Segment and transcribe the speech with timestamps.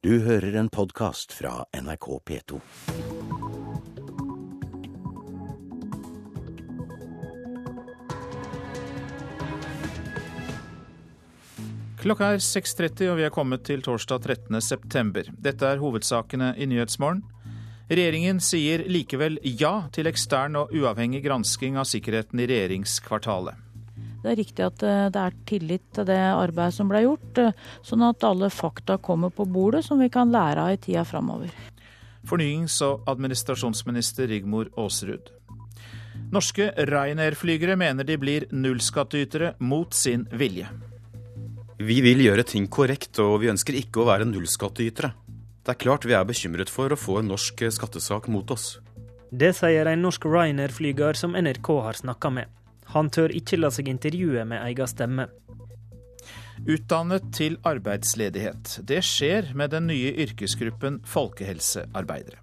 [0.00, 2.56] Du hører en podkast fra NRK P2.
[12.00, 14.56] Klokka er 6.30 og vi er kommet til torsdag 13.
[14.64, 15.28] september.
[15.36, 17.20] Dette er hovedsakene i Nyhetsmorgen.
[17.92, 23.68] Regjeringen sier likevel ja til ekstern og uavhengig gransking av sikkerheten i regjeringskvartalet.
[24.20, 27.56] Det er riktig at eh, det er tillit til det arbeidet som ble gjort, eh,
[27.86, 31.52] sånn at alle fakta kommer på bordet som vi kan lære av i tida framover.
[32.28, 35.32] Fornyings- og administrasjonsminister Rigmor Aasrud.
[36.30, 40.68] Norske Ryanair-flygere mener de blir nullskattytere mot sin vilje.
[41.80, 45.14] Vi vil gjøre ting korrekt, og vi ønsker ikke å være nullskattytere.
[45.64, 48.74] Det er klart vi er bekymret for å få en norsk skattesak mot oss.
[49.32, 52.59] Det sier en norsk Ryanair-flyger som NRK har snakka med.
[52.94, 55.28] Han tør ikke la seg intervjue med egen stemme.
[56.68, 58.80] Utdannet til arbeidsledighet.
[58.84, 62.42] Det skjer med den nye yrkesgruppen folkehelsearbeidere.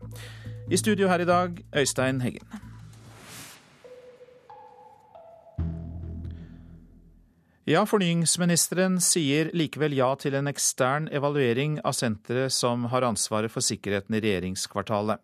[0.71, 2.47] I studio her i dag, Øystein Heggen.
[7.67, 13.59] Ja, fornyingsministeren sier likevel ja til en ekstern evaluering av senteret som har ansvaret for
[13.59, 15.19] sikkerheten i regjeringskvartalet.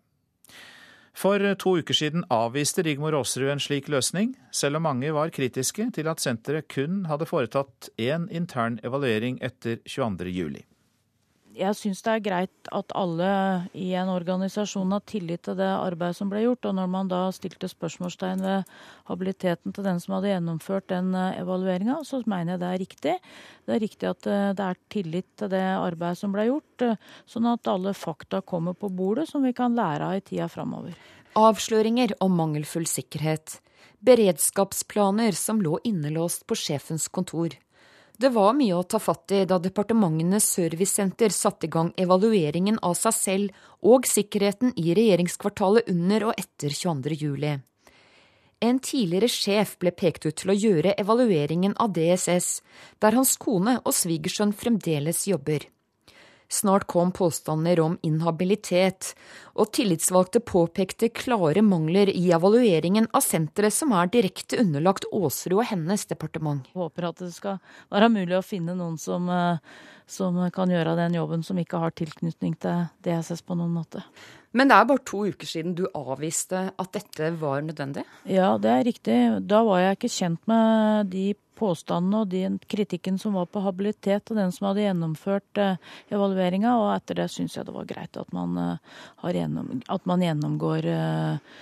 [1.14, 5.86] For to uker siden avviste Rigmor Aasrud en slik løsning, selv om mange var kritiske
[5.94, 10.34] til at senteret kun hadde foretatt én intern evaluering etter 22.
[10.34, 10.64] juli.
[11.54, 13.28] Jeg syns det er greit at alle
[13.78, 16.66] i en organisasjon har tillit til det arbeidet som ble gjort.
[16.66, 18.70] Og når man da stilte spørsmålstegn ved
[19.10, 23.16] habiliteten til den som hadde gjennomført den eh, evalueringa, så mener jeg det er riktig.
[23.64, 26.98] Det er riktig at eh, det er tillit til det arbeidet som ble gjort, eh,
[27.30, 30.98] sånn at alle fakta kommer på bordet som vi kan lære av i tida framover.
[31.38, 33.60] Avsløringer om mangelfull sikkerhet.
[34.04, 37.54] Beredskapsplaner som lå innelåst på sjefens kontor.
[38.18, 42.94] Det var mye å ta fatt i da Departementenes servicesenter satte i gang evalueringen av
[42.94, 47.18] seg selv og sikkerheten i regjeringskvartalet under og etter 22.
[47.18, 47.56] juli.
[48.62, 52.62] En tidligere sjef ble pekt ut til å gjøre evalueringen av DSS,
[53.02, 55.66] der hans kone og svigersønn fremdeles jobber.
[56.54, 59.08] Snart kom påstander om inhabilitet,
[59.58, 65.66] og tillitsvalgte påpekte klare mangler i evalueringen av senteret som er direkte underlagt Aasrud og
[65.72, 66.62] hennes departement.
[66.70, 67.58] Jeg håper at det skal
[67.90, 69.58] være mulig å finne noen som, eh,
[70.06, 74.04] som kan gjøre den jobben, som ikke har tilknytning til DSS på noen måte.
[74.54, 78.04] Men det er bare to uker siden du avviste at dette var nødvendig?
[78.30, 79.18] Ja, det er riktig.
[79.42, 81.32] Da var jeg ikke kjent med de
[81.64, 85.80] påstandene og den kritikken som var på habilitet og den som hadde gjennomført eh,
[86.12, 86.76] evalueringa.
[86.80, 90.90] Og etter det syns jeg det var greit at man, eh, gjennom, at man gjennomgår
[90.92, 91.56] eh,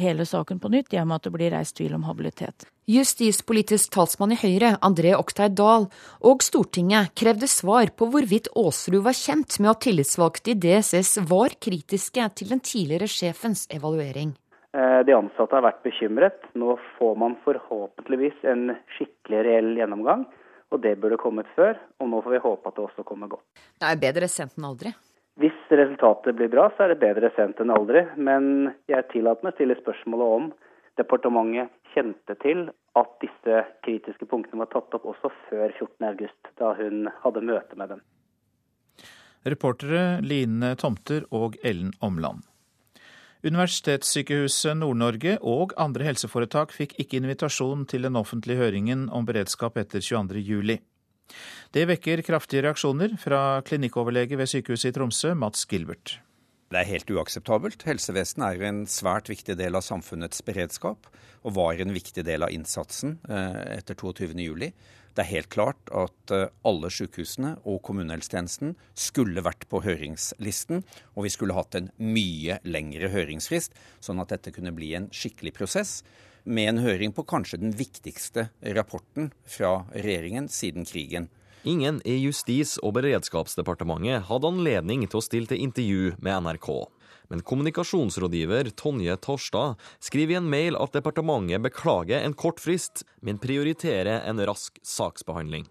[0.00, 2.64] hele saken på nytt, med at det blir reist tvil om habilitet.
[2.90, 5.84] Justispolitisk talsmann i Høyre, André Oktay Dahl,
[6.24, 11.54] og Stortinget krevde svar på hvorvidt Aasrud var kjent med at tillitsvalgte i DSS var
[11.60, 14.32] kritiske til den tidligere sjefens evaluering.
[14.76, 16.44] Eh, de ansatte har vært bekymret.
[16.54, 20.26] Nå får man forhåpentligvis en skikkelig reell gjennomgang.
[20.70, 23.46] Og det burde kommet før, og nå får vi håpe at det også kommer godt.
[23.82, 24.92] Det er bedre sent enn aldri.
[25.40, 28.04] Hvis resultatet blir bra, så er det bedre sent enn aldri.
[28.14, 30.46] Men jeg tillater meg å stille spørsmålet om
[31.00, 37.10] departementet kjente til at disse kritiske punktene var tatt opp også før 14.8, da hun
[37.24, 38.04] hadde møte med dem.
[39.50, 42.44] Reportere Line Tomter og Ellen Omland.
[43.40, 50.04] Universitetssykehuset Nord-Norge og andre helseforetak fikk ikke invitasjon til den offentlige høringen om beredskap etter
[50.04, 50.76] 22.07.
[51.72, 56.18] Det vekker kraftige reaksjoner fra klinikkoverlege ved sykehuset i Tromsø, Mats Gilbert.
[56.70, 57.82] Det er helt uakseptabelt.
[57.88, 61.08] Helsevesenet er en svært viktig del av samfunnets beredskap,
[61.42, 64.68] og var en viktig del av innsatsen eh, etter 22.07.
[65.20, 70.80] Det er helt klart at eh, alle sykehusene og kommunehelsetjenesten skulle vært på høringslisten,
[71.12, 75.52] og vi skulle hatt en mye lengre høringsfrist, sånn at dette kunne bli en skikkelig
[75.58, 75.98] prosess.
[76.48, 78.46] Med en høring på kanskje den viktigste
[78.78, 81.28] rapporten fra regjeringen siden krigen.
[81.68, 86.70] Ingen i Justis- og beredskapsdepartementet hadde anledning til å stille til intervju med NRK.
[87.30, 93.38] Men kommunikasjonsrådgiver Tonje Torstad skriver i en mail at departementet beklager en kort frist, men
[93.38, 95.68] prioriterer en rask saksbehandling.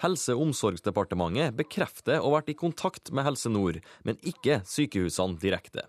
[0.00, 5.38] Helse- og omsorgsdepartementet bekrefter å ha vært i kontakt med Helse Nord, men ikke sykehusene
[5.40, 5.84] direkte.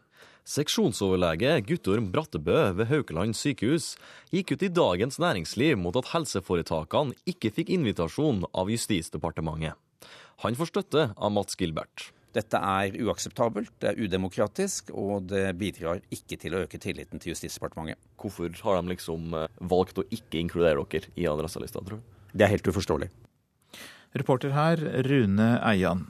[0.45, 3.95] Seksjonsoverlege Guttorm Brattebø ved Haukeland sykehus
[4.35, 9.73] gikk ut i Dagens Næringsliv mot at helseforetakene ikke fikk invitasjon av Justisdepartementet.
[10.44, 12.11] Han får støtte av Mats Gilbert.
[12.35, 17.31] Dette er uakseptabelt, det er udemokratisk, og det bidrar ikke til å øke tilliten til
[17.31, 18.01] Justisdepartementet.
[18.19, 22.11] Hvorfor har de liksom eh, valgt å ikke inkludere dere i adresselista, tror du?
[22.35, 23.07] Det er helt uforståelig.
[24.15, 26.05] Reporter her, Rune Eian.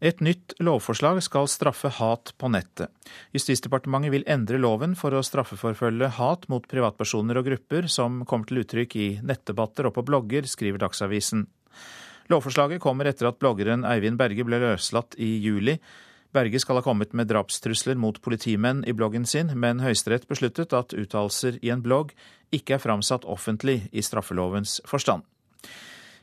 [0.00, 2.88] Et nytt lovforslag skal straffe hat på nettet.
[3.36, 8.62] Justisdepartementet vil endre loven for å straffeforfølge hat mot privatpersoner og grupper som kommer til
[8.62, 11.44] uttrykk i nettdebatter og på blogger, skriver Dagsavisen.
[12.30, 15.80] Lovforslaget kommer etter at bloggeren Eivind Berge ble løslatt i juli.
[16.30, 20.94] Berge skal ha kommet med drapstrusler mot politimenn i bloggen sin, men Høyesterett besluttet at
[20.94, 22.14] uttalelser i en blogg
[22.54, 25.26] ikke er framsatt offentlig i straffelovens forstand.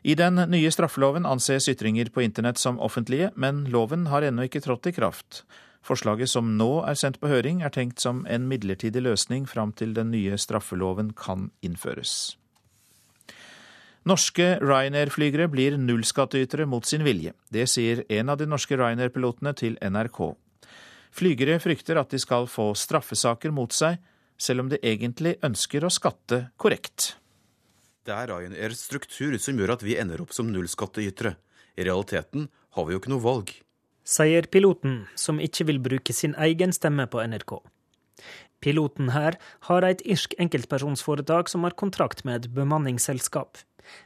[0.08, 4.64] I den nye straffeloven anses ytringer på internett som offentlige, men loven har ennå ikke
[4.64, 5.44] trådt i kraft.
[5.84, 9.92] Forslaget som nå er sendt på høring, er tenkt som en midlertidig løsning fram til
[9.98, 12.38] den nye straffeloven kan innføres.
[14.08, 17.34] Norske Ryanair-flygere blir nullskattytere mot sin vilje.
[17.52, 20.22] Det sier en av de norske Ryanair-pilotene til NRK.
[21.18, 23.98] Flygere frykter at de skal få straffesaker mot seg,
[24.38, 27.16] selv om de egentlig ønsker å skatte korrekt.
[28.08, 31.34] Det er Ryanairs struktur som gjør at vi ender opp som nullskattytere.
[31.76, 33.52] I realiteten har vi jo ikke noe valg.
[34.08, 37.58] Sier piloten, som ikke vil bruke sin egen stemme på NRK.
[38.60, 39.38] Piloten her
[39.70, 43.58] har et irsk enkeltpersonsforetak som har kontrakt med et bemanningsselskap.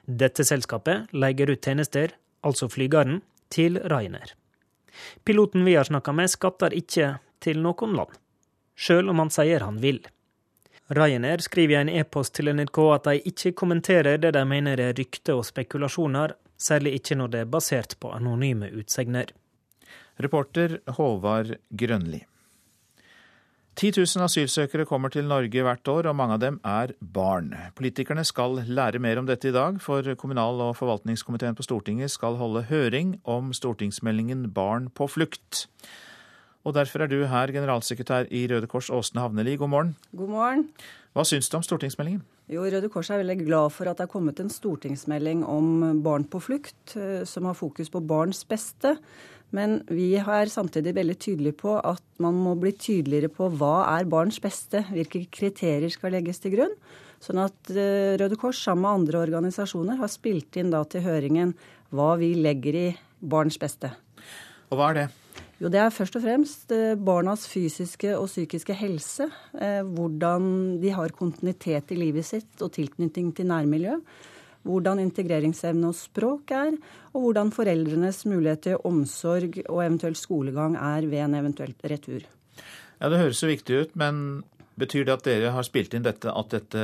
[0.05, 3.21] Dette selskapet leier ut tjenester, altså flygeren,
[3.51, 4.35] til Ryanair.
[5.23, 8.15] Piloten vi har snakka med, skatter ikke til noen land,
[8.75, 10.01] sjøl om han sier han vil.
[10.91, 14.95] Ryanair skriver i en e-post til NRK at de ikke kommenterer det de mener er
[14.97, 19.31] rykter og spekulasjoner, særlig ikke når det er basert på anonyme utsegner.
[20.21, 22.25] Reporter Håvard Grønli.
[23.79, 27.53] 10 000 asylsøkere kommer til Norge hvert år, og mange av dem er barn.
[27.77, 32.35] Politikerne skal lære mer om dette i dag, for kommunal- og forvaltningskomiteen på Stortinget skal
[32.35, 35.67] holde høring om stortingsmeldingen Barn på flukt.
[36.67, 39.55] Og derfor er du her, generalsekretær i Røde Kors Åsne Havneli.
[39.55, 39.95] God morgen.
[40.11, 40.67] God morgen.
[41.15, 42.21] Hva syns du om stortingsmeldingen?
[42.51, 46.27] Jo, Røde Kors er veldig glad for at det er kommet en stortingsmelding om barn
[46.27, 48.97] på flukt, eh, som har fokus på barns beste.
[49.55, 54.07] Men vi er samtidig veldig tydelige på at man må bli tydeligere på hva er
[54.11, 56.75] barns beste, hvilke kriterier skal legges til grunn.
[57.21, 61.53] Sånn at eh, Røde Kors sammen med andre organisasjoner har spilt inn da til høringen
[61.91, 62.87] hva vi legger i
[63.19, 63.91] barns beste.
[64.71, 65.07] Og hva er det?
[65.61, 69.27] Jo, det er først og fremst eh, barnas fysiske og psykiske helse.
[69.53, 73.99] Eh, hvordan de har kontinuitet i livet sitt og tilknytning til nærmiljø.
[74.67, 76.75] Hvordan integreringsevne og språk er,
[77.11, 82.27] og hvordan foreldrenes mulighet til omsorg og eventuelt skolegang er ved en eventuell retur.
[83.01, 84.43] Ja, Det høres så viktig ut, men
[84.77, 86.81] betyr det at dere har spilt inn dette at dette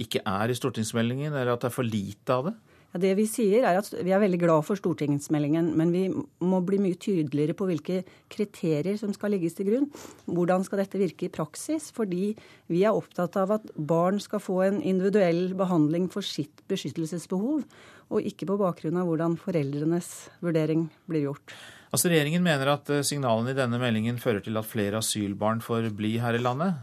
[0.00, 2.54] ikke er i stortingsmeldingen, eller at det er for lite av det?
[2.92, 6.04] Ja, det Vi sier er at vi er veldig glad for stortingsmeldingen, men vi
[6.44, 8.02] må bli mye tydeligere på hvilke
[8.32, 9.88] kriterier som skal legges til grunn.
[10.28, 11.88] Hvordan skal dette virke i praksis?
[11.96, 12.34] Fordi
[12.68, 17.64] vi er opptatt av at barn skal få en individuell behandling for sitt beskyttelsesbehov,
[18.12, 20.10] og ikke på bakgrunn av hvordan foreldrenes
[20.44, 21.56] vurdering blir gjort.
[21.92, 25.90] Altså Regjeringen mener at eh, signalene i denne meldingen fører til at flere asylbarn får
[25.96, 26.80] bli her i landet.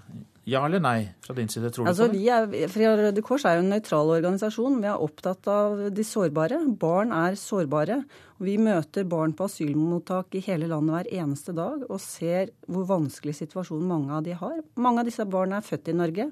[0.48, 2.20] Ja eller nei fra din side, tror du altså, på det?
[2.20, 2.30] Vi
[2.64, 4.80] er, for Røde Kors er jo en nøytral organisasjon.
[4.82, 6.62] Vi er opptatt av de sårbare.
[6.80, 8.00] Barn er sårbare.
[8.40, 13.36] Vi møter barn på asylmottak i hele landet hver eneste dag og ser hvor vanskelig
[13.42, 14.62] situasjon mange av de har.
[14.80, 16.30] Mange av disse barna er født i Norge.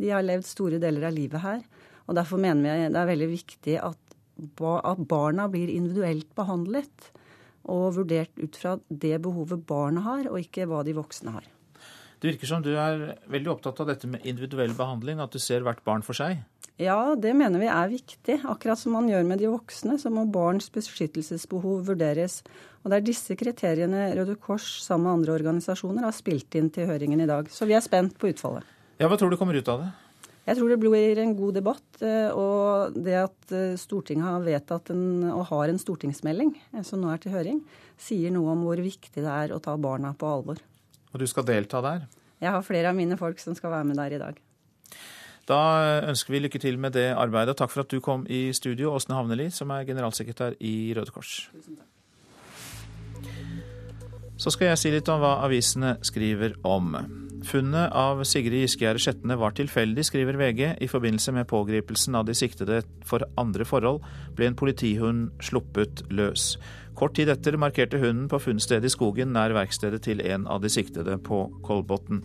[0.00, 1.64] De har levd store deler av livet her.
[2.06, 4.18] Og Derfor mener vi det er veldig viktig at,
[4.66, 7.10] at barna blir individuelt behandlet
[7.70, 11.48] og vurdert ut fra det behovet barna har, og ikke hva de voksne har.
[12.20, 15.64] Det virker som du er veldig opptatt av dette med individuell behandling, at du ser
[15.64, 16.42] hvert barn for seg?
[16.80, 18.38] Ja, det mener vi er viktig.
[18.48, 22.38] Akkurat som man gjør med de voksne, så må barns beskyttelsesbehov vurderes.
[22.80, 26.88] Og det er disse kriteriene Røde Kors sammen med andre organisasjoner har spilt inn til
[26.88, 27.50] høringen i dag.
[27.52, 28.64] Så vi er spent på utfallet.
[29.00, 29.90] Ja, Hva tror du kommer ut av det?
[30.48, 31.88] Jeg tror det blir en god debatt.
[32.00, 37.00] Eh, og det at eh, Stortinget har vedtatt en, og har en stortingsmelding eh, som
[37.00, 37.60] nå er til høring,
[38.00, 40.64] sier noe om hvor viktig det er å ta barna på alvor.
[41.12, 42.06] Og du skal delta der?
[42.40, 44.38] Jeg har flere av mine folk som skal være med der i dag.
[45.50, 45.60] Da
[46.08, 47.56] ønsker vi lykke til med det arbeidet.
[47.58, 51.50] Takk for at du kom i studio, Åsne Havneli, som er generalsekretær i Røde Kors.
[51.54, 51.86] Tusen takk.
[54.40, 56.94] Så skal jeg si litt om hva avisene skriver om.
[57.44, 60.60] Funnet av Sigrid Giskegjerde Skjetne var tilfeldig, skriver VG.
[60.84, 64.02] I forbindelse med pågripelsen av de siktede for andre forhold
[64.36, 66.58] ble en politihund sluppet løs.
[66.98, 70.68] Kort tid etter markerte hunden på funnstedet i skogen nær verkstedet til en av de
[70.72, 72.20] siktede på Kolbotn.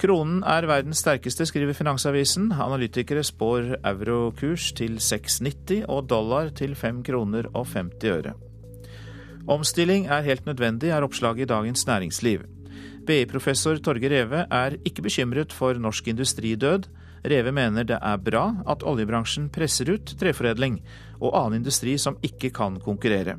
[0.00, 2.50] Kronen er verdens sterkeste, skriver Finansavisen.
[2.52, 8.36] Analytikere spår eurokurs til 6,90 og dollar til 5 kroner og 50 øre.
[9.48, 12.55] Omstilling er helt nødvendig, er oppslaget i Dagens Næringsliv.
[13.06, 16.88] BI-professor Torge Reve er ikke bekymret for norsk industridød.
[17.26, 20.80] Reve mener det er bra at oljebransjen presser ut treforedling
[21.20, 23.38] og annen industri som ikke kan konkurrere.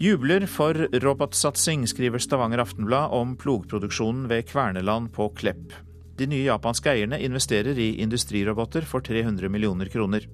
[0.00, 5.74] Jubler for robotsatsing, skriver Stavanger Aftenblad om plogproduksjonen ved Kverneland på Klepp.
[6.16, 10.24] De nye japanske eierne investerer i industriroboter for 300 millioner kroner.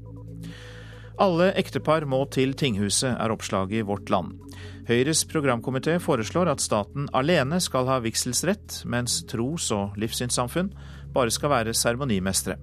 [1.17, 4.35] Alle ektepar må til tinghuset, er oppslaget i Vårt Land.
[4.85, 10.69] Høyres programkomité foreslår at staten alene skal ha vigselsrett, mens tros- og livssynssamfunn
[11.17, 12.59] bare skal være seremonimestere.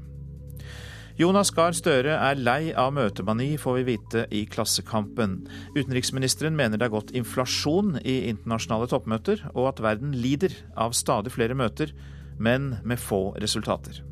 [1.17, 5.39] Jonas Gahr Støre er lei av møtemani, får vi vite i Klassekampen.
[5.73, 11.33] Utenriksministeren mener det er gått inflasjon i internasjonale toppmøter, og at verden lider av stadig
[11.33, 11.93] flere møter,
[12.37, 14.03] men med få resultater.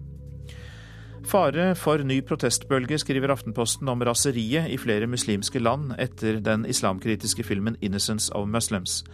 [1.31, 7.45] Fare for ny protestbølge, skriver Aftenposten om raseriet i flere muslimske land etter den islamkritiske
[7.47, 9.05] filmen 'Innocence of Muslims'.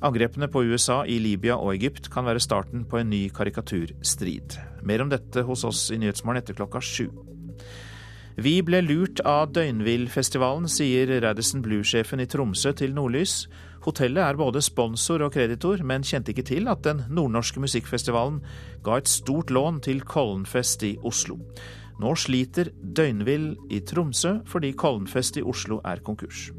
[0.00, 4.54] Angrepene på USA i Libya og Egypt kan være starten på en ny karikaturstrid.
[4.82, 7.10] Mer om dette hos oss i Nyhetsmorgen etter klokka sju.
[8.36, 13.48] Vi ble lurt av Døgnvillfestivalen, sier Radisson Blue-sjefen i Tromsø til Nordlys.
[13.88, 18.42] Hotellet er både sponsor og kreditor, men kjente ikke til at den nordnorske musikkfestivalen
[18.84, 21.38] ga et stort lån til Kollenfest i Oslo.
[21.98, 26.50] Nå sliter Døgnvill i Tromsø fordi Kollenfest i Oslo er konkurs.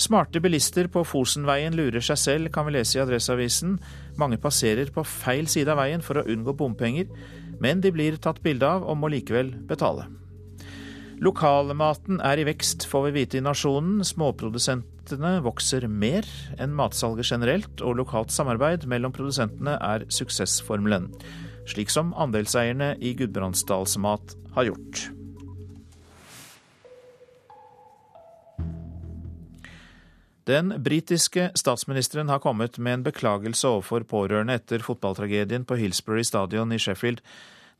[0.00, 3.76] Smarte bilister på Fosenveien lurer seg selv, kan vi lese i Adresseavisen.
[4.18, 7.06] Mange passerer på feil side av veien for å unngå bompenger,
[7.62, 10.08] men de blir tatt bilde av og må likevel betale.
[11.20, 13.98] Lokalmaten er i vekst, får vi vite i Nasjonen.
[14.08, 16.24] Småprodusentene vokser mer
[16.56, 21.10] enn matsalget generelt, og lokalt samarbeid mellom produsentene er suksessformelen.
[21.68, 25.04] Slik som andelseierne i Gudbrandsdalsmat har gjort.
[30.48, 36.72] Den britiske statsministeren har kommet med en beklagelse overfor pårørende etter fotballtragedien på Hillsbury stadion
[36.72, 37.20] i Sheffield,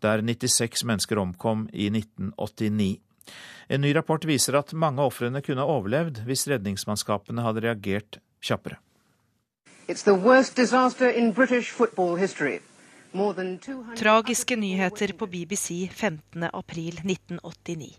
[0.04, 2.98] der 96 mennesker omkom i 1989.
[3.68, 8.80] En ny rapport viser at mange av ofrene kunne overlevd hvis redningsmannskapene hadde reagert kjappere.
[13.96, 17.90] Tragiske nyheter på BBC 15.4.1989.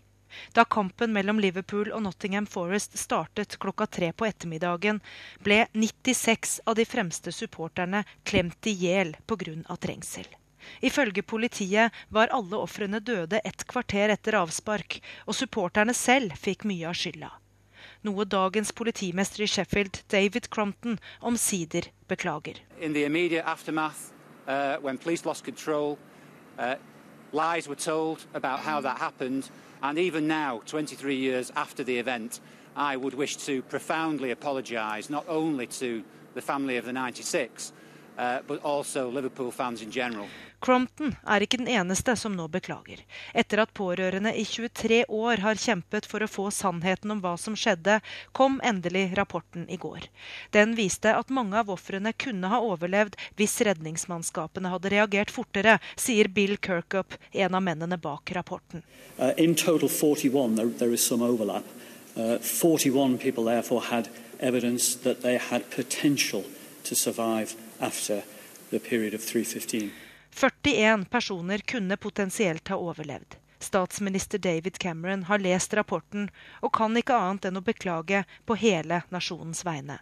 [0.52, 5.00] Da kampen mellom Liverpool og Nottingham Forest startet klokka tre på ettermiddagen,
[5.44, 9.76] ble 96 av de fremste supporterne klemt i hjel pga.
[9.76, 10.28] trengsel.
[10.82, 16.88] Ifølge politiet var alle ofrene døde et kvarter etter avspark, og supporterne selv fikk mye
[16.90, 17.30] av skylda.
[18.02, 22.58] Noe dagens politimester i Sheffield, David Crompton, omsider beklager.
[24.44, 25.96] Uh, when police lost control,
[26.58, 26.74] uh,
[27.32, 29.48] lies were told about how that happened.
[29.82, 32.40] And even now, 23 years after the event,
[32.76, 36.02] I would wish to profoundly apologise not only to
[36.34, 37.72] the family of the 96,
[38.18, 40.26] uh, but also Liverpool fans in general.
[40.62, 43.00] Crompton er ikke den eneste som nå beklager.
[43.34, 47.56] Etter at pårørende i 23 år har kjempet for å få sannheten om hva som
[47.58, 47.98] skjedde,
[48.30, 50.06] kom endelig rapporten i går.
[50.54, 56.30] Den viste at mange av ofrene kunne ha overlevd hvis redningsmannskapene hadde reagert fortere, sier
[56.30, 58.86] Bill Kirkup, en av mennene bak rapporten.
[59.18, 61.66] Uh, in total 41, there, there is some overlap.
[62.14, 66.44] Uh, 41 people therefore had evidence that they had potential
[66.84, 68.22] to survive after
[68.70, 69.90] the period of 315.
[70.32, 73.36] 41 personer kunne potensielt ha overlevd.
[73.62, 79.02] Statsminister David Cameron har lest rapporten og kan ikke annet enn å beklage på hele
[79.14, 80.00] nasjonens vegne.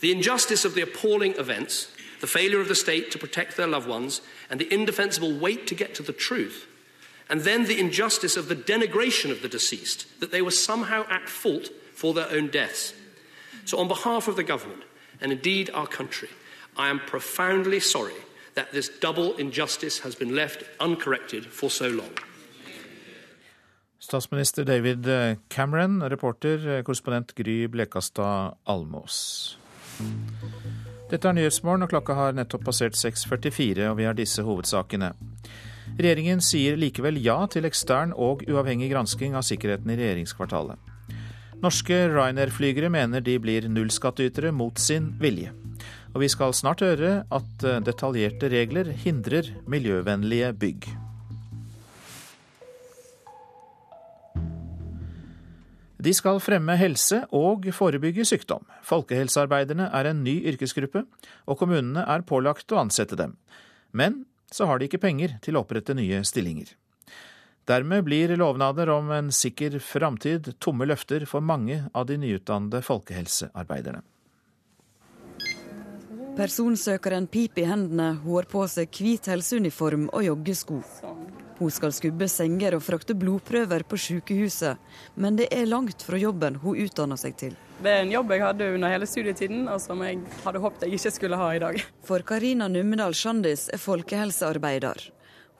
[0.00, 1.88] The injustice of the appalling events,
[2.20, 5.74] the failure of the state to protect their loved ones, and the indefensible wait to
[5.74, 6.66] get to the truth.
[7.30, 11.28] And then the injustice of the denigration of the deceased, that they were somehow at
[11.28, 12.92] fault for their own deaths.
[13.64, 14.82] So, on behalf of the government,
[15.20, 15.86] and indeed our
[16.76, 18.14] I am profoundly sorry
[18.54, 22.10] that this double injustice has been left uncorrected for so long.
[24.00, 25.06] Statsminister David
[25.48, 29.56] Cameron, reporter, korrespondent Gry Blekastad Almås.
[31.10, 35.12] Dette er Nyhetsmorgen, og klokka har nettopp passert 6.44, og vi har disse hovedsakene.
[35.94, 40.76] Regjeringen sier likevel ja til ekstern og uavhengig gransking av sikkerheten i regjeringskvartalet.
[41.64, 45.54] Norske Ryanair-flygere mener de blir nullskattytere mot sin vilje.
[46.14, 50.86] Og vi skal snart høre at eh, detaljerte regler hindrer miljøvennlige bygg.
[56.04, 58.62] De skal fremme helse og forebygge sykdom.
[58.84, 61.06] Folkehelsearbeiderne er en ny yrkesgruppe,
[61.48, 63.38] og kommunene er pålagt å ansette dem.
[63.90, 66.74] Men så har de ikke penger til å opprette nye stillinger.
[67.64, 74.04] Dermed blir lovnader om en sikker framtid tomme løfter for mange av de nyutdannede folkehelsearbeiderne.
[76.34, 80.80] Personsøkeren piper i hendene, hun har på seg hvit helseuniform og joggesko.
[81.60, 84.80] Hun skal skubbe senger og frakte blodprøver på sykehuset,
[85.14, 87.54] men det er langt fra jobben hun utdanner seg til.
[87.78, 90.98] Det er en jobb jeg hadde under hele studietiden, og som jeg hadde håpet jeg
[90.98, 91.78] ikke skulle ha i dag.
[92.08, 95.06] For Karina Numedal Sjandis er folkehelsearbeider.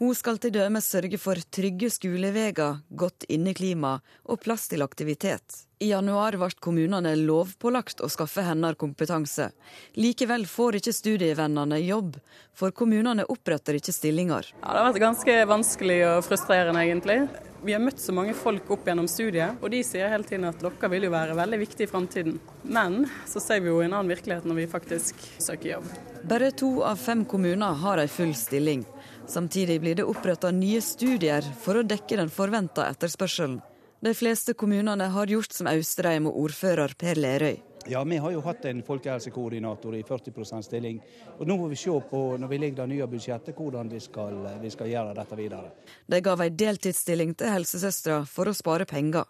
[0.02, 5.62] Hun skal til dømes sørge for trygge skoleveier, godt inneklima og plass til aktivitet.
[5.84, 9.50] I januar ble kommunene lovpålagt å skaffe henne kompetanse.
[10.00, 12.14] Likevel får ikke studievennene jobb,
[12.56, 14.48] for kommunene oppretter ikke stillinger.
[14.62, 17.18] Ja, det har vært ganske vanskelig og frustrerende, egentlig.
[17.64, 20.64] Vi har møtt så mange folk opp gjennom studiet, og de sier hele tiden at
[20.64, 22.40] dere vil jo være veldig viktige i framtiden.
[22.64, 25.92] Men så ser vi jo en annen virkelighet når vi faktisk søker jobb.
[26.24, 28.86] Bare to av fem kommuner har ei full stilling.
[29.28, 33.60] Samtidig blir det oppretta nye studier for å dekke den forventa etterspørselen.
[34.04, 37.54] De fleste kommunene har gjort som Austrheim og ordfører Per Lerøy.
[37.88, 41.00] Ja, Vi har jo hatt en folkehelsekoordinator i 40 stilling.
[41.38, 44.60] og Nå må vi se på når vi ligger det nye budsjettet, hvordan vi skal,
[44.60, 45.70] vi skal gjøre dette videre.
[46.06, 49.24] De gav ei deltidsstilling til helsesøstera for å spare penger.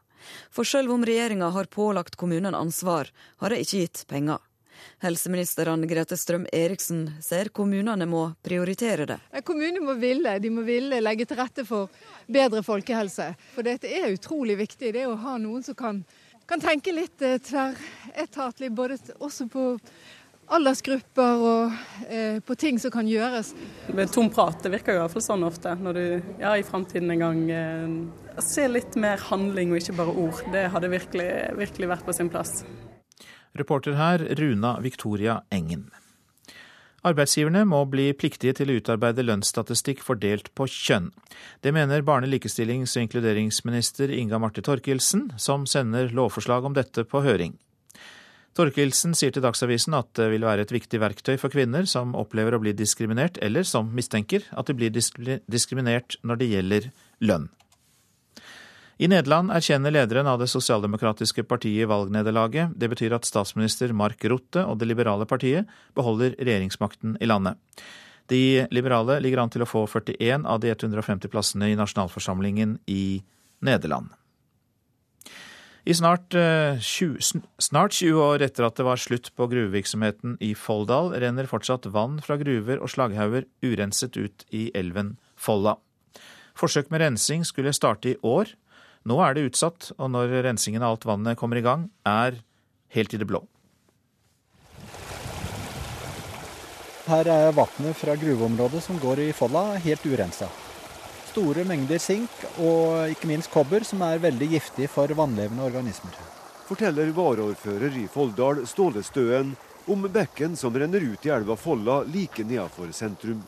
[0.51, 4.43] For selv om regjeringa har pålagt kommunene ansvar, har de ikke gitt penger.
[5.05, 9.19] Helseminister Anne Grete Strøm Eriksen sier kommunene må prioritere det.
[9.47, 11.93] Kommunene må ville, de må ville legge til rette for
[12.27, 13.31] bedre folkehelse.
[13.55, 14.95] For dette er utrolig viktig.
[14.97, 16.03] Det å ha noen som kan,
[16.49, 19.71] kan tenke litt eh, tverretatlig, både også på
[20.53, 23.53] aldersgrupper og eh, på ting som kan gjøres.
[23.95, 25.75] Med tom prat, det virker jo i hvert fall sånn ofte.
[25.81, 26.05] Når du
[26.43, 30.43] ja, i framtiden en gang eh, ser litt mer handling og ikke bare ord.
[30.55, 32.63] Det hadde virkelig, virkelig vært på sin plass.
[33.55, 35.91] Reporter her Runa Victoria Engen.
[37.05, 41.11] Arbeidsgiverne må bli pliktige til å utarbeide lønnsstatistikk fordelt på kjønn.
[41.63, 47.23] Det mener barne-, likestillings- og inkluderingsminister Inga Marte Torkelsen, som sender lovforslag om dette på
[47.23, 47.59] høring.
[48.59, 52.57] Torkelsen sier til Dagsavisen at det vil være et viktig verktøy for kvinner som opplever
[52.57, 57.51] å bli diskriminert, eller som mistenker at de blir diskriminert når det gjelder lønn.
[59.05, 62.73] I Nederland erkjenner lederen av det sosialdemokratiske partiet valgnederlaget.
[62.81, 65.69] Det betyr at statsminister Mark Rutte og det liberale partiet
[65.99, 67.59] beholder regjeringsmakten i landet.
[68.33, 73.21] De liberale ligger an til å få 41 av de 150 plassene i nasjonalforsamlingen i
[73.67, 74.09] Nederland.
[75.85, 80.55] I snart 20, eh, snart 20 år etter at det var slutt på gruvevirksomheten i
[80.57, 85.77] Folldal, renner fortsatt vann fra gruver og slaghauger urenset ut i elven Folla.
[86.57, 88.55] Forsøk med rensing skulle starte i år,
[89.09, 92.41] nå er det utsatt, og når rensingen av alt vannet kommer i gang, er
[92.97, 93.43] helt i det blå.
[97.05, 100.49] Her er vannet fra gruveområdet som går i Folla, helt urensa.
[101.35, 106.17] Store mengder sink og ikke minst kobber, som er veldig giftig for vannlevende organismer.
[106.65, 109.53] Forteller varaordfører i Folldal, Ståle Støen,
[109.85, 113.43] om bekken som renner ut i elva Folla like nedenfor sentrum.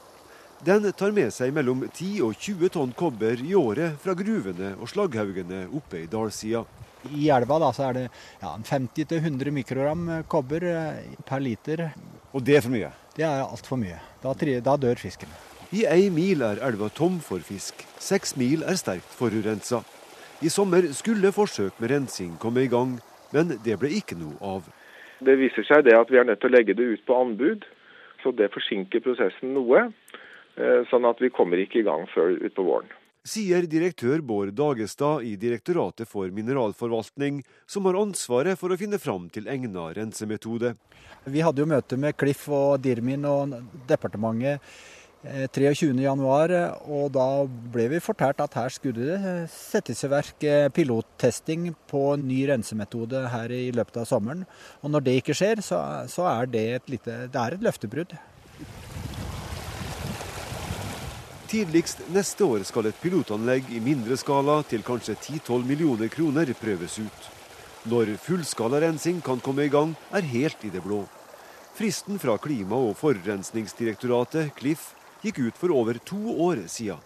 [0.65, 4.89] Den tar med seg mellom 10 og 20 tonn kobber i året fra gruvene og
[4.89, 6.65] slagghaugene oppe i dalsida.
[7.13, 8.05] I elva da, så er det
[8.41, 11.85] ja, 50-100 mikrogram kobber eh, per liter.
[12.33, 12.89] Og det er for mye?
[13.15, 14.01] Det er altfor mye.
[14.25, 15.31] Da, da, dør fisken.
[15.77, 17.85] I ei mil er elva tom for fisk.
[18.01, 19.83] Seks mil er sterkt forurensa.
[20.41, 22.97] I sommer skulle forsøk med rensing komme i gang,
[23.33, 24.67] men det ble ikke noe av.
[25.21, 27.65] Det viser seg det at vi er nødt til å legge det ut på anbud,
[28.23, 29.87] så det forsinker prosessen noe.
[30.57, 32.93] Eh, sånn at vi kommer ikke i gang før utpå våren.
[33.27, 39.27] Sier direktør Bård Dagestad i Direktoratet for mineralforvaltning, som har ansvaret for å finne fram
[39.35, 40.77] til egna rensemetode.
[41.27, 43.57] Vi hadde jo møte med Cliff og Dirmin og
[43.91, 44.63] departementet
[45.27, 47.27] 23.1, eh, og da
[47.75, 53.27] ble vi fortalt at her skulle det settes i verk eh, pilottesting på ny rensemetode
[53.33, 54.47] her i løpet av sommeren.
[54.87, 58.17] Og når det ikke skjer, så, så er det et, lite, det er et løftebrudd.
[61.47, 66.97] Tidligst neste år skal et pilotanlegg i mindre skala til kanskje 10-12 millioner kroner prøves
[66.99, 67.29] ut.
[67.87, 71.05] Når fullskala rensing kan komme i gang, er helt i det blå.
[71.79, 74.89] Fristen fra Klima- og forurensningsdirektoratet, Cliff,
[75.23, 76.99] gikk ut for over to år siden.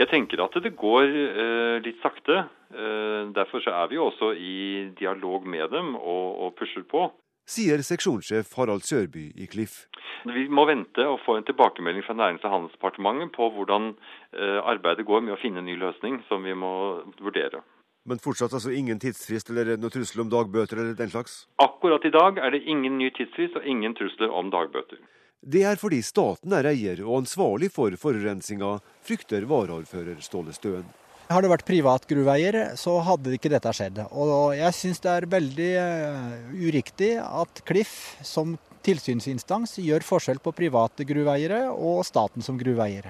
[0.00, 2.46] Jeg tenker at det går eh, litt sakte.
[2.72, 7.10] Eh, derfor er vi også i dialog med dem og, og pusher på
[7.46, 9.84] sier seksjonssjef Harald Sørby i Klif.
[10.24, 15.04] Vi må vente og få en tilbakemelding fra Nærings- og handelsdepartementet på hvordan eh, arbeidet
[15.06, 16.72] går med å finne en ny løsning, som vi må
[17.20, 17.60] vurdere.
[18.08, 21.44] Men fortsatt altså ingen tidsfrist eller noe trussel om dagbøter eller den slags?
[21.60, 25.00] Akkurat i dag er det ingen ny tidsfrist og ingen trusler om dagbøter.
[25.44, 30.86] Det er fordi staten er eier og ansvarlig for forurensinga, frykter varaordfører Ståle Støen.
[31.30, 34.02] Har det vært privat gruveier, så hadde ikke dette skjedd.
[34.12, 40.52] Og jeg syns det er veldig uh, uriktig at Cliff, som tilsynsinstans gjør forskjell på
[40.52, 43.08] private gruveeiere og staten som gruveeier.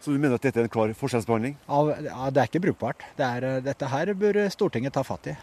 [0.00, 1.58] Så du mener at dette er en klar forskjellsbehandling?
[1.68, 3.04] Ja, det er ikke brukbart.
[3.18, 5.36] Det er, dette her bør Stortinget ta fatt i.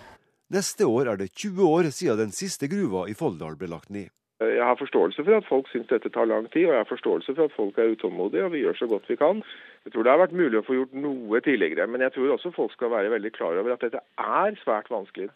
[0.53, 4.10] Neste år er det 20 år siden den siste gruva i Folldal ble lagt ned.
[4.38, 7.34] Jeg har forståelse for at folk syns dette tar lang tid, og jeg har forståelse
[7.34, 9.41] for at folk er utålmodige, og vi gjør så godt vi kan.
[9.88, 12.50] Jeg tror det har vært mulig å få gjort noe tidligere, men jeg tror også
[12.52, 15.30] folk skal være veldig klar over at dette er svært vanskelig.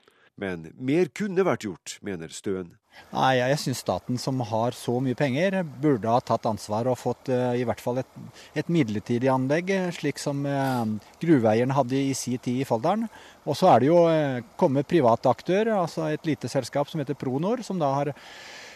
[0.43, 2.73] Men mer kunne vært gjort, mener Støen.
[3.13, 7.31] Nei, Jeg syns staten, som har så mye penger, burde ha tatt ansvar og fått
[7.31, 8.17] uh, i hvert fall et,
[8.51, 10.83] et, midlertidig anlegg, slik som uh,
[11.23, 13.07] gruveeieren hadde i sin tid i Folldalen.
[13.47, 17.15] Og så er det jo uh, kommet private aktør, altså et lite selskap som heter
[17.15, 18.11] Pronor, som da har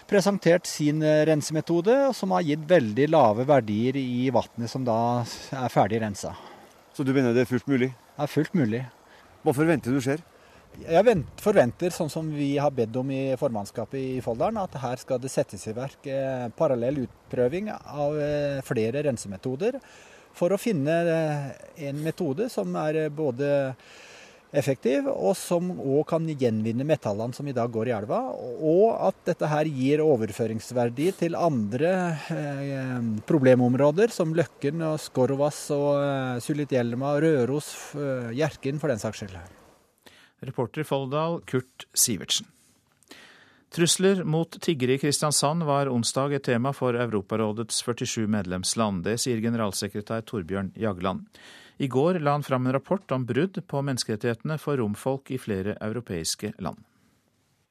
[0.10, 6.04] presentert sin rensemetode, som har gitt veldig lave verdier i vannet som da er ferdig
[6.04, 6.36] rensa.
[6.96, 7.89] Så du mener det er fullt mulig?
[8.15, 8.86] Det er fullt mulig.
[9.44, 10.22] Hva forventer du skjer?
[10.84, 15.22] Jeg forventer, sånn som vi har bedt om i formannskapet i Folldalen, at her skal
[15.24, 19.78] det settes i verk eh, parallell utprøving av eh, flere rensemetoder
[20.36, 21.46] for å finne eh,
[21.88, 23.48] en metode som er både
[24.58, 28.22] effektiv, og som òg kan gjenvinne metallene som i dag går i elva.
[28.36, 31.91] Og at dette her gir overføringsverdi til andre
[32.34, 39.24] eh, problemområder, som Løkken, og Skorvass og eh, Sulitjelma, Røros, eh, Hjerkinn for den saks
[39.24, 39.38] skyld.
[40.46, 42.50] Reporter i Folldal, Kurt Sivertsen.
[43.76, 49.04] Trusler mot tiggere i Kristiansand var onsdag et tema for Europarådets 47 medlemsland.
[49.04, 51.26] Det sier generalsekretær Torbjørn Jagland.
[51.78, 55.76] I går la han fram en rapport om brudd på menneskerettighetene for romfolk i flere
[55.84, 56.80] europeiske land.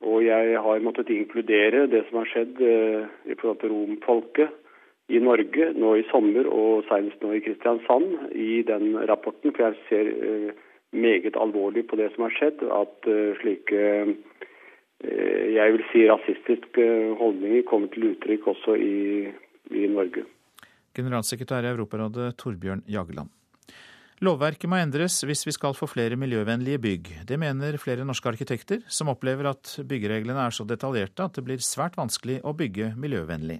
[0.05, 4.61] Og jeg har måttet inkludere det som har skjedd eh, i forhold til romfolket
[5.09, 9.55] i Norge nå i sommer og senest nå i Kristiansand i den rapporten.
[9.57, 10.63] For jeg ser eh,
[10.93, 12.61] meget alvorlig på det som har skjedd.
[12.71, 13.81] At uh, slike
[15.05, 16.85] jeg vil si rasistiske
[17.19, 19.27] holdninger kommer til uttrykk også i,
[19.75, 20.23] i Norge.
[20.97, 23.29] Generalsekretær i Europarådet Torbjørn Jagland.
[24.23, 27.09] Lovverket må endres hvis vi skal få flere miljøvennlige bygg.
[27.27, 31.65] Det mener flere norske arkitekter, som opplever at byggereglene er så detaljerte at det blir
[31.65, 33.59] svært vanskelig å bygge miljøvennlig.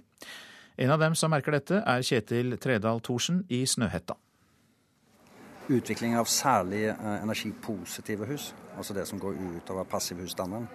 [0.79, 4.15] En av dem som merker dette, er Kjetil Tredal Thorsen i Snøhetta.
[5.65, 10.67] Utvikling av særlig eh, energipositive hus, altså det som går utover passivhusstanden,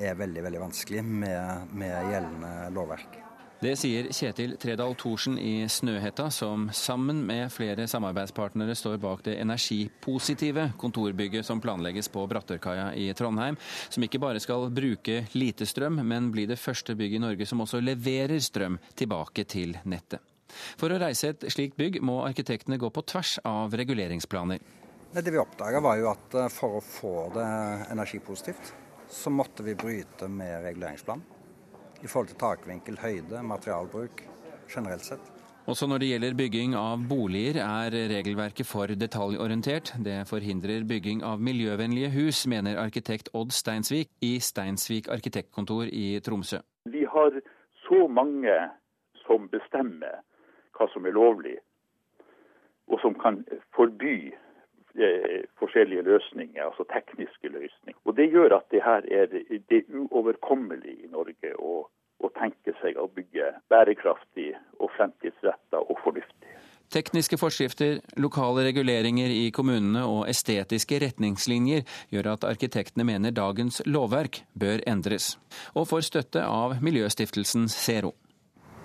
[0.00, 3.29] er veldig veldig vanskelig med, med gjeldende lovverk.
[3.60, 9.34] Det sier Kjetil Tredal Thorsen i Snøhetta, som sammen med flere samarbeidspartnere står bak det
[9.42, 13.58] energipositive kontorbygget som planlegges på Brattørkaia i Trondheim,
[13.92, 17.60] som ikke bare skal bruke lite strøm, men bli det første bygget i Norge som
[17.60, 20.24] også leverer strøm tilbake til nettet.
[20.80, 24.64] For å reise et slikt bygg må arkitektene gå på tvers av reguleringsplaner.
[25.12, 27.44] Det vi oppdaga var jo at eh, for å få det
[27.92, 28.72] energipositivt,
[29.10, 31.39] så måtte vi bryte med reguleringsplanen.
[32.00, 34.24] I forhold til takvinkel, høyde, materialbruk
[34.70, 35.30] generelt sett.
[35.68, 39.92] Også når det gjelder bygging av boliger er regelverket for detaljorientert.
[40.02, 46.62] Det forhindrer bygging av miljøvennlige hus, mener arkitekt Odd Steinsvik i Steinsvik arkitektkontor i Tromsø.
[46.90, 47.36] Vi har
[47.84, 48.56] så mange
[49.26, 50.24] som bestemmer
[50.74, 51.58] hva som er lovlig,
[52.88, 53.42] og som kan
[53.76, 54.32] forby
[55.00, 58.00] eh, forskjellige løsninger, altså tekniske løsninger.
[58.04, 59.26] Og Det gjør at det her er,
[59.70, 61.86] det er uoverkommelig i Norge å,
[62.20, 66.56] å tenke seg å bygge bærekraftig og fremtidsretta og fornuftig.
[66.90, 74.40] Tekniske forskrifter, lokale reguleringer i kommunene og estetiske retningslinjer gjør at arkitektene mener dagens lovverk
[74.58, 75.36] bør endres,
[75.78, 78.10] og får støtte av miljøstiftelsen Zero.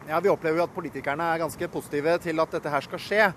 [0.06, 3.32] Ja, Vi opplever jo at politikerne er ganske positive til at dette her skal skje.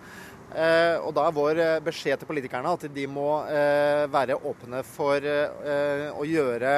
[0.49, 4.81] Eh, og Da er vår eh, beskjed til politikerne at de må eh, være åpne
[4.87, 6.75] for å gjøre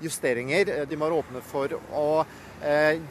[0.00, 0.86] justeringer.
[0.88, 2.06] De må være åpne for å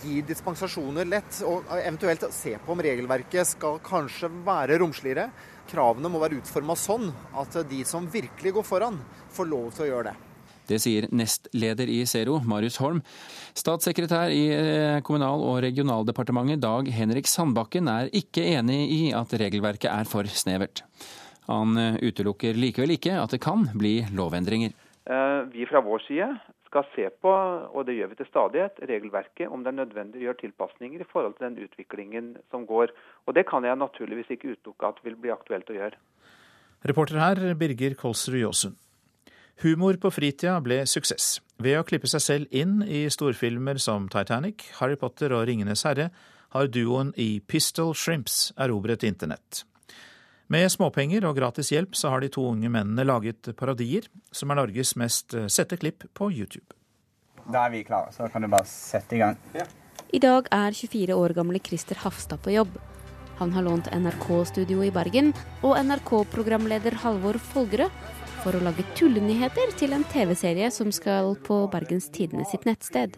[0.03, 5.29] gi dispensasjoner lett, og eventuelt se på om regelverket skal kanskje være romsligere.
[5.69, 9.01] Kravene må være utforma sånn at de som virkelig går foran,
[9.33, 10.28] får lov til å gjøre det.
[10.69, 13.01] Det sier nestleder i Zero, Marius Holm.
[13.57, 19.89] Statssekretær i eh, Kommunal- og regionaldepartementet, Dag Henrik Sandbakken, er ikke enig i at regelverket
[19.91, 20.83] er for snevert.
[21.49, 24.75] Han eh, utelukker likevel ikke at det kan bli lovendringer.
[25.09, 26.29] Eh, vi fra vår side
[26.69, 27.31] skal se på,
[27.73, 31.07] og det gjør vi til stadighet, regelverket om det er nødvendig å gjøre tilpasninger i
[31.09, 32.93] forhold til den utviklingen som går.
[33.25, 35.97] Og Det kan jeg naturligvis ikke utelukke at vil bli aktuelt å gjøre.
[36.85, 38.77] Reporter her, Birger Kolsrud Jåsund.
[39.59, 41.41] Humor på fritida ble suksess.
[41.59, 46.05] Ved å klippe seg selv inn i storfilmer som Titanic, Harry Potter og Ringenes herre,
[46.55, 49.65] har duoen i Pistol Shrimps erobret internett.
[50.47, 54.61] Med småpenger og gratis hjelp så har de to unge mennene laget parodier, som er
[54.61, 56.71] Norges mest sette klipp på YouTube.
[57.51, 59.35] Da er vi klare, så kan du bare sette i gang.
[59.57, 59.67] Ja.
[60.15, 62.79] I dag er 24 år gamle Christer Hafstad på jobb.
[63.43, 67.91] Han har lånt NRK-studio i Bergen og NRK-programleder Halvor Folgerød
[68.43, 73.17] for å lage tullenyheter til en TV-serie som skal på Bergens Tidende sitt nettsted.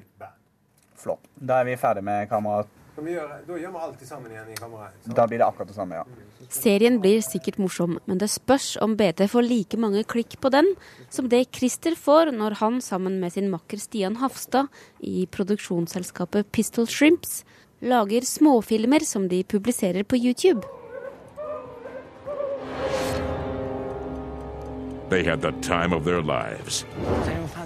[1.01, 1.23] Flott.
[1.35, 2.69] Da er vi ferdig med kameraet.
[2.95, 5.07] Da gjør vi alt sammen igjen i kameraet.
[5.15, 6.49] Da blir det akkurat det samme, ja.
[6.51, 10.67] Serien blir sikkert morsom, men det spørs om BT får like mange klikk på den
[11.13, 14.67] som det Christer får når han sammen med sin makker Stian Hafstad
[14.99, 17.41] i produksjonsselskapet Pistol Shrimps
[17.81, 20.80] lager småfilmer som de publiserer på YouTube.
[25.11, 26.85] They had the time of their lives.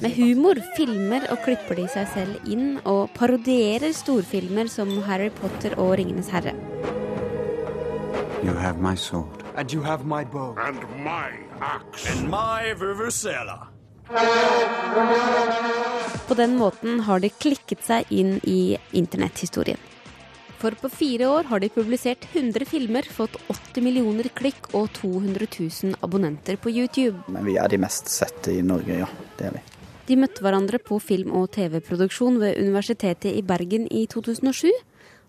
[0.01, 5.75] Med humor filmer og klipper de seg selv inn og parodierer storfilmer som Harry Potter
[5.77, 6.55] og Ringenes herre.
[8.41, 9.45] You have my sword.
[9.55, 10.55] And you have my bow.
[10.57, 12.09] And my axe.
[12.09, 13.67] And my vuvuzela.
[16.27, 19.77] På den måten har de klikket seg inn i internetthistorien.
[20.65, 25.45] For på fire år har de publisert 100 filmer, fått 80 millioner klikk og 200
[25.59, 27.21] 000 abonnenter på YouTube.
[27.29, 29.09] Men vi er de mest sette i Norge, ja.
[29.37, 29.61] Det er vi.
[30.07, 34.73] De møtte hverandre på film- og TV-produksjon ved Universitetet i Bergen i 2007.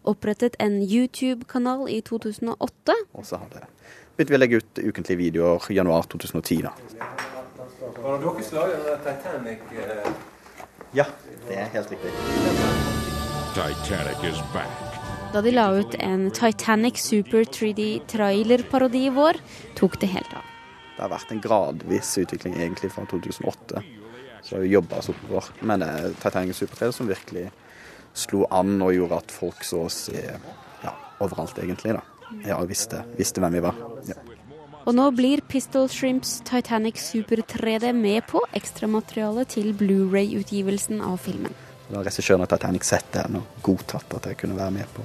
[0.09, 2.97] Opprettet en YouTube-kanal i 2008.
[3.13, 3.67] Og så har det
[4.17, 6.63] begynt vi å legge ut ukentlige videoer i januar 2010.
[6.65, 6.73] da.
[8.01, 9.71] Var det dere slaget Titanic?
[9.85, 10.13] eh?
[10.97, 11.11] Ja,
[11.45, 12.17] det er helt riktig.
[13.53, 14.96] Titanic is back.
[15.33, 19.39] Da de la ut en Titanic Super 3D-trailerparodi i vår,
[19.77, 20.47] tok det helt av.
[20.97, 23.83] Det har vært en gradvis utvikling egentlig fra 2008.
[24.47, 25.51] Så har vi jobba oss oppover.
[25.61, 27.51] Men det er Titanic Super 3 som virkelig
[28.17, 31.99] slo an og gjorde at folk så oss ja, overalt, egentlig.
[31.99, 32.05] da.
[32.47, 33.77] Ja, visste, visste hvem vi var.
[34.09, 34.17] Ja.
[34.87, 41.66] Og nå blir Pistol Shrimps Titanic Super 3D med på ekstramaterialet til Blu-ray-utgivelsen av filmen.
[41.87, 45.05] Da regissøren av Titanic sett den og godtatt at jeg kunne være med på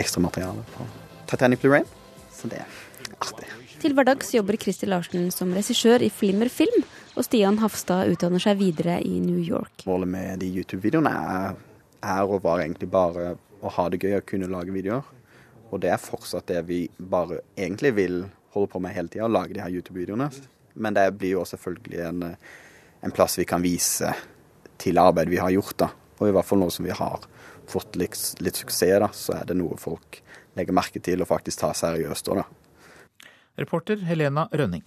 [0.00, 0.86] ekstramateriale på
[1.28, 1.84] Titanic Blu-ray.
[2.32, 2.76] Så det er
[3.20, 3.48] artig.
[3.82, 8.58] Til hverdags jobber Christer Larsen som regissør i Flimmer Film, og Stian Hafstad utdanner seg
[8.60, 9.84] videre i New York.
[9.88, 11.58] Målet med de YouTube-videoene er,
[12.00, 15.04] er og var egentlig bare å ha det gøy å kunne lage videoer.
[15.68, 18.22] Og det er fortsatt det vi bare egentlig vil
[18.56, 20.30] holde på med hele tida, lage de her YouTube-videoene.
[20.80, 22.24] Men det blir jo selvfølgelig en,
[23.04, 24.12] en plass vi kan vise
[24.80, 25.76] til arbeidet vi har gjort.
[25.84, 25.92] da.
[26.18, 27.26] Og i hvert fall nå som vi har
[27.68, 30.22] fått litt, litt suksess, da, så er det noe folk
[30.56, 32.46] legger merke til og faktisk tar seriøst òg, da.
[33.60, 34.84] Reporter Helena Rønning.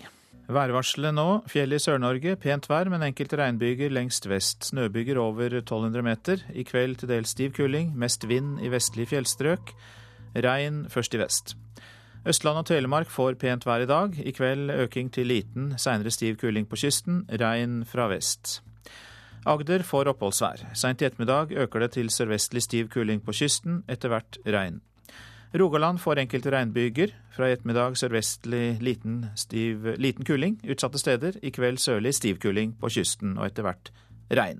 [0.49, 1.27] Værvarselet nå.
[1.49, 2.35] Fjell i Sør-Norge.
[2.41, 4.65] Pent vær, men enkelte regnbyger lengst vest.
[4.71, 6.43] Snøbyger over 1200 meter.
[6.57, 7.91] I kveld til dels stiv kuling.
[7.97, 9.73] Mest vind i vestlige fjellstrøk.
[10.37, 11.55] Regn først i vest.
[12.29, 14.17] Østland og Telemark får pent vær i dag.
[14.17, 17.23] I kveld øking til liten, seinere stiv kuling på kysten.
[17.29, 18.59] Regn fra vest.
[19.47, 20.65] Agder får oppholdsvær.
[20.75, 24.81] Seint i ettermiddag øker det til sørvestlig stiv kuling på kysten, etter hvert regn.
[25.55, 27.13] Rogaland får enkelte regnbyger.
[27.33, 31.39] Fra i ettermiddag sørvestlig liten, stiv, liten kuling utsatte steder.
[31.41, 33.91] I kveld sørlig stiv kuling på kysten, og etter hvert
[34.29, 34.59] regn.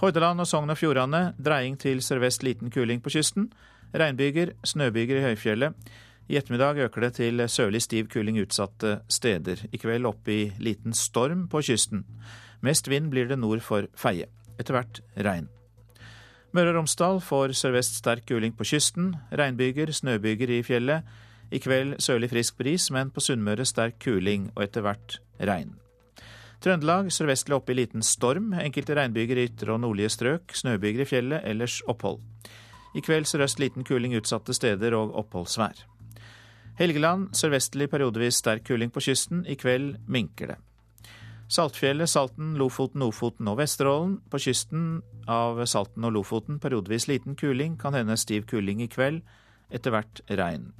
[0.00, 3.50] Hordaland og Sogn og Fjordane dreiing til sørvest liten kuling på kysten.
[3.92, 5.74] Regnbyger, snøbyger i høyfjellet.
[6.30, 9.66] I ettermiddag øker det til sørlig stiv kuling utsatte steder.
[9.72, 12.06] I kveld opp i liten storm på kysten.
[12.62, 14.28] Mest vind blir det nord for Feie.
[14.60, 15.48] Etter hvert regn.
[16.52, 19.12] Møre og Romsdal får sørvest sterk kuling på kysten.
[19.30, 21.06] Regnbyger, snøbyger i fjellet.
[21.50, 25.76] I kveld sørlig frisk bris, men på Sunnmøre sterk kuling og etter hvert regn.
[26.60, 28.50] Trøndelag sørvestlig opp i liten storm.
[28.58, 30.52] Enkelte regnbyger i ytre og nordlige strøk.
[30.52, 32.20] Snøbyger i fjellet, ellers opphold.
[32.94, 35.86] I kveld sørøst liten kuling utsatte steder og oppholdsvær.
[36.80, 39.46] Helgeland sørvestlig periodevis sterk kuling på kysten.
[39.46, 40.58] I kveld minker det.
[41.50, 44.20] Saltfjellet, Salten, Lofoten, Ofoten og Vesterålen.
[44.30, 49.24] På kysten av Salten og Lofoten periodevis liten kuling, kan hende stiv kuling i kveld.
[49.70, 50.70] Etter hvert regn.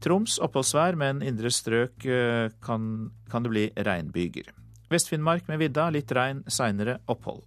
[0.00, 4.52] Troms oppholdsvær, men indre strøk eh, kan, kan det bli regnbyger.
[4.88, 7.42] Vest-Finnmark med vidda, litt regn, seinere opphold.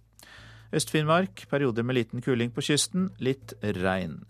[0.72, 4.20] Øst-Finnmark perioder med liten kuling på kysten, litt regn.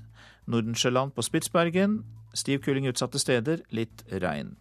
[0.48, 2.00] Nordensjøland på Spitsbergen,
[2.34, 4.56] stiv kuling utsatte steder, litt regn.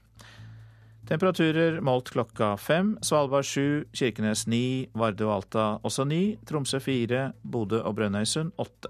[1.11, 2.93] Temperaturer målt klokka fem.
[3.03, 6.37] Svalbard sju, Kirkenes ni, Vardø og Alta også ni.
[6.47, 8.87] Tromsø fire, Bodø og Brønnøysund åtte.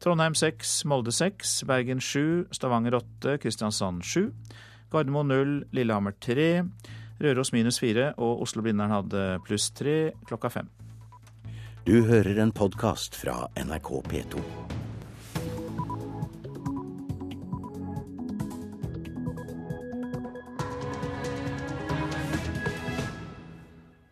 [0.00, 4.30] Trondheim seks, Molde seks, Bergen sju, Stavanger åtte, Kristiansand sju.
[4.94, 6.64] Gardermoen null, Lillehammer tre.
[7.20, 10.72] Røros minus fire og Oslo-Blindern hadde pluss tre klokka fem.
[11.84, 14.81] Du hører en podkast fra NRK P2.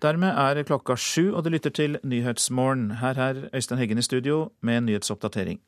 [0.01, 2.87] Dermed er klokka sju, og du lytter til Nyhetsmorgen.
[3.03, 5.59] Her er Øystein Heggen i studio med en nyhetsoppdatering.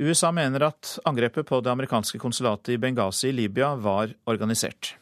[0.00, 4.94] USA mener at angrepet på det amerikanske konsulatet i Benghazi i Libya var organisert.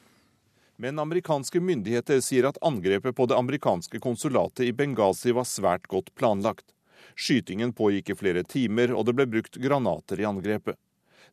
[0.82, 6.10] Men amerikanske myndigheter sier at angrepet på det amerikanske konsulatet i Benghazi var svært godt
[6.18, 6.72] planlagt.
[7.14, 10.74] Skytingen pågikk i flere timer, og det ble brukt granater i angrepet.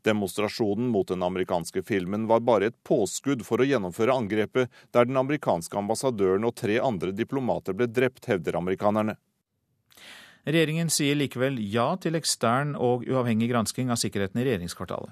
[0.05, 5.17] Demonstrasjonen mot den amerikanske filmen var bare et påskudd for å gjennomføre angrepet, der den
[5.17, 9.17] amerikanske ambassadøren og tre andre diplomater ble drept, hevder amerikanerne.
[10.47, 15.11] Regjeringen sier likevel ja til ekstern og uavhengig gransking av sikkerheten i regjeringskvartalet.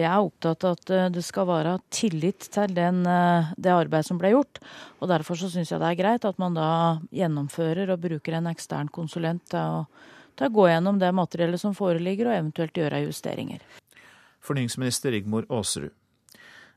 [0.00, 4.08] Jeg er opptatt av at eh, det skal være tillit til den, eh, det arbeidet
[4.08, 4.62] som ble gjort.
[5.00, 6.70] og Derfor så syns jeg det er greit at man da
[7.12, 9.84] gjennomfører og bruker en ekstern konsulent til å,
[10.38, 13.66] til å gå gjennom det materiellet som foreligger, og eventuelt gjøre justeringer.
[14.40, 15.92] Fornyingsminister Rigmor Aasrud.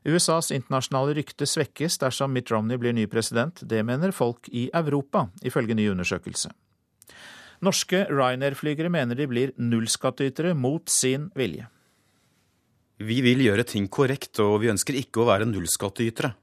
[0.04, 3.62] USAs internasjonale rykte svekkes dersom Mitt Romney blir ny president.
[3.64, 6.50] Det mener folk i Europa, ifølge ny undersøkelse.
[7.64, 11.70] Norske Ryanair-flygere mener de blir nullskattytere mot sin vilje.
[13.00, 16.34] Vi vil gjøre ting korrekt, og vi ønsker ikke å være nullskattytere.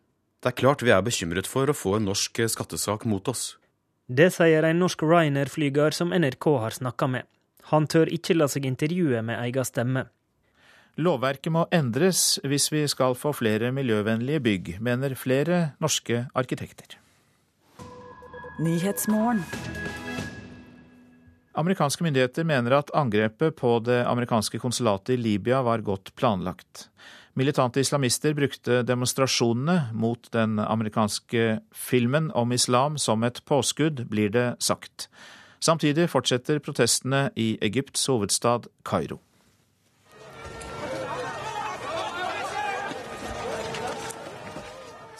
[0.41, 3.60] Det er klart vi er bekymret for å få en norsk skattesak mot oss.
[4.10, 7.29] Det sier en norsk Ryanair-flyger som NRK har snakka med.
[7.69, 10.07] Han tør ikke la seg intervjue med egen stemme.
[10.99, 16.97] Lovverket må endres hvis vi skal få flere miljøvennlige bygg, mener flere norske arkitekter.
[21.56, 26.89] Amerikanske myndigheter mener at angrepet på det amerikanske konsulatet i Libya var godt planlagt.
[27.39, 34.47] Militante islamister brukte demonstrasjonene mot den amerikanske filmen om islam som et påskudd, blir det
[34.60, 35.08] sagt.
[35.63, 39.21] Samtidig fortsetter protestene i Egypts hovedstad Kairo.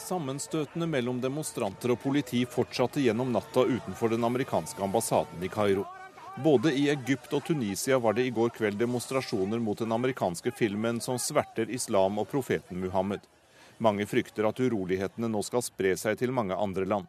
[0.02, 5.84] Sammenstøtene mellom demonstranter og politi fortsatte gjennom natta utenfor den amerikanske ambassaden i Kairo.
[6.42, 10.98] Både i Egypt og Tunisia var det i går kveld demonstrasjoner mot den amerikanske filmen
[11.00, 13.20] som sverter islam og profeten Muhammed.
[13.78, 17.06] Mange frykter at urolighetene nå skal spre seg til mange andre land.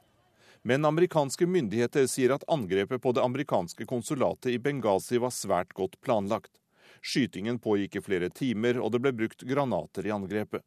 [0.61, 5.97] Men amerikanske myndigheter sier at angrepet på det amerikanske konsulatet i Benghazi var svært godt
[6.05, 6.53] planlagt.
[7.01, 10.63] Skytingen pågikk i flere timer, og det ble brukt granater i angrepet.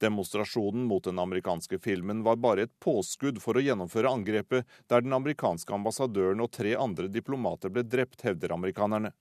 [0.00, 5.12] Demonstrasjonen mot den amerikanske filmen var bare et påskudd for å gjennomføre angrepet, der den
[5.12, 9.12] amerikanske ambassadøren og tre andre diplomater ble drept, hevder amerikanerne.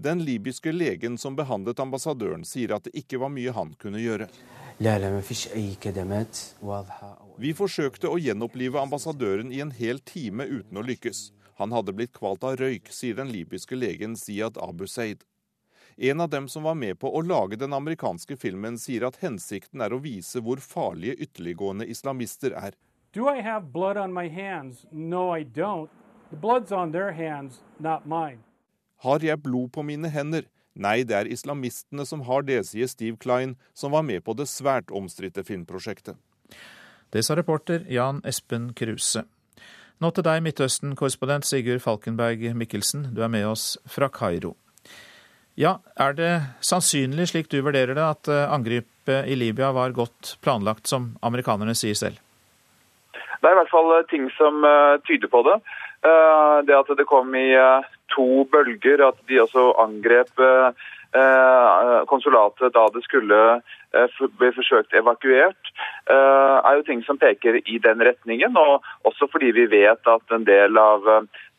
[0.00, 4.28] Den libyske legen som behandlet ambassadøren, sier at det ikke var mye han kunne gjøre.
[7.40, 11.30] Vi forsøkte å gjenopplive ambassadøren i en hel time uten å lykkes.
[11.60, 15.26] Han hadde blitt kvalt av røyk, sier den libyske legen Ziad Abu Said.
[16.02, 19.82] En av dem som var med på å lage den amerikanske filmen, sier at hensikten
[19.84, 22.72] er å vise hvor farlige ytterliggående islamister er.
[23.12, 24.86] Do I have blood on my hands?
[24.90, 25.90] No, I don't.
[26.30, 28.40] The blood's on their hands, not mine.
[29.04, 30.48] Har jeg blod på mine hender?
[30.72, 34.48] Nei, det er islamistene som har det, sier Steve Klein, som var med på det
[34.48, 36.16] svært omstridte filmprosjektet.
[37.12, 39.26] Det sa reporter Jan Espen Kruse.
[40.00, 43.10] Nå til deg, Midtøsten-korrespondent Sigurd Falkenberg Mikkelsen.
[43.12, 44.54] Du er med oss fra Kairo.
[45.60, 46.32] Ja, Er det
[46.64, 51.74] sannsynlig, slik du vurderer det, at eh, angrepet i Libya var godt planlagt, som amerikanerne
[51.76, 52.16] sier selv?
[53.12, 55.60] Det er i hvert fall eh, ting som uh, tyder på det.
[56.00, 57.50] Det at det kom i
[58.08, 60.30] to bølger, at de også angrep
[62.10, 63.38] konsulatet da det skulle
[64.38, 65.70] bli forsøkt evakuert,
[66.06, 68.54] er jo ting som peker i den retningen.
[68.56, 71.08] Og også fordi vi vet at en del av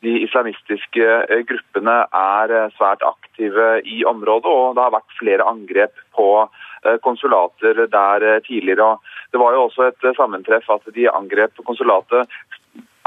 [0.02, 5.48] de islamistiske eh, gruppene er eh, svært aktive i området, og det har vært flere
[5.48, 8.96] angrep på eh, konsulater der tidligere.
[9.32, 12.30] Det var jo også et sammentreff at de angrep konsulatet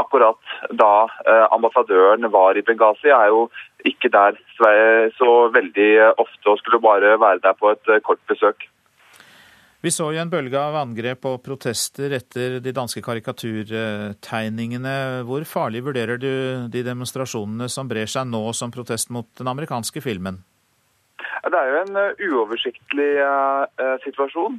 [0.01, 1.07] akkurat da
[1.55, 3.11] ambassadøren var i Benghazi.
[3.15, 3.49] Er jo
[3.87, 4.39] ikke der
[5.19, 8.69] så veldig ofte og skulle bare være der på et kort besøk.
[9.85, 14.95] Vi så jo en bølge av angrep og protester etter de danske karikaturtegningene.
[15.29, 16.31] Hvor farlig vurderer du
[16.73, 20.41] de demonstrasjonene som brer seg nå som protest mot den amerikanske filmen?
[21.45, 23.11] Det er jo en eh, uoversiktlig
[24.07, 24.57] situasjon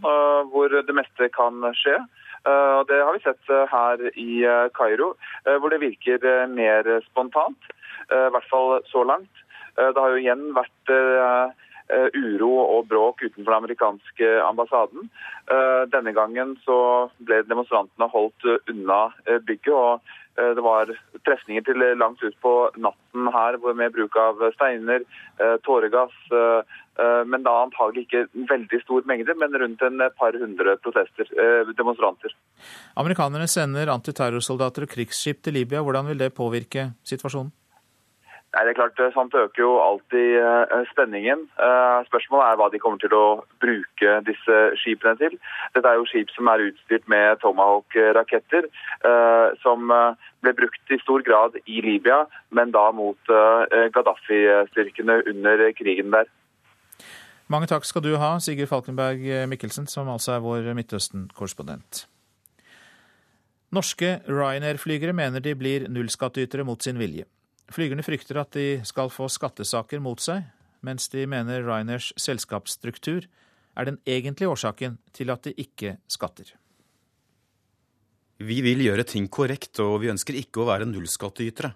[0.51, 1.97] hvor det meste kan skje.
[2.45, 4.29] Uh, det har vi sett her i
[4.77, 5.15] Kairo,
[5.45, 7.71] hvor det virker mer spontant.
[8.13, 9.41] I hvert fall så langt.
[9.75, 10.91] Det har jo igjen vært
[11.85, 15.09] Eh, uro og bråk utenfor den amerikanske ambassaden.
[15.53, 16.77] Eh, denne gangen så
[17.27, 19.11] ble demonstrantene holdt eh, unna
[19.45, 19.73] bygget.
[19.73, 20.01] og
[20.35, 20.89] det var
[21.23, 25.05] trefninger til langt ut på natten her med bruk av steiner,
[25.63, 26.11] tåregass.
[27.27, 31.27] Men da antagelig ikke veldig stor mengde, men rundt en par hundre protester,
[31.75, 32.31] demonstranter.
[32.95, 35.83] Amerikanerne sender antiterrorsoldater og krigsskip til Libya.
[35.83, 37.51] Hvordan vil det påvirke situasjonen?
[38.55, 40.37] Nei, det er klart, Sånt øker jo alltid
[40.93, 41.41] spenningen.
[42.07, 45.35] Spørsmålet er hva de kommer til å bruke disse skipene til.
[45.75, 48.69] Dette er jo skip som er utstyrt med Tomahawk-raketter,
[49.59, 52.21] som ble brukt i stor grad i Libya,
[52.55, 56.31] men da mot Gaddafi-styrkene under krigen der.
[57.51, 59.21] Mange takk skal du ha, Sigurd Falkenberg
[59.51, 62.07] Mikkelsen, som altså er vår Midtøsten-korrespondent.
[63.75, 67.27] Norske Ryanair-flygere mener de blir nullskattytere mot sin vilje.
[67.73, 70.45] Flygerne frykter at de skal få skattesaker mot seg,
[70.85, 73.25] mens de mener Ryanairs selskapsstruktur
[73.75, 76.53] er den egentlige årsaken til at de ikke skatter.
[78.37, 81.73] Vi vil gjøre ting korrekt, og vi ønsker ikke å være nullskattytere.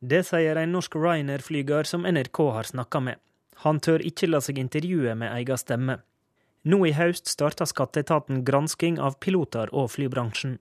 [0.00, 3.20] Det sier en norsk Ryanair-flyger som NRK har snakka med.
[3.64, 6.00] Han tør ikke la seg intervjue med egen stemme.
[6.64, 10.58] Nå i høst starta skatteetaten gransking av piloter og flybransjen.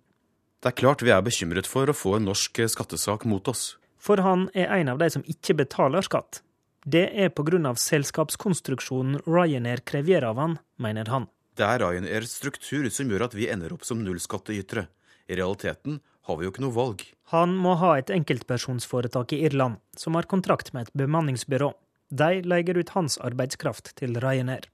[0.60, 4.24] Det er klart vi er bekymret for å få en norsk skattesak mot oss for
[4.24, 6.42] han er en av de som ikke betaler skatt.
[6.86, 7.76] Det er pga.
[7.76, 11.28] selskapskonstruksjonen Ryanair krever av han, mener han.
[11.56, 14.88] Det er Ryanairs struktur som gjør at vi ender opp som nullskattytere.
[15.28, 17.04] I realiteten har vi jo ikke noe valg.
[17.36, 21.74] Han må ha et enkeltpersonsforetak i Irland, som har kontrakt med et bemanningsbyrå.
[22.10, 24.66] De leier ut hans arbeidskraft til Ryanair.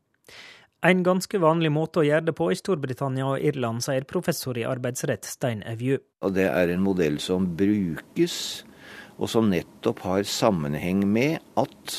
[0.86, 4.67] En ganske vanlig måte å gjøre det på i Storbritannia og Irland, sier professor i
[4.67, 5.97] arbeidsrett Stein Evju.
[6.36, 8.38] Det er en modell som brukes
[9.15, 11.95] og som nettopp har sammenheng med at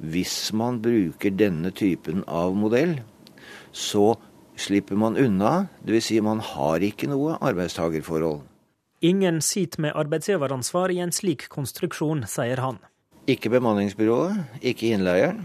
[0.00, 3.00] hvis man bruker denne typen av modell,
[3.72, 4.14] så
[4.60, 5.66] slipper man unna.
[5.84, 6.10] Dvs.
[6.10, 8.44] Si man har ikke noe arbeidstagerforhold.
[9.00, 12.80] Ingen sitter med arbeidsgiveransvar i en slik konstruksjon, sier han.
[13.30, 15.44] Ikke bemanningsbyrået, ikke innleieren.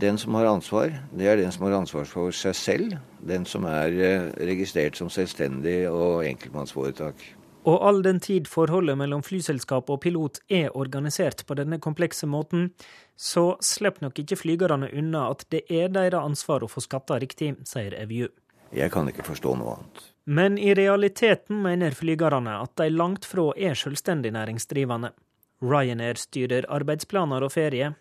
[0.00, 2.96] Den som har ansvar, det er den som har ansvar for seg selv.
[3.24, 7.22] Den som er eh, registrert som selvstendig og enkeltmannsforetak.
[7.66, 12.68] Og all den tid forholdet mellom flyselskap og pilot er organisert på denne komplekse måten,
[13.16, 17.54] så slipper nok ikke flygerne unna at det er deres ansvar å få skatta riktig,
[17.66, 18.28] sier Evju.
[18.74, 20.04] Jeg kan ikke forstå noe annet.
[20.26, 25.14] Men i realiteten mener flygerne at de langt fra er selvstendig næringsdrivende.
[25.62, 27.94] Ryanair styrer arbeidsplaner og ferie.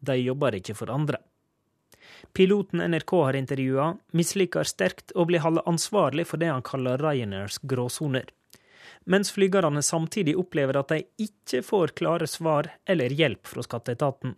[0.00, 1.20] De jobber ikke for andre.
[2.32, 7.60] Piloten NRK har intervjua, misliker sterkt å bli holdt ansvarlig for det han kaller Ryanairs
[7.62, 8.30] gråsoner
[9.04, 14.36] mens flygerne samtidig opplever at de ikke får klare svar eller hjelp fra skatteetaten.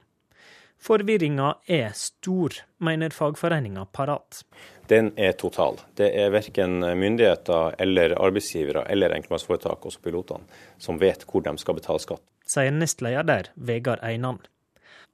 [0.85, 4.43] Forvirringa er stor, mener fagforeninga Parat.
[4.89, 5.79] Den er total.
[5.97, 10.45] Det er verken myndigheter eller arbeidsgivere eller enkeltmannsforetak, også pilotene,
[10.79, 12.25] som vet hvor de skal betale skatt.
[12.55, 14.39] Sier nestleder der, Vegard Einan.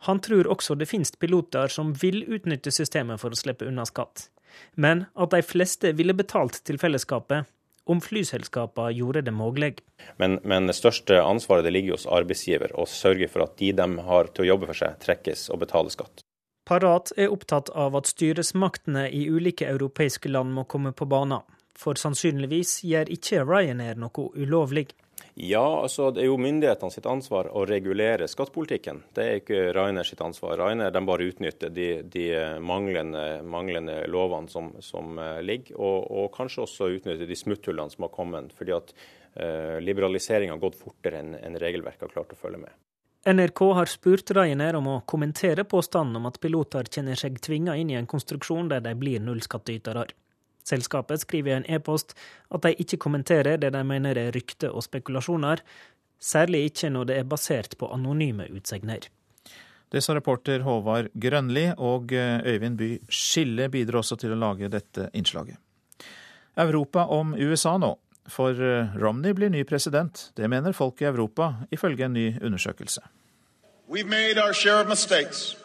[0.08, 4.28] Han tror også det finnes piloter som vil utnytte systemet for å slippe unna skatt,
[4.76, 7.48] men at de fleste ville betalt til fellesskapet
[7.90, 9.74] om flyselskapene gjorde det mulig.
[10.16, 13.88] Men, men, det største ansvaret det ligger hos arbeidsgiver, å sørge for at de de
[14.06, 16.24] har til å jobbe for seg, trekkes og betaler skatt.
[16.68, 21.42] Parat er opptatt av at styresmaktene i ulike europeiske land må komme på banen,
[21.74, 24.90] for sannsynligvis gjør ikke Ryanair noe ulovlig.
[25.42, 28.98] Ja, altså det er jo myndighetene sitt ansvar å regulere skattepolitikken.
[29.16, 30.58] Det er ikke Rainer sitt ansvar.
[30.60, 32.26] Rainer de bare utnytter de, de
[32.60, 38.04] manglende, manglende, lovene som, som eh, ligger, og, og, kanskje også utnytter de smutthullene som
[38.04, 38.52] har kommet.
[38.52, 42.76] fordi at eh, liberaliseringa har gått fortere enn en regelverket har klart å følge med.
[43.24, 47.94] NRK har spurt Ryanair om å kommentere påstanden om at piloter kjenner seg tvinga inn
[47.94, 50.04] i en konstruksjon der de blir nullskattytere.
[50.66, 52.14] Selskapet skriver i en e-post
[52.50, 55.62] at de ikke kommenterer det de mener er rykter og spekulasjoner,
[56.20, 59.08] særlig ikke når det er basert på anonyme utsegner.
[59.90, 64.70] Det sa reporter Håvard Grønli, og eh, Øyvind By Skille bidro også til å lage
[64.70, 65.58] dette innslaget.
[66.60, 67.96] Europa om USA nå,
[68.30, 70.28] for eh, Romney blir ny president.
[70.36, 73.02] Det mener folk i Europa, ifølge en ny undersøkelse.
[73.90, 75.56] We've made our share of mistakes,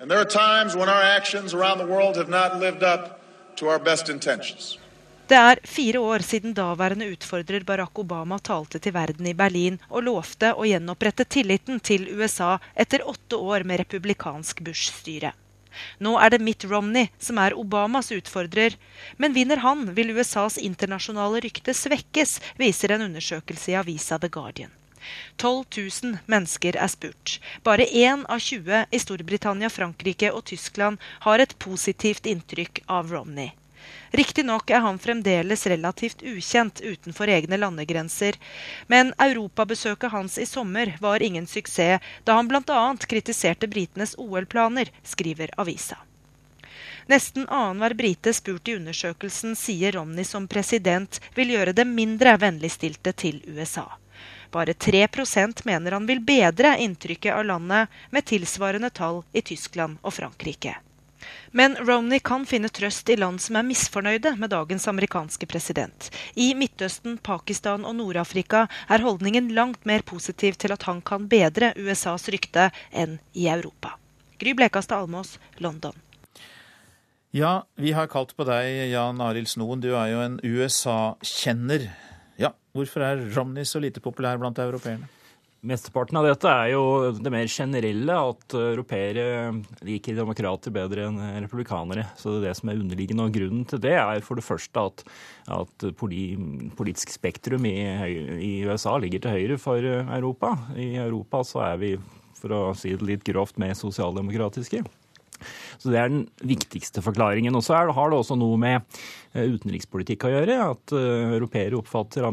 [0.00, 3.15] and there are times when our actions around the world have not lived up
[5.26, 10.04] det er fire år siden daværende utfordrer Barack Obama talte til verden i Berlin og
[10.06, 15.32] lovte å gjenopprette tilliten til USA etter åtte år med republikansk Bush-styre.
[15.98, 18.78] Nå er det Mitt Romney som er Obamas utfordrer.
[19.18, 24.70] Men vinner han, vil USAs internasjonale rykte svekkes, viser en undersøkelse i avisa The Guardian.
[25.36, 25.64] 12
[26.02, 27.38] 000 mennesker er spurt.
[27.62, 30.98] Bare én av 20 i Storbritannia, Frankrike og Tyskland
[31.28, 33.52] har et positivt inntrykk av Romney.
[34.10, 38.38] Riktignok er han fremdeles relativt ukjent utenfor egne landegrenser,
[38.86, 42.96] men europabesøket hans i sommer var ingen suksess, da han bl.a.
[43.06, 45.98] kritiserte britenes OL-planer, skriver avisa.
[47.06, 53.12] Nesten annenhver brite spurt i undersøkelsen sier Romney som president vil gjøre dem mindre vennligstilte
[53.12, 53.86] til USA.
[54.50, 60.14] Bare 3% mener han vil bedre inntrykket av landet, med tilsvarende tall i Tyskland og
[60.16, 60.76] Frankrike.
[61.50, 66.10] Men Romney kan finne trøst i land som er misfornøyde med dagens amerikanske president.
[66.34, 71.72] I Midtøsten, Pakistan og Nord-Afrika er holdningen langt mer positiv til at han kan bedre
[71.80, 73.96] USAs rykte enn i Europa.
[74.38, 75.96] Gry Blekastad Almås, London.
[77.36, 79.80] Ja, vi har kalt på deg, Jan Arild Snoen.
[79.80, 81.90] Du er jo en USA-kjenner.
[82.76, 85.08] Hvorfor er Romney så lite populær blant europeerne?
[85.66, 86.82] Mesteparten av dette er jo
[87.16, 89.24] det mer generelle, at europeere
[89.86, 92.04] liker demokrater bedre enn republikanere.
[92.20, 93.24] Så det er det som er underliggende.
[93.26, 95.02] Og grunnen til det er for det første at,
[95.56, 97.74] at politisk spektrum i,
[98.36, 100.52] i, USA ligger til høyre for Europa.
[100.76, 101.92] I Europa så er vi,
[102.38, 104.84] for å si det litt grovt, mer sosialdemokratiske.
[105.78, 107.54] Så Det er den viktigste forklaringen.
[107.56, 108.80] Og så har det også noe med
[109.32, 110.58] eh, utenrikspolitikk å gjøre.
[110.72, 112.30] At uh, europeere oppfatter uh,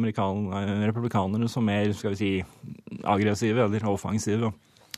[0.88, 2.34] republikanerne som mer skal vi si,
[3.04, 4.54] aggressive eller offensive.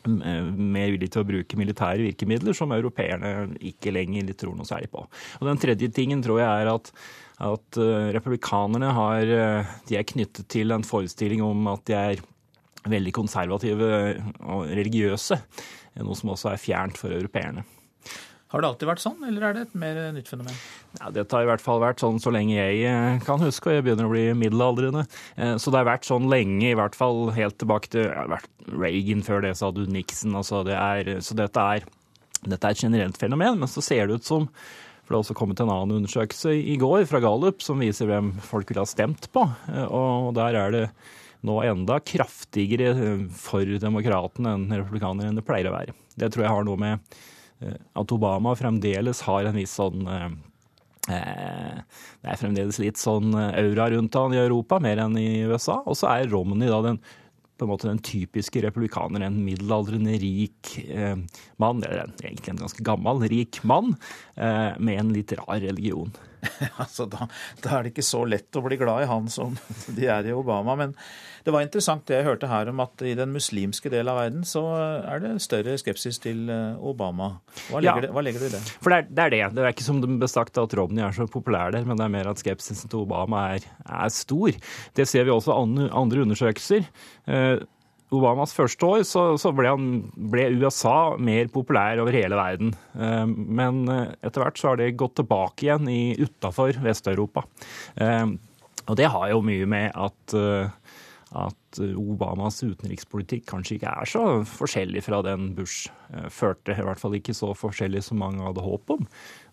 [0.05, 5.01] Mer villige til å bruke militære virkemidler, som europeerne ikke lenger tror noe særlig på.
[5.39, 6.91] Og Den tredje tingen tror jeg er at,
[7.41, 7.79] at
[8.13, 9.33] republikanerne har,
[9.81, 12.21] er knyttet til en forestilling om at de er
[12.85, 13.89] veldig konservative
[14.45, 15.39] og religiøse.
[16.03, 17.63] Noe som også er fjernt for europeerne.
[18.55, 20.55] Har det alltid vært sånn, eller er det et mer nytt fenomen?
[20.95, 23.75] Ja, dette har i hvert fall vært sånn så lenge jeg eh, kan huske, og
[23.75, 25.01] jeg begynner å bli middelaldrende.
[25.35, 28.39] Eh, så det har vært sånn lenge, i hvert fall helt tilbake til ja,
[28.71, 30.37] Reagan før det, sa du Nixon.
[30.39, 31.89] Altså det er, så dette er,
[32.45, 35.37] dette er et generelt fenomen, men så ser det ut som for det har også
[35.37, 39.27] kommet en annen undersøkelse i går fra Gallup som viser hvem folk ville ha stemt
[39.35, 39.49] på.
[39.67, 40.87] Eh, og der er det
[41.45, 42.95] nå enda kraftigere
[43.35, 45.99] for demokratene enn republikanere enn det pleier å være.
[46.15, 47.34] Det tror jeg har noe med Eh,
[47.73, 50.29] at Obama fremdeles har en viss sånn eh,
[51.15, 51.83] eh,
[52.21, 55.81] det er fremdeles litt sånn aura rundt han i Europa, mer enn i USA.
[55.85, 56.99] Og så er Romney da den,
[57.55, 61.15] på en måte den typiske republikaner, en middelaldrende rik eh,
[61.61, 63.93] mann, eller egentlig en ganske gammel, rik mann,
[64.35, 66.11] eh, med en litt rar religion.
[66.83, 67.27] altså, da,
[67.61, 69.55] da, er det ikke så lett å bli glad i han som
[69.95, 70.77] de er i Obama.
[70.79, 70.95] Men
[71.45, 74.45] det var interessant det jeg hørte her om at i den muslimske del av verden
[74.47, 77.35] så er det større skepsis til eh, Obama.
[77.69, 78.63] Hva legger, ja, det, hva legger du i det?
[78.81, 79.67] For det er, det er, det det.
[79.67, 82.15] er ikke som det ble sagt at Romney er så populær der, men det er
[82.17, 84.57] mer at skepsisen til Obama er, er stor.
[84.97, 86.89] Det ser vi også i andre undersøkelser.
[88.05, 92.75] Eh, Obamas første år så, så ble, han, ble, USA mer populær over hele verden.
[92.93, 95.89] Eh, men etter hvert så har det gått tilbake igjen
[96.21, 97.45] utafor Vest-Europa.
[98.85, 100.35] Og det har jo mye med at
[101.35, 106.75] at Obamas utenrikspolitikk kanskje ikke er så forskjellig fra den Bush eh, førte.
[106.75, 109.07] I hvert fall ikke så forskjellig som mange hadde håp om.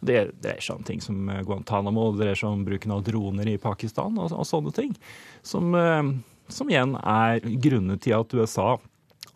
[0.05, 3.50] Det dreier seg om ting som eh, Guantánamo, det dreier seg om bruken av droner
[3.50, 4.94] i Pakistan og, og sånne ting.
[5.46, 6.12] Som, eh,
[6.55, 8.76] som igjen er grunnet til at USA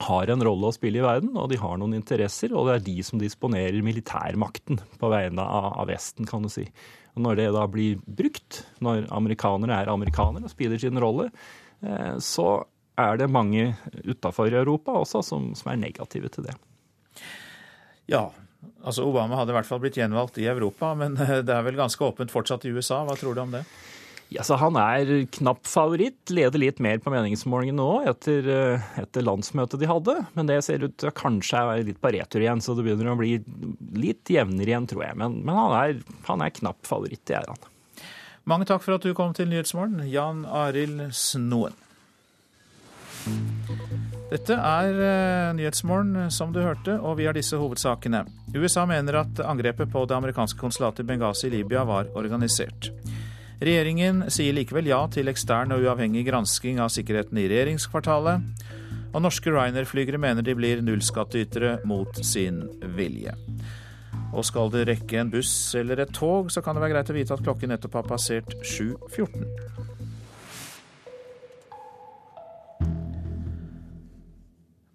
[0.06, 2.86] har en rolle å spille i verden, og de har noen interesser, og det er
[2.88, 6.66] de som disponerer militærmakten på vegne av, av Vesten, kan du si.
[7.16, 11.30] Og Når det da blir brukt, når amerikanere er amerikanere og spiller sin rolle,
[11.80, 12.64] Eh, så
[12.96, 16.56] er det mange utafor Europa også som, som, er negative til det.
[18.08, 18.30] Ja,
[18.82, 22.04] altså Obama hadde i hvert fall blitt gjenvalgt i Europa, men det er vel ganske
[22.04, 23.02] åpent fortsatt i USA.
[23.06, 23.66] Hva tror du om det?
[24.28, 29.78] Ja, Han er knapp favoritt, leder litt mer på meningsmålingene nå etter, eh, etter, landsmøtet
[29.78, 30.16] de hadde.
[30.34, 33.12] Men det ser ut til å kanskje være litt på retur igjen, så det begynner
[33.12, 33.38] å bli
[33.94, 35.18] litt jevnere igjen, tror jeg.
[35.22, 37.70] Men, men han, er, han, er, knapp favoritt, det er han.
[38.46, 41.78] Mange takk for at du kom til Nyhetsmorgen, Jan Arild Snoen.
[44.30, 48.24] Dette er uh, Nyhetsmorgen, som du hørte, og vi har disse hovedsakene.
[48.54, 52.90] USA mener at angrepet på det amerikanske konsulatet i Benghazi i Libya var organisert.
[53.56, 58.44] Regjeringen sier likevel ja til ekstern og uavhengig gransking av sikkerheten i regjeringskvartalet.
[59.16, 62.60] Og norske Ryanair-flygere mener de blir nullskattytere mot sin
[62.98, 63.32] vilje.
[64.36, 67.16] Og skal det rekke en buss eller et tog, så kan det være greit å
[67.16, 69.48] vite at klokken nettopp har passert 7.14.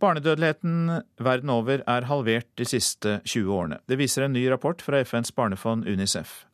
[0.02, 3.82] Barnedødeligheten verden over er halvert de siste 20 årene.
[3.90, 6.51] Det viser en ny rapport fra FNs barnefond UNICEF.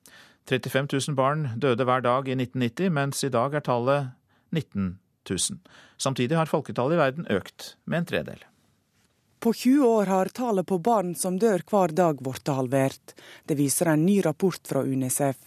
[0.48, 4.14] 35 000 barn døde hver dag i 1990, mens i dag er tallet
[4.56, 4.98] 19
[5.30, 5.60] 000.
[5.98, 8.46] Samtidig har folketallet i verden økt med en tredel.
[9.40, 13.14] På 20 år har tallet på barn som dør hver dag blitt halvert.
[13.46, 15.38] Det viser en ny rapport fra UNICEF.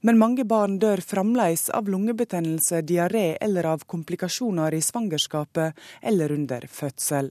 [0.00, 6.66] Men mange barn dør fremdeles av lungebetennelse, diaré eller av komplikasjoner i svangerskapet eller under
[6.70, 7.30] fødsel.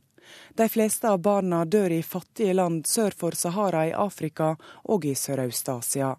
[0.55, 4.53] De fleste av barna dør i fattige land sør for Sahara i Afrika
[4.83, 6.13] og i Sørøst-Asia.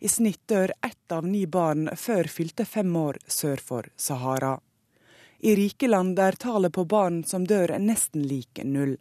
[0.00, 4.58] I snitt dør ett av ni barn før fylte fem år sør for Sahara.
[5.38, 8.96] I rike land er tallet på barn som dør nesten lik null.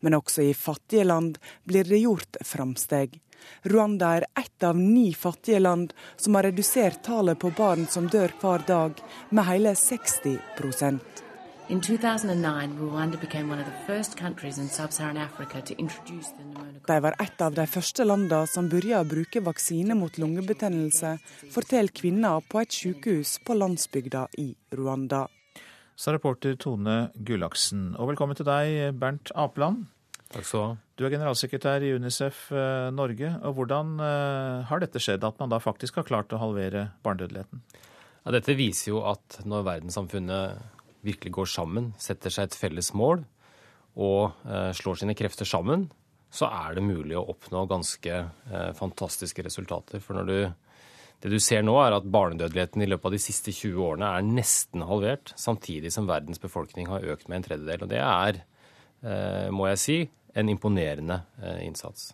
[0.00, 3.20] Men også i fattige land blir det gjort framsteg.
[3.62, 8.34] Rwanda er ett av ni fattige land som har redusert tallet på barn som dør
[8.42, 8.98] hver dag,
[9.30, 10.38] med hele 60
[11.70, 16.42] In 2009, Rwanda became one of the first countries in sub-Saharan Africa to introduce the
[16.42, 16.86] pneumococcal.
[16.86, 21.12] De var et av de første landene som begynte å bruke vaksine mot lungebetennelse,
[21.54, 25.28] forteller kvinner på et sykehus på landsbygda i Rwanda.
[25.94, 27.92] Sa reporter Tone Gullaksen.
[28.02, 29.86] Og velkommen til deg, Bernt Apeland.
[30.34, 30.74] Takk skal du ha.
[30.98, 33.30] Du er generalsekretær i Unicef eh, Norge.
[33.46, 37.62] og Hvordan eh, har dette skjedd, at man da faktisk har klart å halvere barnedødeligheten?
[38.26, 43.24] Ja, dette viser jo at når verdenssamfunnet virkelig går sammen, setter seg et felles mål
[43.98, 45.88] og eh, slår sine krefter sammen,
[46.30, 50.02] så er det mulig å oppnå ganske eh, fantastiske resultater.
[50.04, 50.36] For du,
[51.20, 54.28] det du ser nå, er at barnedødeligheten i løpet av de siste 20 årene er
[54.28, 57.84] nesten halvert, samtidig som verdens befolkning har økt med en tredjedel.
[57.84, 58.40] Og det er,
[59.02, 60.00] eh, må jeg si,
[60.38, 61.24] en imponerende
[61.58, 62.12] innsats.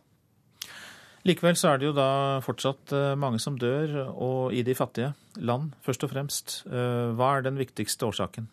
[1.29, 5.75] Likevel så er det jo da fortsatt mange som dør, og i de fattige land
[5.85, 6.55] først og fremst.
[6.65, 8.47] Hva er den viktigste årsaken?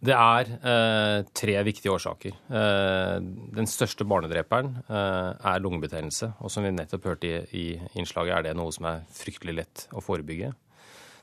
[0.00, 2.32] Det er eh, tre viktige årsaker.
[2.32, 3.16] Eh,
[3.52, 6.32] den største barnedreperen eh, er lungebetennelse.
[6.40, 7.64] Og som vi nettopp hørte i, i,
[8.00, 10.54] innslaget, er det noe som er fryktelig lett å forebygge.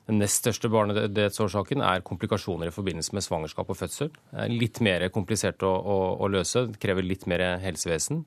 [0.07, 4.13] Den nest største barnedødsårsaken er komplikasjoner i forbindelse med svangerskap og fødsel.
[4.53, 8.21] Litt mer komplisert å, å, å løse, det krever litt mer helsevesen.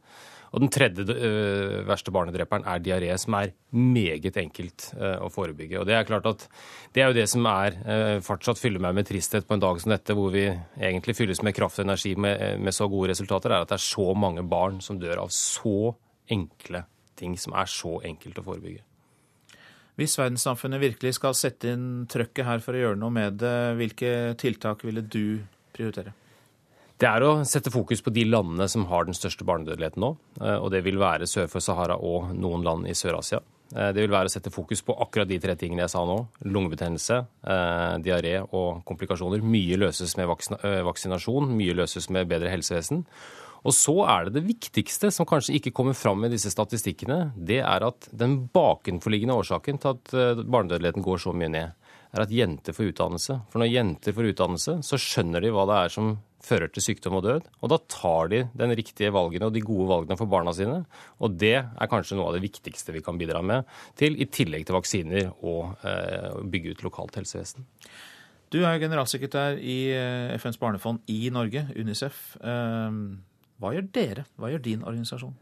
[0.50, 5.78] Og den tredje uh, verste barnedreperen er diaré, som er meget enkelt uh, å forebygge.
[5.78, 6.46] Og Det er klart at
[6.94, 9.78] det er jo det som er uh, fortsatt fyller meg med tristhet på en dag
[9.82, 13.54] som dette, hvor vi egentlig fylles med kraft og energi med, med, så gode resultater,
[13.54, 15.92] er at det er så mange barn som dør av så
[16.30, 16.84] enkle
[17.20, 18.82] ting som er så enkelt å forebygge.
[20.00, 24.12] Hvis verdenssamfunnet virkelig skal sette inn trøkket her for å gjøre noe med det, hvilke
[24.40, 25.42] tiltak ville du
[25.76, 26.14] prioritere?
[27.00, 30.10] Det er å sette fokus på de landene som har den største barnedødeligheten nå.
[30.42, 33.40] Eh, og det vil være sør for Sahara og noen land i Sør-Asia.
[33.72, 36.18] Eh, det vil være å sette fokus på akkurat de tre tingene jeg sa nå.
[36.44, 39.40] Lungebetennelse, eh, diaré og komplikasjoner.
[39.40, 43.06] Mye løses med vaksinasjon, mye løses med bedre helsevesen.
[43.64, 47.60] Og så er det det viktigste, som kanskje ikke kommer fram i disse statistikkene, det
[47.60, 51.72] er at den bakenforliggende årsaken til at barnedødeligheten går så mye ned,
[52.16, 53.36] er at jenter får utdannelse.
[53.52, 57.18] For når jenter får utdannelse, så skjønner de hva det er som fører til sykdom
[57.18, 57.48] og død.
[57.60, 60.82] Og da tar de den riktige valgene og de gode valgene for barna sine.
[61.20, 63.68] Og det er kanskje noe av det viktigste vi kan bidra med
[64.00, 67.66] til, i tillegg til vaksiner og eh, bygge ut lokalt helsevesen.
[68.50, 72.34] Du er generalsekretær i eh, FNs barnefond i Norge, Unicef.
[72.42, 72.98] Eh,
[73.60, 74.26] hva gjør dere?
[74.40, 75.36] Hva gjør din organisasjon?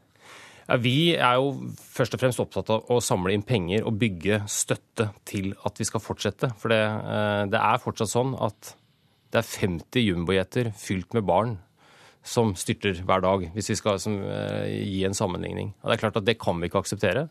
[0.68, 4.42] Ja, vi er jo først og fremst opptatt av å samle inn penger og bygge
[4.52, 6.50] støtte til at vi skal fortsette.
[6.60, 8.74] For det, eh, det er fortsatt sånn at
[9.32, 11.56] det er 50 jumbojeter fylt med barn
[12.28, 15.72] som styrter hver dag, hvis vi skal som, eh, gi en sammenligning.
[15.82, 17.28] Og Det er klart at det kan vi ikke akseptere.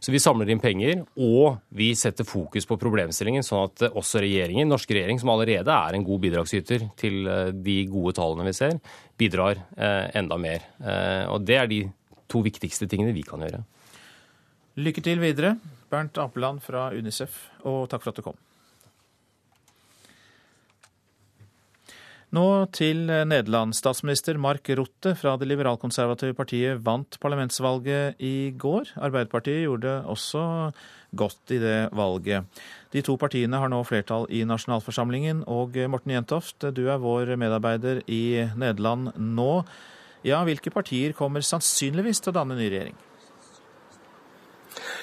[0.00, 4.20] Så vi samler inn penger, og vi setter fokus på problemstillingen, sånn at uh, også
[4.20, 8.52] regjeringen, norske regjering, som allerede er en god bidragsyter til uh, de gode tallene vi
[8.52, 8.80] ser,
[9.18, 9.58] bidrar
[10.14, 10.62] enda mer.
[11.28, 11.90] Og det er de
[12.28, 13.64] to viktigste tingene vi kan gjøre.
[14.78, 15.56] Lykke til videre,
[15.90, 18.38] Bernt Apeland fra Unicef, og takk for at du kom.
[22.36, 22.44] Nå
[22.76, 23.72] til Nederland.
[23.72, 28.90] Statsminister Mark Rutte fra det liberalkonservative partiet vant parlamentsvalget i går.
[29.00, 30.42] Arbeiderpartiet gjorde også
[31.16, 32.44] godt i det valget.
[32.92, 35.46] De to partiene har nå flertall i nasjonalforsamlingen.
[35.48, 39.52] Og Morten Jentoft, du er vår medarbeider i Nederland nå.
[40.28, 43.07] Ja, hvilke partier kommer sannsynligvis til å danne ny regjering?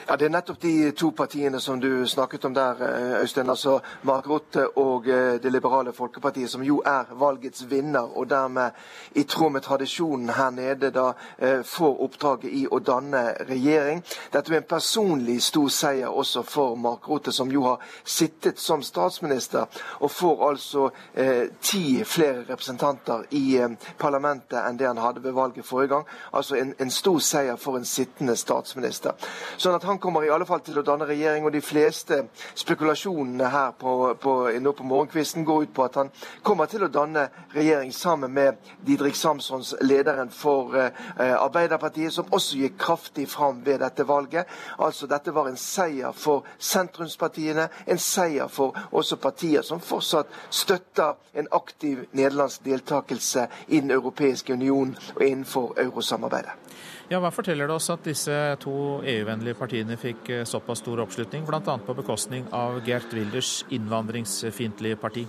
[0.08, 3.50] Ja, Det er nettopp de to partiene som du snakket om der, eh, Øystein.
[3.50, 8.72] altså Mark Rotte og eh, Det liberale folkepartiet, som jo er valgets vinner, og dermed
[9.16, 14.04] i tråd med tradisjonen her nede da eh, får oppdraget i å danne regjering.
[14.34, 18.84] Dette er en personlig stor seier også for Mark Rotte, som jo har sittet som
[18.84, 19.66] statsminister,
[20.00, 25.32] og får altså eh, ti flere representanter i eh, parlamentet enn det han hadde ved
[25.32, 26.06] valget forrige gang.
[26.34, 29.12] Altså en, en stor seier for en sittende statsminister.
[29.58, 32.18] Sånn at han han kommer i alle fall til å danne regjering, og de fleste
[32.60, 36.10] spekulasjonene her på, på, nå på morgenkvisten går ut på at han
[36.44, 40.92] kommer til å danne regjering sammen med Didrik Samsons, lederen for eh,
[41.32, 44.52] Arbeiderpartiet, som også gikk kraftig fram ved dette valget.
[44.84, 51.16] Altså Dette var en seier for sentrumspartiene, en seier for også partier som fortsatt støtter
[51.40, 56.60] en aktiv nederlandsk deltakelse i Den europeiske union og innenfor eurosamarbeidet.
[57.08, 58.76] Ja, Hva forteller det oss at disse to
[59.06, 61.62] EU-vennlige partiene fikk eh, såpass stor oppslutning, bl.a.
[61.62, 65.28] på bekostning av Gert Wilders innvandringsfiendtlige parti?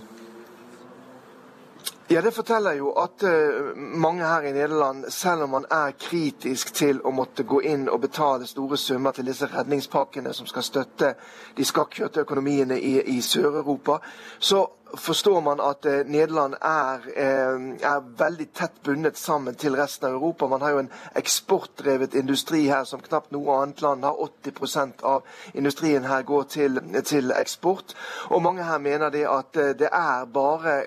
[2.09, 6.73] Ja, Det forteller jo at uh, mange her i Nederland, selv om man er kritisk
[6.73, 11.13] til å måtte gå inn og betale store summer til disse redningspakkene som skal støtte
[11.57, 13.99] de skakkjørte økonomiene i, i Sør-Europa,
[14.39, 14.63] så
[14.93, 20.13] forstår man at eh, Nederland er, eh, er, veldig tett bundet sammen til resten av
[20.13, 20.47] Europa.
[20.47, 24.17] Man har jo en eksportdrevet industri her som knapt noe annet land har.
[24.43, 25.23] 80% av
[25.53, 27.93] industrien her går til, til, eksport.
[28.29, 30.77] Og mange her mener det at eh, det er bare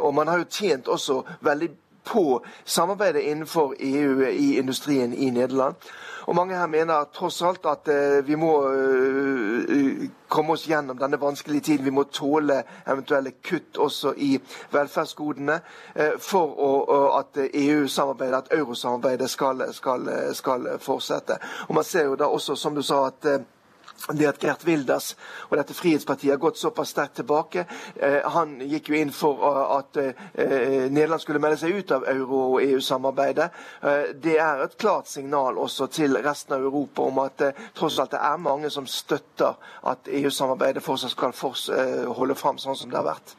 [0.00, 1.70] Og man har jo tjent også veldig
[2.04, 5.74] på samarbeidet innenfor EU i industrien i Nederland.
[6.26, 11.20] Og mange her mener tross alt at uh, vi må uh, komme oss gjennom denne
[11.20, 11.84] vanskelige tiden.
[11.84, 14.38] Vi må tåle eventuelle kutt også i
[14.72, 15.60] velferdsgodene
[16.18, 16.70] for å,
[17.18, 21.38] at EU-samarbeidet, at eurosamarbeidet skal, skal, skal, fortsette.
[21.68, 23.44] Og Man ser jo da også, som du sa, at
[24.12, 25.14] det at Gert Wilders
[25.48, 27.66] og dette Frihetspartiet har gått såpass sterkt tilbake.
[27.96, 30.10] Eh, han gikk jo inn for uh, at uh,
[30.90, 33.48] Nederland skulle melde seg ut av euro- og EU-samarbeidet.
[33.84, 37.98] Uh, det er et klart signal også til resten av Europa om at eh, tross
[37.98, 39.56] alt det er mange som støtter
[39.90, 43.36] at EU-samarbeidet fortsatt skal for, eh, holde fram sånn som det har vært.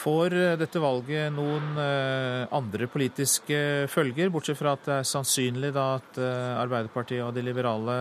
[0.00, 5.74] Får eh, dette valget noen eh, andre politiske følger, bortsett fra at det er sannsynlig
[5.76, 7.96] at eh, Arbeiderpartiet og de liberale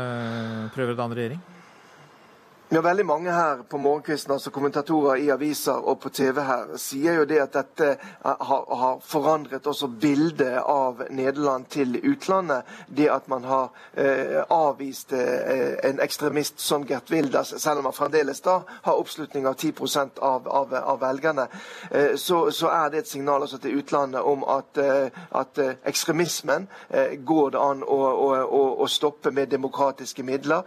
[0.75, 1.58] prøver å danne regjering?
[2.71, 7.15] Ja, veldig mange her på morgenkvisten, altså kommentatorer i aviser og på TV her, sier
[7.17, 12.69] jo det at dette eh, har, har forandret også bildet av Nederland til utlandet.
[12.85, 17.95] Det at man har eh, avvist eh, en ekstremist som Gert Wilders, selv om han
[17.97, 19.73] fremdeles da har oppslutning av 10
[20.21, 21.47] av, av, av velgerne,
[21.89, 25.09] eh, så, så, er det et signal også til utlandet om at, eh,
[25.41, 26.69] at eh, ekstremismen
[27.25, 30.61] går det an å, å, å, stoppe med demokratiske midler.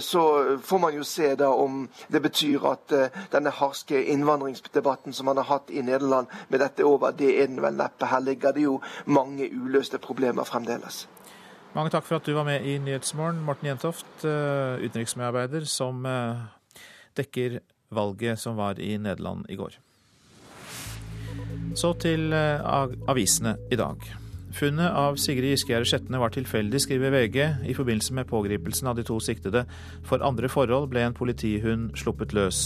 [0.00, 0.22] så
[0.60, 5.40] får man jo se da om det betyr at uh, denne harske innvandringsdebatten som man
[5.40, 8.08] har hatt i Nederland, med dette over, det er den vel neppe.
[8.10, 11.04] Her ligger det jo mange uløste problemer fremdeles.
[11.74, 16.44] Mange takk for at du var med i Nyhetsmorgen, Morten Jentoft, uh, utenriksmedarbeider som uh,
[17.18, 17.60] dekker
[17.94, 19.78] valget som var i Nederland i går.
[21.74, 24.23] Så til avisene i dag.
[24.54, 27.38] Funnet av Sigrid Giskegjerde Sjetne var tilfeldig, skriver VG.
[27.66, 29.64] I forbindelse med pågripelsen av de to siktede
[30.06, 32.60] for andre forhold ble en politihund sluppet løs.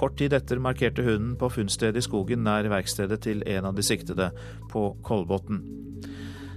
[0.00, 3.84] Kort tid etter markerte hunden på funnstedet i skogen nær verkstedet til en av de
[3.84, 4.30] siktede,
[4.72, 5.60] på Kolbotn.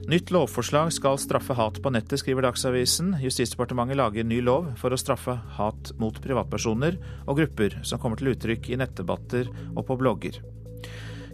[0.10, 3.18] Nytt lovforslag skal straffe hat på nettet, skriver Dagsavisen.
[3.20, 6.96] Justisdepartementet lager ny lov for å straffe hat mot privatpersoner
[7.28, 10.40] og grupper som kommer til uttrykk i nettdebatter og på blogger.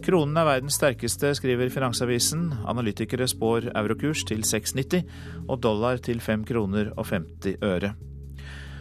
[0.05, 2.51] Kronen er verdens sterkeste, skriver Finansavisen.
[2.69, 5.01] Analytikere spår eurokurs til 6,90
[5.49, 7.95] og dollar til 5 kroner og 50 øre.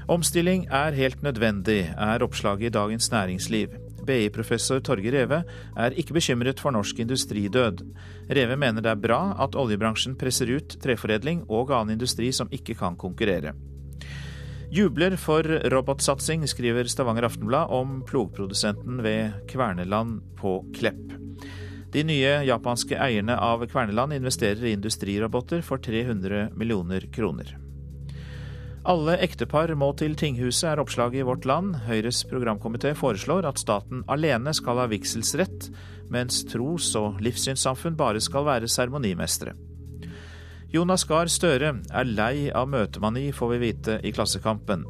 [0.04, 3.72] Omstilling er helt nødvendig, er oppslaget i Dagens Næringsliv.
[4.04, 5.40] BI-professor Torge Reve
[5.80, 7.80] er ikke bekymret for norsk industridød.
[8.28, 12.76] Reve mener det er bra at oljebransjen presser ut treforedling og annen industri som ikke
[12.76, 13.56] kan konkurrere.
[14.74, 21.12] Jubler for robotsatsing, skriver Stavanger Aftenblad om plogprodusenten ved Kverneland på Klepp.
[21.92, 27.52] De nye japanske eierne av Kverneland investerer i industriroboter for 300 millioner kroner.
[28.84, 31.76] Alle ektepar må til tinghuset, er oppslaget i Vårt Land.
[31.86, 35.70] Høyres programkomité foreslår at staten alene skal ha vigselsrett,
[36.10, 39.54] mens tros- og livssynssamfunn bare skal være seremonimestere.
[40.74, 44.80] Jonas Gahr Støre er lei av møtemani, får vi vite i Klassekampen.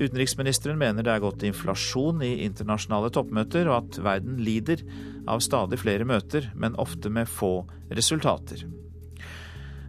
[0.00, 4.80] Utenriksministeren mener det er gått inflasjon i internasjonale toppmøter, og at verden lider
[5.28, 8.64] av stadig flere møter, men ofte med få resultater.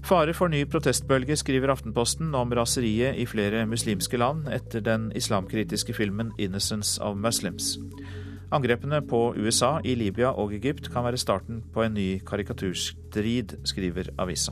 [0.04, 5.96] Fare for ny protestbølge, skriver Aftenposten om raseriet i flere muslimske land etter den islamkritiske
[5.96, 7.80] filmen 'Innocence of Muslims'.
[8.52, 14.12] Angrepene på USA i Libya og Egypt kan være starten på en ny karikaturstrid, skriver
[14.20, 14.52] avisa.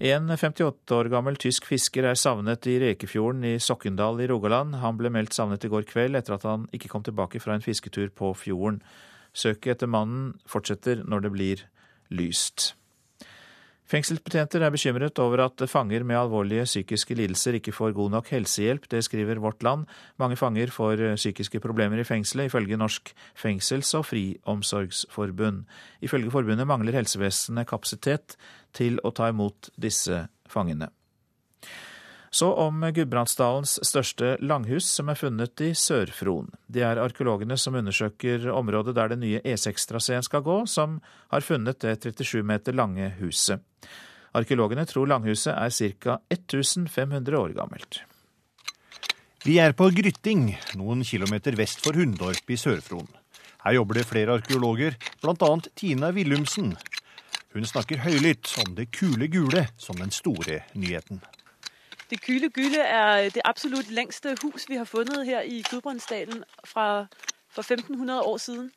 [0.00, 4.78] En 58 år gammel tysk fisker er savnet i Rekefjorden i Sokkendal i Rogaland.
[4.80, 7.60] Han ble meldt savnet i går kveld etter at han ikke kom tilbake fra en
[7.60, 8.78] fisketur på fjorden.
[9.36, 11.64] Søket etter mannen fortsetter når det blir
[12.16, 12.70] lyst.
[13.90, 18.86] Fengselsbetjenter er bekymret over at fanger med alvorlige psykiske lidelser ikke får god nok helsehjelp.
[18.86, 19.88] Det skriver Vårt Land.
[20.18, 25.64] Mange fanger får psykiske problemer i fengselet, ifølge Norsk fengsels- og friomsorgsforbund.
[26.06, 28.38] Ifølge forbundet mangler helsevesenet kapasitet
[28.72, 30.92] til å ta imot disse fangene.
[32.30, 36.52] Så om Gudbrandsdalens største langhus, som er funnet i Sør-Fron.
[36.70, 41.00] Det er arkeologene som undersøker området der den nye E6-traseen skal gå, som
[41.34, 43.58] har funnet det 37 meter lange huset.
[44.30, 46.20] Arkeologene tror langhuset er ca.
[46.30, 48.04] 1500 år gammelt.
[49.42, 53.10] Vi er på Grytting, noen kilometer vest for Hundorp i Sør-Fron.
[53.64, 55.50] Her jobber det flere arkeologer, bl.a.
[55.74, 56.76] Tina Willumsen.
[57.56, 61.24] Hun snakker høylytt om det kule gule som den store nyheten.
[62.10, 67.06] Det kule Gylde er det absolutt lengste hus vi har funnet her i Gudbrandsdalen fra,
[67.48, 68.72] for 1500 år siden.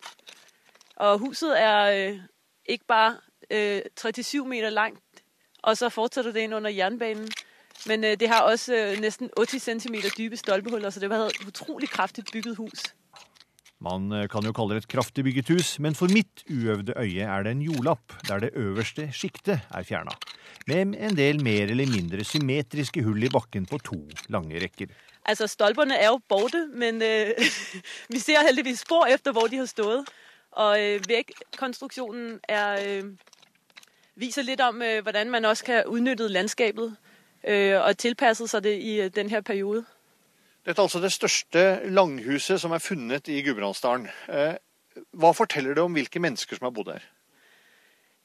[0.96, 2.20] Og huset er øh,
[2.66, 3.18] ikke bare
[3.52, 5.24] øh, 37 meter langt,
[5.62, 7.30] og så fortsetter det inn under jernbanen.
[7.86, 11.90] Men øh, det har også nesten 80 cm dype stolpehuller, så det var et utrolig
[11.90, 12.84] kraftig bygget hus.
[13.84, 17.26] Man eh, kan jo kalle det et kraftig bygget hus, men for mitt uøvde øye
[17.28, 20.16] er det en jordlapp der det øverste sjiktet er fjerna.
[20.68, 24.00] Med en del mer eller mindre symmetriske hull i bakken på to
[24.32, 24.94] lange rekker.
[25.26, 27.32] Altså, Stolpene er jo borte, men øh,
[28.14, 30.10] vi ser heldigvis spor etter hvor de har stått.
[30.52, 33.04] Og øh, veggkonstruksjonen øh,
[34.16, 36.96] viser litt om øh, hvordan man også kan utnytte landskapet
[37.48, 39.86] øh, og tilpasse seg det i øh, denne perioden.
[40.66, 44.08] Dette er altså det største langhuset som er funnet i Gudbrandsdalen.
[44.30, 44.56] Eh,
[45.12, 47.04] Hva forteller det om hvilke mennesker som har bodd her?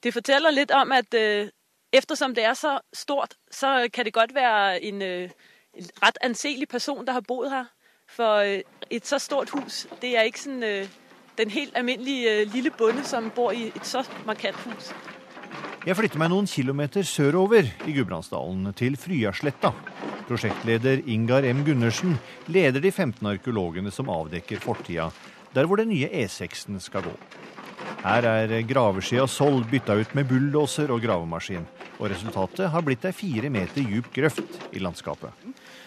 [0.02, 1.54] Det forteller litt om at ettersom
[1.92, 5.02] eftersom det er så stort, så kan det godt være en,
[6.02, 7.64] rett anselig person der har bodd her.
[8.06, 10.62] For et så stort hus, det er ikke sånn
[11.38, 14.92] den helt alminnelige lille bonde som bor i et så markant hus.
[15.88, 19.70] Jeg flytter meg noen kilometer sørover i Gudbrandsdalen, til Fryasletta.
[20.28, 21.62] Prosjektleder Ingar M.
[21.64, 22.18] Gundersen
[22.52, 25.06] leder de 15 arkeologene som avdekker fortida,
[25.56, 27.14] der hvor den nye E6-en skal gå.
[28.02, 31.64] Her er graveskia og sold bytta ut med bulldoser og gravemaskin,
[31.96, 35.32] og resultatet har blitt ei fire meter djup grøft i landskapet.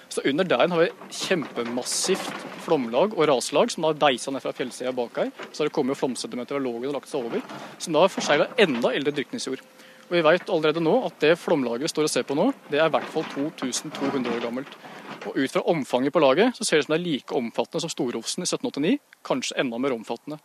[0.09, 4.97] Så Under der har vi kjempemassivt flomlag og raslag som da deisa ned fra fjellsida
[4.97, 5.29] bak her.
[5.53, 7.45] Så har det kommet flomsedimenter av lågen og lagt seg over,
[7.77, 9.61] som da har forsegla enda eldre dyrkningsjord.
[10.11, 12.81] Og Vi vet allerede nå at det flomlaget vi står og ser på nå, det
[12.81, 14.73] er i hvert fall 2200 år gammelt.
[15.21, 17.81] Og Ut fra omfanget på laget så ser det ut som det er like omfattende
[17.85, 20.41] som Storofsen i 1789, kanskje enda mer omfattende.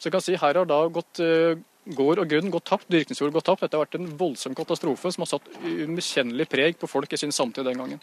[0.00, 1.60] Så jeg kan si Her har da gått eh,
[1.92, 3.60] gård og grunn gått tapt, dyrkningsjord gått tapt.
[3.66, 7.36] Dette har vært en voldsom katastrofe som har satt umiskjennelig preg på folk i sin
[7.36, 8.00] samtid den gangen.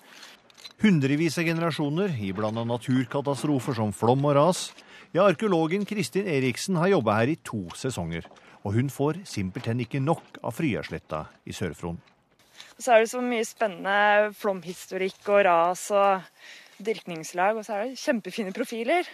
[0.83, 4.67] Hundrevis av generasjoner, iblanda naturkatastrofer som flom og ras.
[5.15, 8.27] Ja, arkeologen Kristin Eriksen har jobba her i to sesonger.
[8.67, 12.01] Og hun får simpelthen ikke nok av Fryasletta i Sør-Fron.
[12.75, 16.25] Så er det så mye spennende flomhistorikk og ras og
[16.83, 19.07] dyrkningslag, og så er det kjempefine profiler.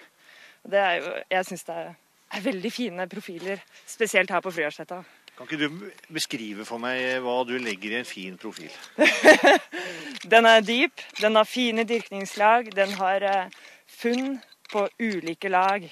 [0.66, 1.93] Og det er jo, jeg syns det er,
[2.34, 5.04] er veldig fine profiler, spesielt her på Fryasletta.
[5.38, 8.74] Kan ikke du beskrive for meg hva du legger i en fin profil?
[10.34, 13.56] Den er dyp, den har fine dyrkningslag, den har eh,
[13.91, 14.38] funn
[14.72, 15.84] på ulike lag,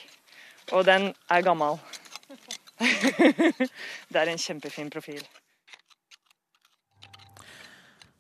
[0.72, 1.82] og den er gammel.
[2.82, 5.22] Det er en kjempefin profil.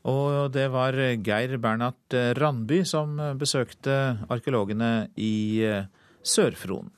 [0.09, 3.99] Og det var Geir Bernhard Randby som besøkte
[4.33, 5.61] arkeologene i
[6.25, 6.89] Sør-Fron.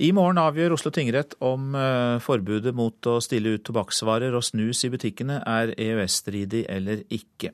[0.00, 4.80] I morgen avgjør Oslo tingrett om eh, forbudet mot å stille ut tobakksvarer og snus
[4.86, 7.52] i butikkene er EØS-stridig eller ikke.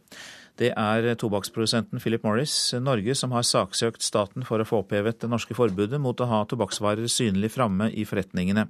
[0.57, 5.29] Det er tobakksprodusenten Philip Morris Norge som har saksøkt staten for å få opphevet det
[5.29, 8.65] norske forbudet mot å ha tobakksvarer synlig framme i forretningene.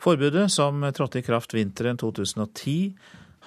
[0.00, 2.92] Forbudet, som trådte i kraft vinteren 2010,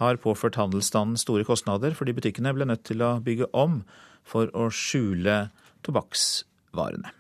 [0.01, 3.82] har påført handelsstanden store kostnader fordi butikkene ble nødt til å bygge om
[4.26, 5.47] for å skjule
[5.86, 7.14] tobakksvarene.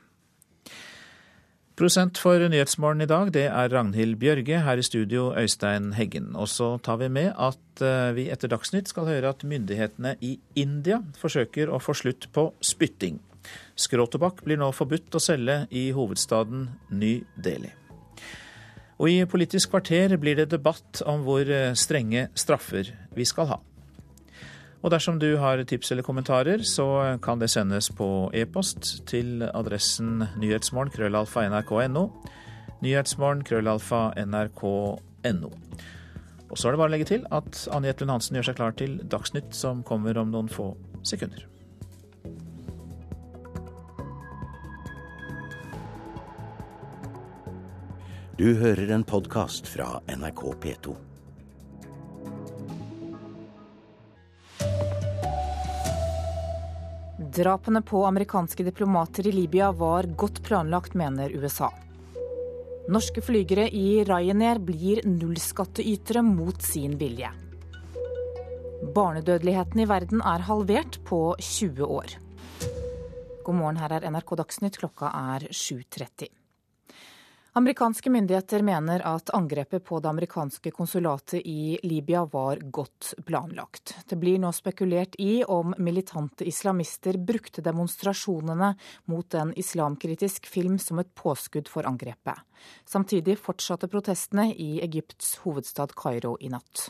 [1.73, 4.59] Prosent for Nyhetsmorgen i dag, det er Ragnhild Bjørge.
[4.61, 6.35] Her i studio Øystein Heggen.
[6.37, 10.35] Og så tar vi med at eh, vi etter Dagsnytt skal høre at myndighetene i
[10.53, 13.17] India forsøker å få slutt på spytting.
[13.73, 17.73] Skråtobakk blir nå forbudt å selge i hovedstaden Ny Delhi.
[19.01, 23.63] Og i Politisk kvarter blir det debatt om hvor eh, strenge straffer vi skal ha.
[24.83, 30.25] Og dersom du har tips eller kommentarer, så kan det sendes på e-post til adressen
[30.41, 32.09] nyhetsmorgen krøllalfa nrk.no.
[32.83, 35.53] Nyhetsmorgen krøllalfa nrk.no.
[36.51, 38.75] Og så er det bare å legge til at Anne Jetlund Hansen gjør seg klar
[38.77, 40.73] til Dagsnytt, som kommer om noen få
[41.07, 41.47] sekunder.
[48.37, 51.12] Du hører en podkast fra NRK P2.
[57.33, 61.71] Drapene på amerikanske diplomater i Libya var godt planlagt, mener USA.
[62.93, 67.31] Norske flygere i Ryanair blir nullskatteytere mot sin vilje.
[68.93, 72.15] Barnedødeligheten i verden er halvert på 20 år.
[73.43, 76.42] God morgen, her er NRK Dagsnytt, klokka er 7.30.
[77.55, 83.93] Amerikanske myndigheter mener at angrepet på det amerikanske konsulatet i Libya var godt planlagt.
[84.09, 88.71] Det blir nå spekulert i om militante islamister brukte demonstrasjonene
[89.13, 92.41] mot en islamkritisk film som et påskudd for angrepet.
[92.89, 96.89] Samtidig fortsatte protestene i Egypts hovedstad Kairo i natt.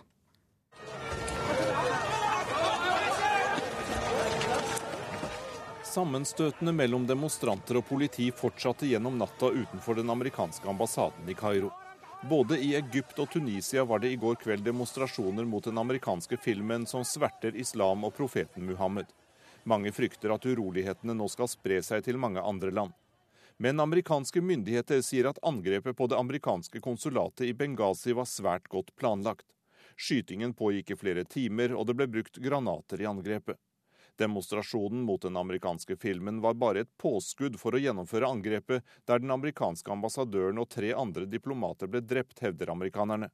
[5.94, 11.68] Sammenstøtene mellom demonstranter og politi fortsatte gjennom natta utenfor den amerikanske ambassaden i Kairo.
[12.30, 16.88] Både i Egypt og Tunisia var det i går kveld demonstrasjoner mot den amerikanske filmen
[16.90, 19.06] som sverter islam og profeten Muhammed.
[19.70, 22.96] Mange frykter at urolighetene nå skal spre seg til mange andre land.
[23.62, 28.90] Men amerikanske myndigheter sier at angrepet på det amerikanske konsulatet i Benghazi var svært godt
[28.98, 29.46] planlagt.
[29.94, 33.62] Skytingen pågikk i flere timer, og det ble brukt granater i angrepet.
[34.18, 39.32] Demonstrasjonen mot den amerikanske filmen var bare et påskudd for å gjennomføre angrepet, der den
[39.34, 43.32] amerikanske ambassadøren og tre andre diplomater ble drept, hevder amerikanerne.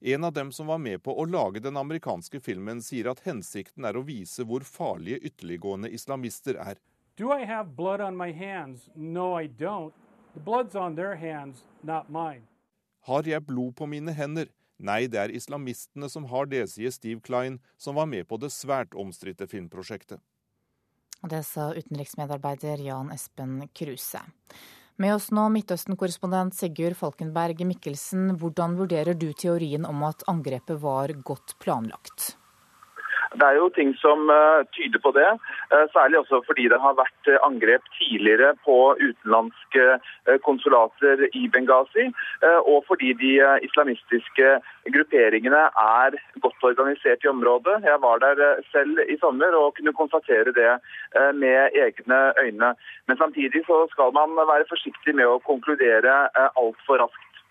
[0.00, 3.84] En av dem som var med på å lage den amerikanske filmen, sier at hensikten
[3.84, 6.80] er å vise hvor farlige ytterliggående islamister er.
[7.16, 8.88] Do I have blood on my hands?
[8.94, 9.92] No, I don't.
[10.34, 12.46] The blood's on their hands, not mine.
[13.06, 14.48] Har jeg blod på mine hender?
[14.80, 18.48] Nei, det er islamistene som har det, sier Steve Klein, som var med på det
[18.54, 20.22] svært omstridte filmprosjektet.
[21.20, 24.22] Det sa utenriksmedarbeider Jan Espen Kruse.
[25.00, 28.34] Med oss nå Midtøsten-korrespondent Sigurd Falkenberg Mikkelsen.
[28.40, 32.34] Hvordan vurderer du teorien om at angrepet var godt planlagt?
[33.30, 35.28] Det er jo ting som uh, tyder på det,
[35.70, 39.86] uh, særlig også fordi det har vært uh, angrep tidligere på utenlandske
[40.44, 42.06] konsulater i Benghazi,
[42.68, 43.30] og fordi de
[43.66, 44.48] islamistiske
[44.94, 47.80] grupperingene er godt organisert i området.
[47.86, 50.70] Jeg var der selv i sommer og kunne konstatere det
[51.34, 52.72] med egne øyne.
[53.06, 56.16] Men samtidig så skal man være forsiktig med å konkludere
[56.54, 57.44] altfor raskt.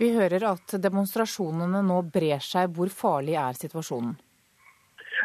[0.00, 2.72] Vi hører at demonstrasjonene nå brer seg.
[2.76, 4.18] Hvor farlig er situasjonen?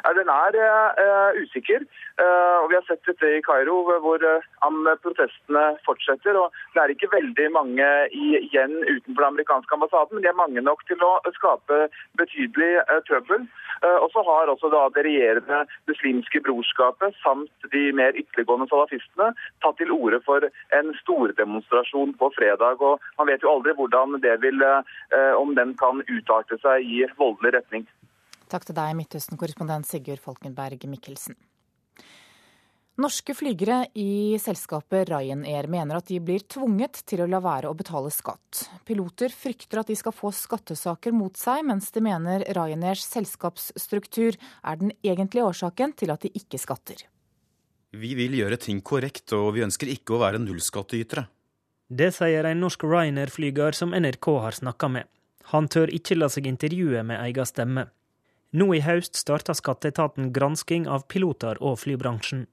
[0.03, 1.85] Den er uh, usikker.
[2.19, 6.37] Uh, og Vi har sett dette i Kairo, hvor uh, protestene fortsetter.
[6.39, 10.61] og Det er ikke veldig mange igjen utenfor den amerikanske ambassaden, men de er mange
[10.61, 11.87] nok til å skape
[12.19, 13.47] betydelig trøbbel.
[13.85, 19.33] og så har også det regjerende muslimske brorskapet samt de mer ytterliggående salafistene
[19.63, 22.81] tatt til orde for en stordemonstrasjon på fredag.
[22.81, 24.63] og Man vet jo aldri hvordan det vil,
[25.37, 27.87] om den kan utarte seg i voldelig retning.
[28.51, 31.37] Takk til deg, Midtøsten-korrespondent Sigurd Folkenberg Mikkelsen.
[32.95, 37.75] Norske flygere i selskapet Ryanair mener at de blir tvunget til å la være å
[37.75, 38.61] betale skatt.
[38.87, 44.79] Piloter frykter at de skal få skattesaker mot seg, mens de mener Ryanairs selskapsstruktur er
[44.79, 47.03] den egentlige årsaken til at de ikke skatter.
[47.91, 51.27] Vi vil gjøre ting korrekt, og vi ønsker ikke å være nullskattytere.
[51.91, 55.11] Det sier en norsk Ryanair-flyger som NRK har snakka med.
[55.51, 57.89] Han tør ikke la seg intervjue med egen stemme.
[58.55, 62.45] Nå i høst starta skatteetaten gransking av piloter og flybransjen.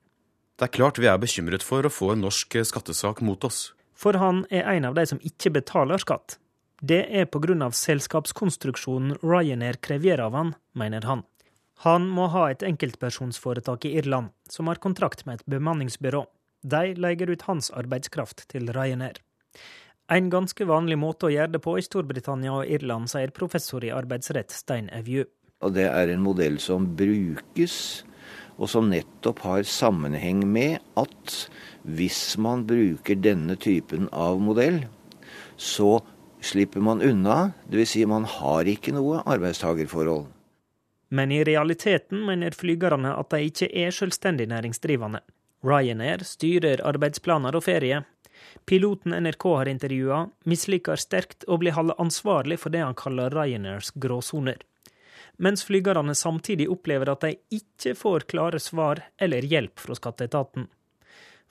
[0.58, 3.68] Det er klart vi er bekymret for å få en norsk skattesak mot oss.
[3.94, 6.40] For han er en av de som ikke betaler skatt.
[6.82, 7.70] Det er pga.
[7.70, 11.22] selskapskonstruksjonen Ryanair krever av han, mener han.
[11.86, 16.24] Han må ha et enkeltpersonsforetak i Irland, som har kontrakt med et bemanningsbyrå.
[16.62, 19.22] De leier ut hans arbeidskraft til Ryanair.
[20.10, 23.94] En ganske vanlig måte å gjøre det på i Storbritannia og Irland, sier professor i
[23.94, 25.24] arbeidsrett Stein Evju.
[25.62, 27.76] Og det er en modell som brukes,
[28.58, 31.36] og som nettopp har sammenheng med at
[31.82, 34.82] hvis man bruker denne typen av modell,
[35.56, 36.00] så
[36.42, 37.52] slipper man unna.
[37.70, 37.94] Dvs.
[37.94, 40.26] Si man har ikke noe arbeidstagerforhold.
[41.12, 45.20] Men i realiteten mener flygerne at de ikke er selvstendig næringsdrivende.
[45.62, 48.00] Ryanair styrer arbeidsplaner og ferie.
[48.66, 53.92] Piloten NRK har intervjua, misliker sterkt å bli holdt ansvarlig for det han kaller Ryanairs
[53.94, 54.64] gråsoner
[55.38, 60.68] mens flygerne samtidig opplever at de ikke får klare svar eller hjelp fra skatteetaten.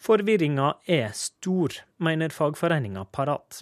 [0.02, 3.62] Forvirringa er stor, mener fagforeninga Parat.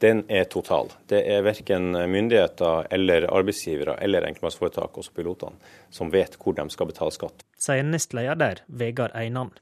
[0.00, 0.90] Den er total.
[1.08, 5.60] Det er verken myndigheter eller arbeidsgivere eller enkeltmannsforetak, også pilotene,
[5.90, 7.44] som vet hvor de skal betale skatt.
[7.60, 9.52] Sier nestleder der, Vegard Einan.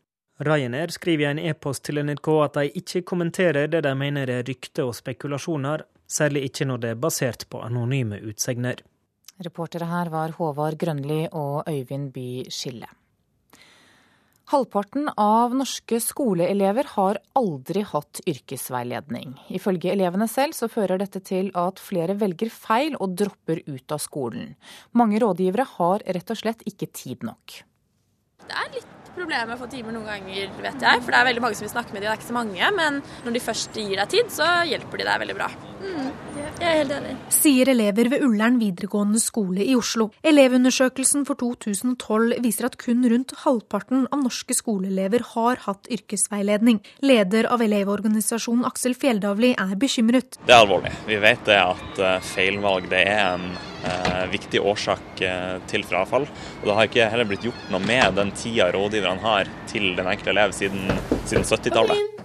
[0.43, 4.47] Ryanair skriver i en e-post til NRK at de ikke kommenterer det de mener er
[4.47, 8.83] rykter og spekulasjoner, særlig ikke når det er basert på anonyme utsegner.
[9.43, 12.89] Reportere her var Håvard Grønli og Øyvind By Skille.
[14.53, 19.31] Halvparten av norske skoleelever har aldri hatt yrkesveiledning.
[19.57, 24.03] Ifølge elevene selv så fører dette til at flere velger feil og dropper ut av
[24.03, 24.53] skolen.
[24.93, 27.63] Mange rådgivere har rett og slett ikke tid nok.
[28.43, 31.01] Det er litt problemer med å få timer noen ganger, vet jeg.
[31.05, 32.71] For det er veldig mange som vil snakke med dem, det er ikke så mange.
[32.77, 35.49] Men når de først gir deg tid, så hjelper de deg veldig bra.
[35.81, 36.11] Mm,
[36.63, 37.15] jeg er helt enig.
[37.33, 40.09] Sier elever ved Ullern videregående skole i Oslo.
[40.27, 46.81] Elevundersøkelsen for 2012 viser at kun rundt halvparten av norske skoleelever har hatt yrkesveiledning.
[47.05, 50.39] Leder av Elevorganisasjonen Aksel Fjelldavli er bekymret.
[50.47, 50.95] Det er alvorlig.
[51.09, 53.49] Vi vet det at eh, feilvalg det er en
[53.89, 56.29] eh, viktig årsak eh, til frafall.
[56.61, 60.07] Og det har ikke heller blitt gjort noe med den tida rådgiverne har til den
[60.07, 60.87] enkelte elev siden,
[61.25, 62.23] siden 70-tallet.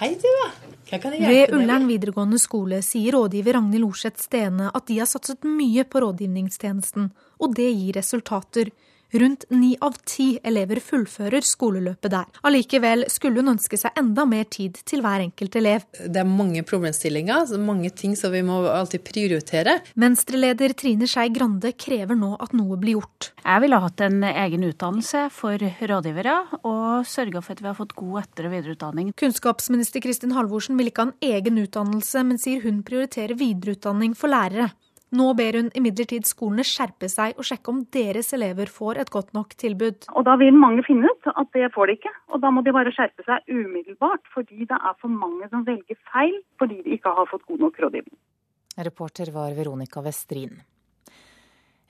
[0.00, 0.69] Hei, du.
[0.90, 6.02] Ved Ullern videregående skole sier rådgiver Ragnhild Orseth Stene at de har satset mye på
[6.02, 8.72] rådgivningstjenesten, og det gir resultater.
[9.12, 12.28] Rundt ni av ti elever fullfører skoleløpet der.
[12.46, 15.86] Allikevel skulle hun ønske seg enda mer tid til hver enkelt elev.
[15.98, 19.80] Det er mange problemstillinger, mange ting som vi må alltid prioritere.
[19.98, 23.32] Venstreleder Trine Skei Grande krever nå at noe blir gjort.
[23.42, 27.96] Jeg ville hatt en egen utdannelse for rådgivere, og sørga for at vi har fått
[27.98, 29.10] god etter- og videreutdanning.
[29.18, 34.30] Kunnskapsminister Kristin Halvorsen vil ikke ha en egen utdannelse, men sier hun prioriterer videreutdanning for
[34.30, 34.70] lærere.
[35.10, 39.32] Nå ber hun imidlertid skolene skjerpe seg og sjekke om deres elever får et godt
[39.34, 40.06] nok tilbud.
[40.14, 42.74] Og Da vil mange finne ut at det får de ikke, og da må de
[42.76, 44.22] bare skjerpe seg umiddelbart.
[44.34, 47.80] Fordi det er for mange som velger feil fordi de ikke har fått god nok
[47.82, 48.18] rådgivning.
[48.78, 50.60] Reporter var Veronica Westrin.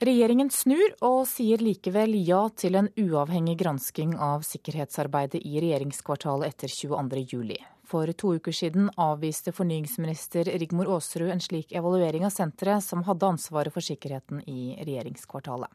[0.01, 6.73] Regjeringen snur og sier likevel ja til en uavhengig gransking av sikkerhetsarbeidet i regjeringskvartalet etter
[6.73, 7.53] 22.07.
[7.91, 13.27] For to uker siden avviste fornyingsminister Rigmor Aasrud en slik evaluering av senteret som hadde
[13.27, 15.67] ansvaret for sikkerheten i regjeringskvartalet.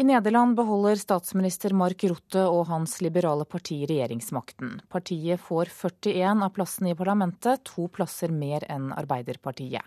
[0.00, 4.78] I Nederland beholder statsminister Mark Rutte og hans liberale parti regjeringsmakten.
[4.88, 9.84] Partiet får 41 av plassene i parlamentet, to plasser mer enn Arbeiderpartiet.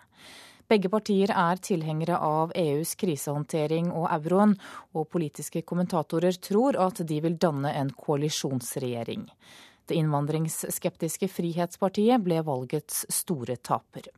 [0.70, 4.56] Begge partier er tilhengere av EUs krisehåndtering og euroen,
[4.94, 9.28] og politiske kommentatorer tror at de vil danne en koalisjonsregjering.
[9.86, 14.12] Det innvandringsskeptiske Frihetspartiet ble valgets store taper.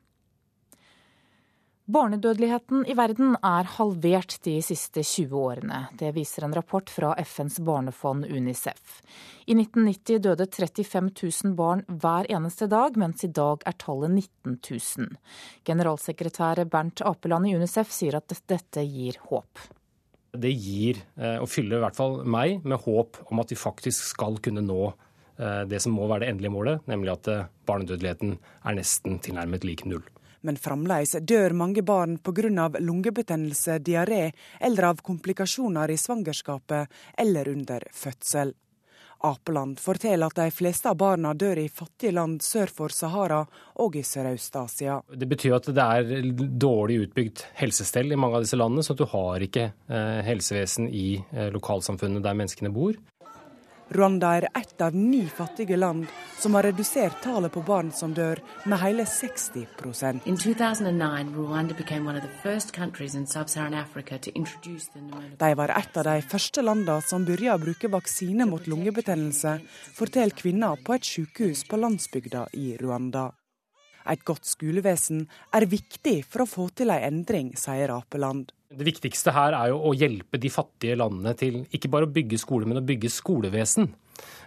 [1.85, 5.83] Barnedødeligheten i verden er halvert de siste 20 årene.
[5.93, 9.03] Det viser en rapport fra FNs barnefond UNICEF.
[9.45, 14.57] I 1990 døde 35 000 barn hver eneste dag, mens i dag er tallet 19
[14.57, 15.13] 000.
[15.69, 19.67] Generalsekretær Bernt Apeland i UNICEF sier at dette gir håp.
[20.33, 24.09] Det gir, eh, og fyller i hvert fall meg, med håp om at vi faktisk
[24.09, 24.89] skal kunne nå
[25.37, 29.87] det som må være det endelige målet, nemlig at eh, barnedødeligheten er nesten tilnærmet lik
[29.89, 30.05] null
[30.45, 32.67] men fremdeles dør mange barn pga.
[32.77, 38.53] lungebetennelse, diaré eller av komplikasjoner i svangerskapet eller under fødsel.
[39.25, 43.39] Apeland forteller at de fleste av barna dør i fattige land sør for Sahara
[43.81, 44.99] og i Sørøst-Asia.
[45.09, 46.29] Det betyr at det er
[46.61, 51.07] dårlig utbygd helsestell i mange av disse landene, så du har ikke eh, helsevesen i
[51.31, 52.99] eh, lokalsamfunnet der menneskene bor.
[53.89, 56.07] Rwanda er ett av ni fattige land
[56.39, 60.25] som har redusert tallet på barn som dør, med hele 60%
[65.37, 69.59] De var et av de første landene som begynte å bruke vaksine mot lungebetennelse,
[69.93, 73.31] forteller kvinner på et sykehus på landsbygda i Rwanda.
[74.09, 78.51] Et godt skolevesen er viktig for å få til en endring, sier Apeland.
[78.75, 82.39] Det viktigste her er jo å hjelpe de fattige landene til ikke bare å bygge
[82.41, 83.87] skole, men å bygge skolevesen.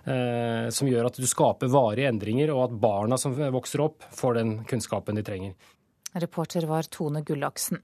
[0.09, 4.41] Eh, som gjør at du skaper varige endringer, og at barna som vokser opp, får
[4.41, 5.57] den kunnskapen de trenger.
[6.18, 7.81] Reporter var Tone Gullaksen.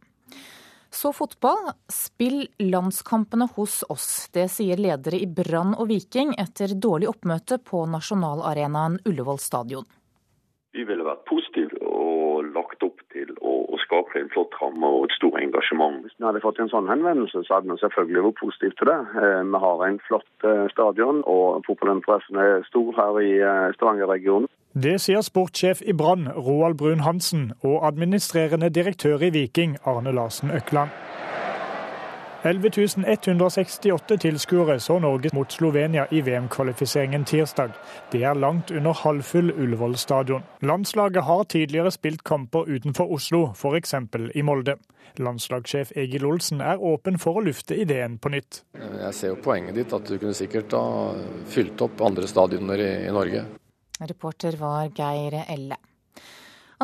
[0.94, 1.72] Så fotball.
[1.90, 4.28] Spill landskampene hos oss.
[4.32, 9.88] Det sier ledere i Brann og Viking etter dårlig oppmøte på nasjonalarenaen Ullevål stadion.
[10.74, 12.93] Vi ville vært positive og lagt opp
[13.94, 16.02] til å, å skape en flott ramme og et stort engasjement.
[16.02, 19.00] Hvis vi hadde fått en sånn henvendelse, så hadde vi selvfølgelig vært positive til det.
[19.22, 24.48] Eh, vi har en flott eh, stadion, og fotballinteressen er stor her i eh, Stavanger-regionen.
[24.74, 30.50] Det sier sportssjef i Brann, Roald Brun Hansen, og administrerende direktør i Viking, Arne Larsen
[30.50, 30.90] Økland.
[32.44, 37.70] 11 168 tilskuere så Norge mot Slovenia i VM-kvalifiseringen tirsdag.
[38.12, 40.44] Det er langt under halvfull Ullevål stadion.
[40.60, 43.94] Landslaget har tidligere spilt kamper utenfor Oslo, f.eks.
[44.34, 44.76] i Molde.
[45.16, 48.60] Landslagssjef Egil Olsen er åpen for å lufte ideen på nytt.
[48.76, 50.84] Jeg ser jo poenget ditt, at du kunne sikkert ha
[51.48, 53.46] fylt opp andre stadioner i, i Norge.
[54.04, 55.80] Reporter var Geir Elle.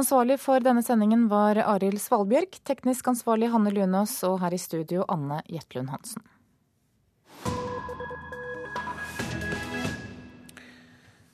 [0.00, 5.02] Ansvarlig for denne sendingen var Arild Svalbjørg, teknisk ansvarlig Hanne Lunås og her i studio
[5.12, 6.22] Anne Jetlund Hansen.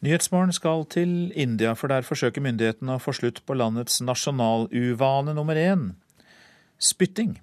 [0.02, 5.59] Nyhetsmorgen skal til India, for der forsøker myndighetene å få slutt på landets nasjonaluvane nummer
[5.60, 5.93] én
[6.82, 7.36] spytting.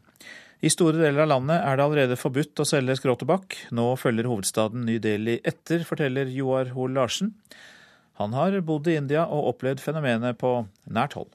[0.60, 3.56] I store deler av landet er det allerede forbudt å selge skråtobakk.
[3.72, 7.32] Nå følger hovedstaden Ny Delhi etter, forteller Joar Hoel Larsen.
[8.22, 10.52] Han har bodd i India og opplevd fenomenet på
[10.86, 11.32] nært hold.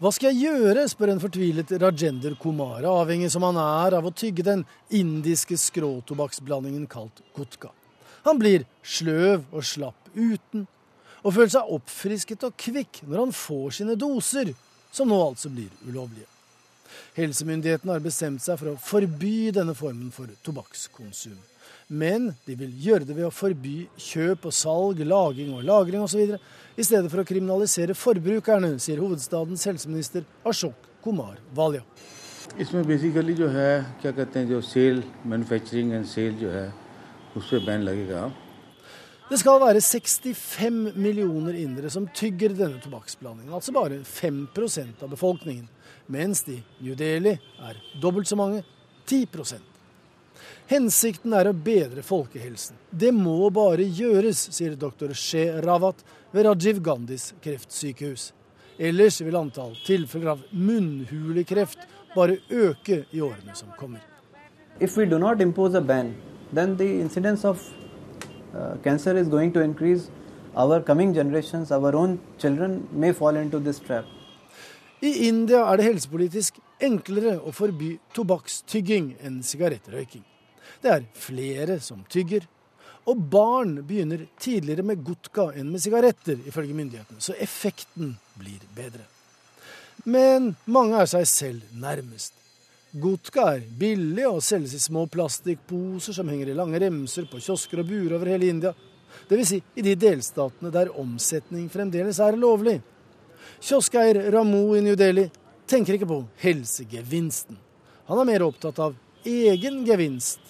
[0.00, 4.14] Hva skal jeg gjøre, spør en fortvilet Rajender Kumar, avhengig som han er av å
[4.14, 7.70] tygge den indiske skråtobakksblandingen kalt gutka.
[8.26, 10.66] Han blir sløv og slapp uten,
[11.22, 14.52] og føler seg oppfrisket og kvikk når han får sine doser,
[14.90, 16.26] som nå altså blir ulovlige.
[17.15, 21.37] Helsemyndighetene har bestemt seg for å forby denne formen for tobakkskonsum.
[21.87, 26.35] Men de vil gjøre det ved å forby kjøp og salg, laging og lagring osv.
[26.75, 31.83] i stedet for å kriminalisere forbrukerne, sier hovedstadens helseminister Ashok Kumar Valya.
[32.57, 36.67] इसमें बेसिकली जो है क्या कहते हैं जो cell manufacturing and cell जो है
[37.35, 38.31] उस पर बैन लगेगा
[39.29, 44.47] Det skal være 65 millioner indere som tygger denne tobakksblandingen, altså bare 5
[45.01, 45.67] av befolkningen,
[46.10, 48.64] mens de i New Delhi er dobbelt så mange,
[49.06, 49.70] 10%
[50.70, 52.76] Hensikten er å bedre folkehelsen.
[52.90, 58.28] Det må bare gjøres, sier doktor Sheh Rawat ved Rajiv Gandhis kreftsykehus.
[58.78, 61.82] Ellers vil antall tilfeller av munnhulekreft
[62.14, 63.98] bare øke i årene som kommer.
[64.78, 66.14] If we do not impose ban,
[66.54, 67.66] then the incidence of
[68.54, 70.08] uh, cancer is going to increase.
[70.54, 74.04] Our coming generations, our own children may fall into this trap.
[75.00, 80.24] I India er det helsepolitisk enklere å forby tobakkstygging enn sigarettrøyking.
[80.80, 82.44] Det er flere som tygger,
[83.08, 89.06] og barn begynner tidligere med gutka enn med sigaretter, ifølge myndighetene, så effekten blir bedre.
[90.04, 92.36] Men mange er seg selv nærmest.
[92.90, 97.80] Gutka er billig og selges i små plastikkposer som henger i lange remser på kiosker
[97.80, 98.72] og buer over hele India.
[99.30, 99.48] Dvs.
[99.48, 102.80] Si i de delstatene der omsetning fremdeles er lovlig.
[103.60, 105.26] Kioskeier Ramu i New Delhi
[105.68, 107.58] tenker ikke på helsegevinsten.
[108.08, 108.94] Han er mer opptatt av
[109.28, 110.40] egen gevinst.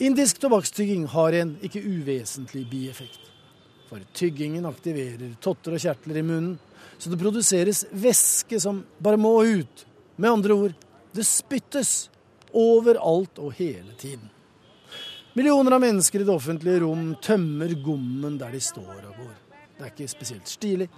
[0.00, 3.28] Indisk tobakkstygging har en ikke uvesentlig bieffekt.
[3.90, 6.56] For tyggingen aktiverer totter og kjertler i munnen,
[6.96, 9.86] så det produseres væske som bare må ut.
[10.16, 10.76] Med andre ord,
[11.12, 12.08] det spyttes
[12.56, 14.30] overalt og hele tiden.
[15.32, 19.36] Millioner av mennesker i det offentlige rom tømmer gommen der de står og går.
[19.76, 20.88] Det er ikke spesielt stilig.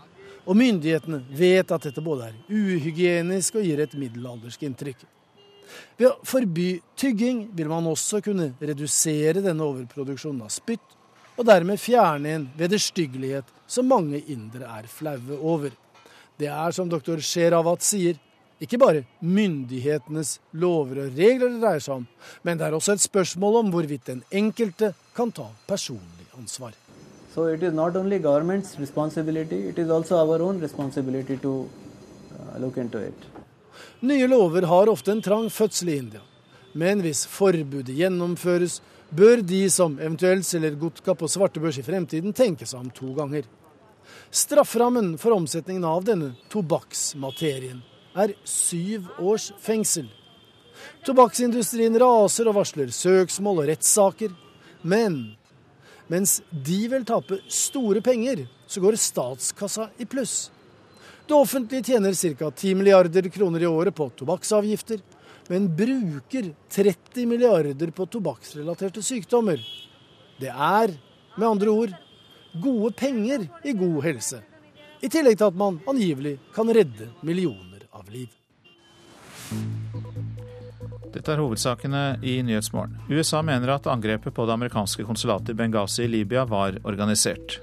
[0.48, 5.04] Og myndighetene vet at dette både er uhygienisk og gir et middelaldersk inntrykk.
[6.00, 10.96] Ved å forby tygging vil man også kunne redusere denne overproduksjonen av spytt,
[11.36, 15.76] og dermed fjerne en vederstyggelighet som mange indere er flaue over.
[16.40, 18.16] Det er, som doktor Sheravat sier,
[18.62, 22.06] ikke bare myndighetenes lover og regler det dreier seg om,
[22.47, 26.76] men det er også et spørsmål om hvorvidt den enkelte kan ta personlig ansvar.
[27.34, 31.68] So it is not only government's responsibility, it is also our own responsibility to
[32.39, 33.28] uh, look into it.
[34.01, 36.20] Nye lover har ofte en trang fødsel i India.
[36.72, 38.80] Men hvis forbudet gjennomføres,
[39.10, 43.48] bør de som eventuelt selger gutka på svartebørs i fremtiden, tenke seg om to ganger.
[44.32, 47.82] Strafferammen for omsetningen av denne tobakksmaterien
[48.18, 50.09] er syv års fengsel.
[51.06, 54.32] Tobakksindustrien raser og varsler søksmål og rettssaker.
[54.82, 55.36] Men
[56.10, 60.51] mens de vil tape store penger, så går statskassa i pluss.
[61.26, 62.51] Det offentlige tjener ca.
[62.51, 65.01] 10 milliarder kroner i året på tobakksavgifter,
[65.48, 69.62] men bruker 30 milliarder på tobakksrelaterte sykdommer.
[70.40, 70.93] Det er,
[71.39, 71.94] med andre ord,
[72.60, 74.43] gode penger i god helse.
[75.02, 78.31] I tillegg til at man angivelig kan redde millioner av liv.
[81.12, 82.97] Dette er hovedsakene i Nyhetsmorgen.
[83.12, 87.59] USA mener at angrepet på det amerikanske konsulatet i Benghazi i Libya var organisert.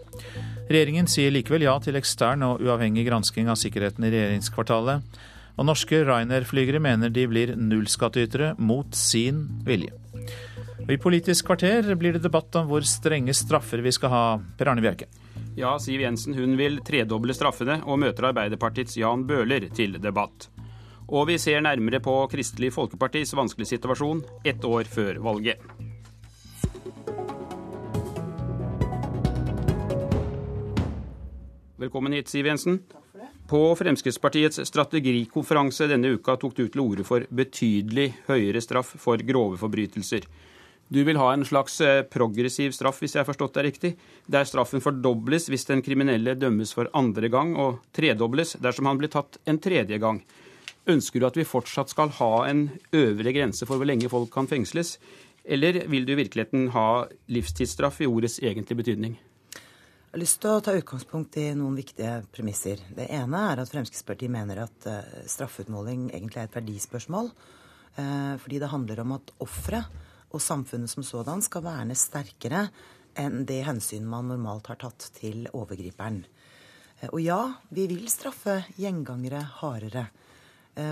[0.70, 5.18] Regjeringen sier likevel ja til ekstern og uavhengig gransking av sikkerheten i regjeringskvartalet.
[5.60, 9.96] Og norske Ryanair-flygere mener de blir nullskattytere mot sin vilje.
[10.86, 14.24] Og I Politisk kvarter blir det debatt om hvor strenge straffer vi skal ha.
[14.58, 15.10] Per Arne Bjerke.
[15.56, 20.50] Ja, Siv Jensen hun vil tredoble straffene, og møter Arbeiderpartiets Jan Bøhler til debatt.
[21.10, 25.58] Og vi ser nærmere på Kristelig Folkepartis vanskelige situasjon ett år før valget.
[31.80, 32.82] Velkommen hit, Siv Jensen.
[33.50, 39.58] På Fremskrittspartiets strategikonferanse denne uka tok du til orde for betydelig høyere straff for grove
[39.58, 40.28] forbrytelser.
[40.90, 43.92] Du vil ha en slags eh, progressiv straff, hvis jeg har forstått deg riktig,
[44.26, 49.12] der straffen fordobles hvis den kriminelle dømmes for andre gang, og tredobles dersom han blir
[49.14, 50.24] tatt en tredje gang.
[50.90, 52.66] Ønsker du at vi fortsatt skal ha en
[52.98, 54.98] øvre grense for hvor lenge folk kan fengsles,
[55.50, 59.14] Eller vil du i virkeligheten ha livstidsstraff i ordets egentlige betydning?
[59.16, 62.78] Jeg har lyst til å ta utgangspunkt i noen viktige premisser.
[62.94, 67.32] Det ene er at Fremskrittspartiet mener at uh, straffeutmåling egentlig er et verdispørsmål.
[67.98, 69.90] Uh, fordi det handler om at offeret
[70.30, 72.68] og samfunnet som sådan skal verne sterkere
[73.20, 76.22] enn det hensyn man normalt har tatt til overgriperen.
[77.02, 77.42] Uh, og ja,
[77.74, 80.10] vi vil straffe gjengangere hardere.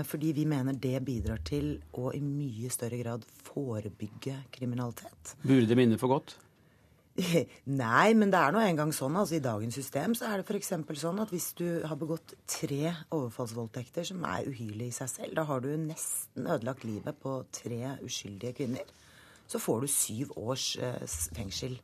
[0.04, 5.32] Fordi vi mener det bidrar til å i mye større grad forebygge kriminalitet.
[5.40, 6.34] Burde minne for godt?
[7.82, 9.16] Nei, men det er nå engang sånn.
[9.18, 10.72] altså I dagens system så er det f.eks.
[11.00, 15.46] sånn at hvis du har begått tre overfallsvoldtekter som er uhyrlige i seg selv, da
[15.48, 18.86] har du nesten ødelagt livet på tre uskyldige kvinner.
[19.48, 21.04] Så får du syv års eh,
[21.36, 21.78] fengsel.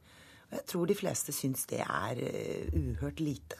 [0.50, 3.58] Og jeg tror de fleste syns det er uh, uhørt lite.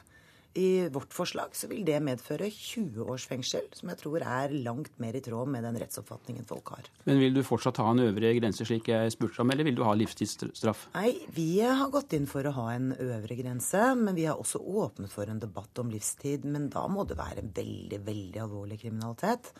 [0.54, 4.92] I vårt forslag så vil det medføre 20 års fengsel, som jeg tror er langt
[5.02, 6.86] mer i tråd med den rettsoppfatningen folk har.
[7.08, 9.82] Men vil du fortsatt ha en øvre grense, slik jeg spurte om, eller vil du
[9.82, 10.86] ha livstidsstraff?
[10.94, 14.62] Nei, vi har gått inn for å ha en øvre grense, men vi har også
[14.62, 16.46] åpnet for en debatt om livstid.
[16.46, 19.50] Men da må det være veldig, veldig alvorlig kriminalitet.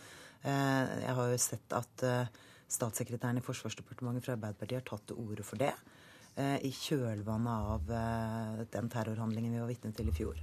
[0.47, 2.43] Eh, jeg har jo sett at eh,
[2.75, 8.69] statssekretæren i Forsvarsdepartementet fra Arbeiderpartiet har tatt til orde for det eh, i kjølvannet av
[8.75, 10.43] den terrorhandlingen vi var vitne til i fjor.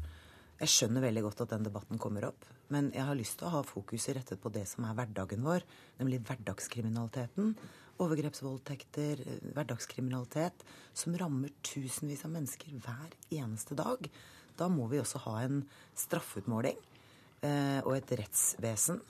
[0.62, 3.56] Jeg skjønner veldig godt at den debatten kommer opp, men jeg har lyst til å
[3.56, 5.64] ha fokuset rettet på det som er hverdagen vår,
[5.98, 7.56] nemlig hverdagskriminaliteten.
[8.02, 9.24] Overgrepsvoldtekter,
[9.56, 10.62] hverdagskriminalitet
[10.94, 14.06] som rammer tusenvis av mennesker hver eneste dag.
[14.58, 15.64] Da må vi også ha en
[15.98, 19.02] straffeutmåling eh, og et rettsvesen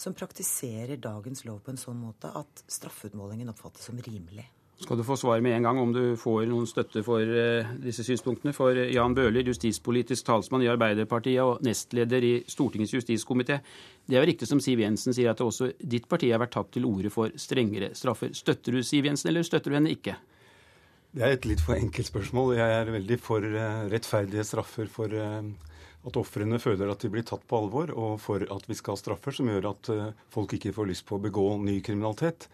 [0.00, 4.48] som praktiserer dagens lov på en sånn måte at straffeutmålingen oppfattes som rimelig
[4.80, 8.04] skal du få svar med en gang om du får noen støtte for uh, disse
[8.06, 8.54] synspunktene.
[8.56, 13.60] For Jan Bøhler, justispolitisk talsmann i Arbeiderpartiet og nestleder i Stortingets justiskomité.
[14.08, 16.72] Det er jo riktig som Siv Jensen sier, at også ditt parti har vært tatt
[16.72, 18.32] til orde for strengere straffer.
[18.36, 20.16] Støtter du Siv Jensen, eller støtter du henne ikke?
[21.12, 22.54] Det er et litt for enkelt spørsmål.
[22.56, 25.12] Jeg er veldig for uh, rettferdige straffer for
[26.08, 29.00] at ofrene føler at de blir tatt på alvor, og for at vi skal ha
[29.00, 29.90] straffer som gjør at
[30.32, 32.48] folk ikke får lyst på å begå ny kriminalitet.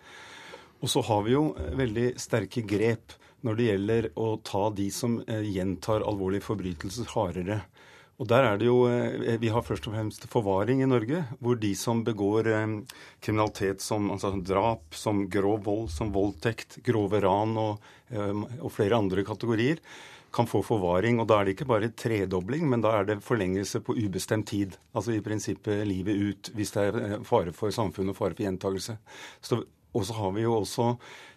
[0.80, 3.16] Og så har vi jo eh, veldig sterke grep
[3.46, 7.62] når det gjelder å ta de som eh, gjentar alvorlige forbrytelser, hardere.
[8.16, 11.58] Og der er det jo, eh, Vi har først og fremst forvaring i Norge, hvor
[11.60, 12.48] de som begår
[13.20, 17.80] kriminalitet som altså drap, som grov vold, som voldtekt, grove ran og,
[18.16, 19.82] og flere andre kategorier,
[20.36, 21.20] kan få forvaring.
[21.22, 24.76] Og da er det ikke bare tredobling, men da er det forlengelse på ubestemt tid.
[24.96, 28.98] Altså i prinsippet livet ut, hvis det er fare for samfunnet og fare for gjentakelse.
[29.96, 30.90] Og så har vi jo også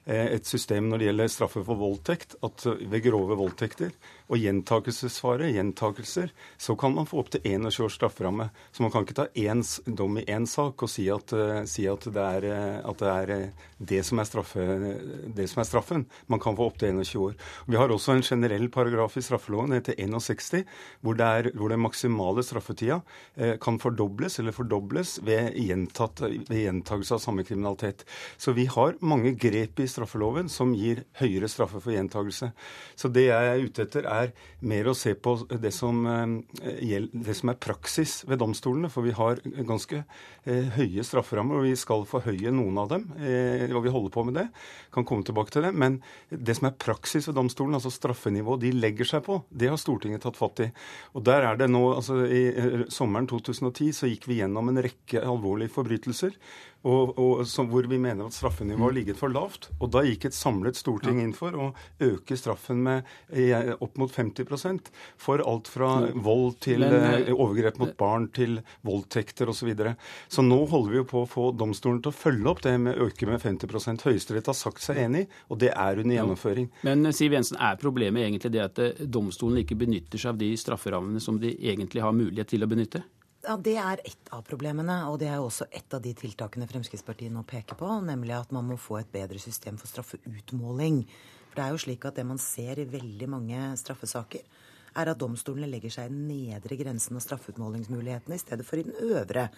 [0.05, 3.95] eh, et system når det gjelder straffe for voldtekt, at ved grove voldtekter
[4.29, 8.49] og gjentakelsesfare, gjentakelser, så kan man få opptil 21 års strafferamme.
[8.71, 11.87] Så man kan ikke ta én dom i én sak og si at, uh, si
[11.89, 14.65] at, det er, uh, at, det er, uh, det, som straffe,
[15.33, 16.05] det, som er straffen.
[16.29, 17.37] Man kan få opptil 21 år.
[17.65, 20.65] Vi har også en generell paragraf i straffeloven, det heter 61,
[21.01, 22.99] hvor, det er, hvor den maksimale straffetida
[23.63, 28.05] kan fordobles eller fordobles ved, gjentatt, ved gjentakelse av samme kriminalitet.
[28.37, 32.51] Så vi har mange grep i straffeloven som gir høyere straffe for gjentakelse.
[32.99, 36.99] Så det jeg er ute etter, er er mer å se på det som, eh,
[37.11, 38.89] det som er praksis ved domstolene.
[38.91, 40.03] For vi har ganske
[40.45, 43.07] eh, høye strafferammer, og vi skal forhøye noen av dem.
[43.19, 44.47] Eh, og vi holder på med det.
[44.93, 45.73] Kan komme tilbake til det.
[45.73, 49.79] Men det som er praksis ved domstolen, altså straffenivået de legger seg på, det har
[49.79, 50.71] Stortinget tatt fatt i.
[51.15, 55.23] Og der er det nå, altså I sommeren 2010 så gikk vi gjennom en rekke
[55.23, 56.35] alvorlige forbrytelser
[56.87, 59.67] og, og som, hvor vi mener at straffenivået har ligget for lavt.
[59.79, 61.71] Og da gikk et samlet storting inn for å
[62.05, 67.79] øke straffen med eh, opp mot 50% for alt fra vold til Men, eh, overgrep
[67.81, 69.59] mot barn til voldtekter osv.
[69.59, 69.95] Så, videre.
[70.31, 72.95] så nå holder vi jo på å få domstolen til å følge opp det med
[72.95, 76.69] å øke med 50% Høyesterett har sagt seg enig, og det er under gjennomføring.
[76.87, 80.53] Men eh, Siv Jensen, er problemet egentlig det at domstolen ikke benytter seg av de
[80.57, 83.03] strafferammene som de egentlig har mulighet til å benytte?
[83.41, 87.31] Ja, Det er ett av problemene, og det er også ett av de tiltakene Fremskrittspartiet
[87.31, 91.05] nå peker på, nemlig at man må få et bedre system for straffeutmåling.
[91.59, 94.45] Det er jo slik at det man ser i veldig mange straffesaker,
[94.95, 98.85] er at domstolene legger seg i den nedre grensen av straffeutmålingsmulighetene i stedet for i
[98.87, 99.49] den øvre.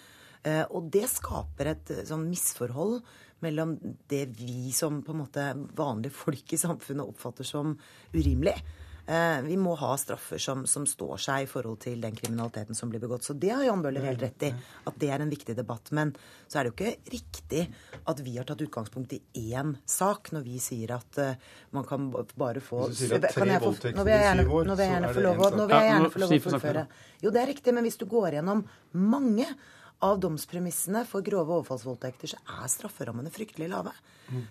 [0.42, 3.04] Eh, og det skaper et eh, sånn misforhold
[3.46, 3.76] mellom
[4.10, 5.46] det vi som på en måte
[5.78, 7.76] vanlige folk i samfunnet oppfatter som
[8.16, 8.56] urimelig,
[9.44, 13.02] vi må ha straffer som, som, står seg i forhold til den kriminaliteten som blir
[13.02, 13.26] begått.
[13.28, 14.52] Så det har Jan Bøhler helt rett i,
[14.88, 15.92] at det er en viktig debatt.
[15.96, 16.14] Men
[16.48, 17.66] så er det jo ikke riktig
[18.08, 19.22] at vi har tatt utgangspunkt i
[19.52, 23.36] én sak når vi sier at uh, man kan bare få Hvis du sier at
[23.36, 25.60] tre voldtekter i syv år, så er det én sak.
[25.60, 26.88] Nå vil jeg gjerne få lov å fullføre.
[27.22, 28.66] Jo, det er riktig, men hvis du går gjennom
[28.98, 29.50] mange
[30.02, 33.94] av domspremissene for grove overfallsvoldtekter, så er strafferammene fryktelig lave.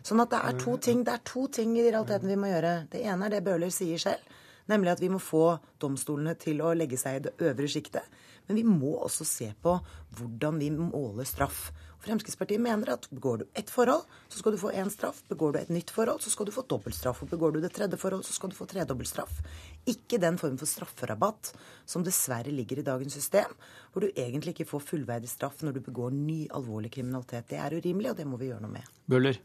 [0.07, 2.75] Sånn at det er to ting det er to ting i realiteten vi må gjøre.
[2.93, 4.37] Det ene er det Bøhler sier selv,
[4.69, 8.05] nemlig at vi må få domstolene til å legge seg i det øvre sjiktet.
[8.51, 9.77] Men vi må også se på
[10.19, 11.69] hvordan vi måler straff.
[12.01, 15.21] Fremskrittspartiet mener at begår du ett forhold, så skal du få én straff.
[15.29, 17.21] Begår du et nytt forhold, så skal du få dobbeltstraff.
[17.23, 19.43] Og begår du det tredje forhold, så skal du få tredobbelt straff.
[19.87, 21.53] Ikke den form for strafferabatt
[21.85, 23.53] som dessverre ligger i dagens system,
[23.93, 27.53] hvor du egentlig ikke får fullverdig straff når du begår ny alvorlig kriminalitet.
[27.53, 28.93] Det er urimelig, og det må vi gjøre noe med.
[29.11, 29.39] Bøller.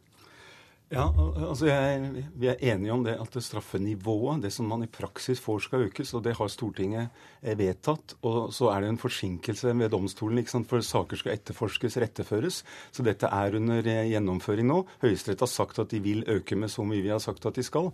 [0.93, 1.07] Ja,
[1.49, 5.63] altså jeg, Vi er enige om det at straffenivået, det som man i praksis får,
[5.65, 6.13] skal økes.
[6.13, 7.09] og Det har Stortinget
[7.41, 8.13] eh, vedtatt.
[8.21, 10.69] og Så er det en forsinkelse ved domstolen, ikke sant?
[10.69, 12.63] for saker skal etterforskes, retteføres.
[12.91, 14.85] Så dette er under eh, gjennomføring nå.
[15.01, 17.65] Høyesterett har sagt at de vil øke med så mye vi har sagt at de
[17.65, 17.89] skal.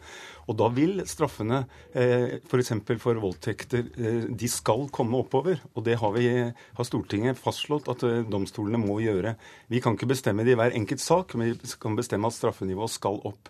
[0.51, 1.63] Og da vil straffene,
[1.95, 2.73] eh, f.eks.
[2.91, 3.87] For, for voldtekter,
[4.35, 5.63] de skal komme oppover.
[5.75, 9.37] Og det har, vi, har Stortinget fastslått at domstolene må gjøre.
[9.71, 12.80] Vi kan ikke bestemme det i hver enkelt sak, men vi kan bestemme at straffenivået
[12.81, 13.49] straffenivå skal opp.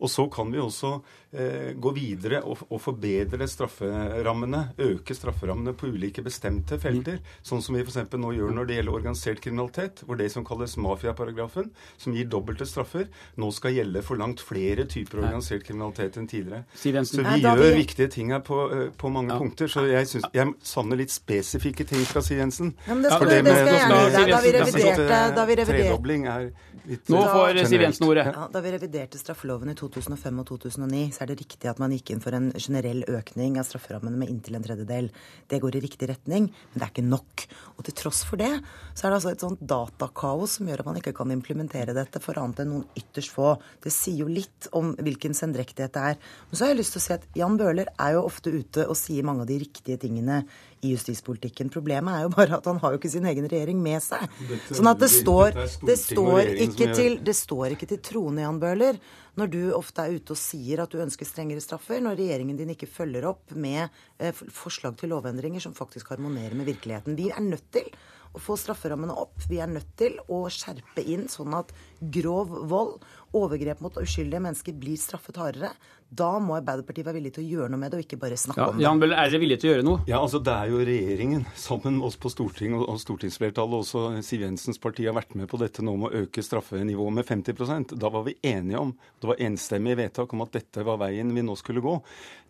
[0.00, 1.00] Og så kan vi også
[1.32, 7.22] gå videre og, og, forbedre strafferammene, øke strafferammene på ulike bestemte felter.
[7.46, 8.02] Sånn som vi f.eks.
[8.20, 12.66] nå gjør når det gjelder organisert kriminalitet, hvor det som kalles mafiaparagrafen, som gir dobbelte
[12.68, 13.08] straffer,
[13.40, 16.64] nå skal gjelde for langt flere typer organisert kriminalitet enn tidligere.
[16.76, 19.38] Så vi gjør viktige ting her på, eh, på mange ja.
[19.38, 19.70] punkter.
[19.72, 22.74] Så jeg, synes, jeg savner litt spesifikke ting fra Siv Jensen.
[22.86, 25.58] Ja, men det skal, det, det skal jeg gjerne gi Da vi reviderte, da vi
[25.62, 25.88] reviderte.
[25.88, 26.48] Tredobling er
[26.88, 28.26] litt Nå får Siv Jensen ordet.
[28.32, 32.12] Ja, da vi reviderte straffeloven i 2005 og 2009, er det riktig at man gikk
[32.12, 35.10] inn for en generell økning av strafferammene med inntil en tredjedel.
[35.48, 37.46] Det går i riktig retning, men det er ikke nok.
[37.76, 38.50] Og til tross for det,
[38.92, 42.22] så er det altså et sånt datakaos som gjør at man ikke kan implementere dette
[42.22, 43.54] for annet enn noen ytterst få.
[43.82, 46.20] Det sier jo litt om hvilken sendrektighet det er.
[46.50, 48.86] Men så har jeg lyst til å si at Jan Bøhler er jo ofte ute
[48.88, 50.42] og sier mange av de riktige tingene
[50.82, 51.70] i justispolitikken.
[51.70, 54.24] Problemet er jo bare at han har jo ikke sin egen regjering med seg.
[54.48, 58.58] Dette, sånn at det står, det står, ikke, til, det står ikke til troende, Jan
[58.62, 58.98] Bøhler,
[59.38, 62.74] når du ofte er ute og sier at du ønsker strengere straffer, når regjeringen din
[62.74, 63.86] ikke følger opp med
[64.18, 67.16] eh, forslag til lovendringer som faktisk harmonerer med virkeligheten.
[67.16, 67.86] Vi er nødt til
[68.32, 69.36] å få strafferammene opp.
[69.48, 71.72] Vi er nødt til å skjerpe inn sånn at
[72.14, 73.02] grov vold,
[73.36, 75.72] overgrep mot uskyldige mennesker blir straffet hardere.
[76.12, 78.60] Da må Arbeiderpartiet være villig til å gjøre noe med det, og ikke bare snakke
[78.60, 78.84] ja, om det.
[78.84, 80.02] Jan Bøhler, er dere villige til å gjøre noe?
[80.10, 84.44] Ja, altså Det er jo regjeringen, sammen med oss på Stortinget og stortingsflertallet, også Siv
[84.44, 88.10] Jensens parti har vært med på dette nå med å øke straffenivået med 50% Da
[88.12, 91.56] var vi enige om, det var enstemmig vedtak om at dette var veien vi nå
[91.56, 91.96] skulle gå.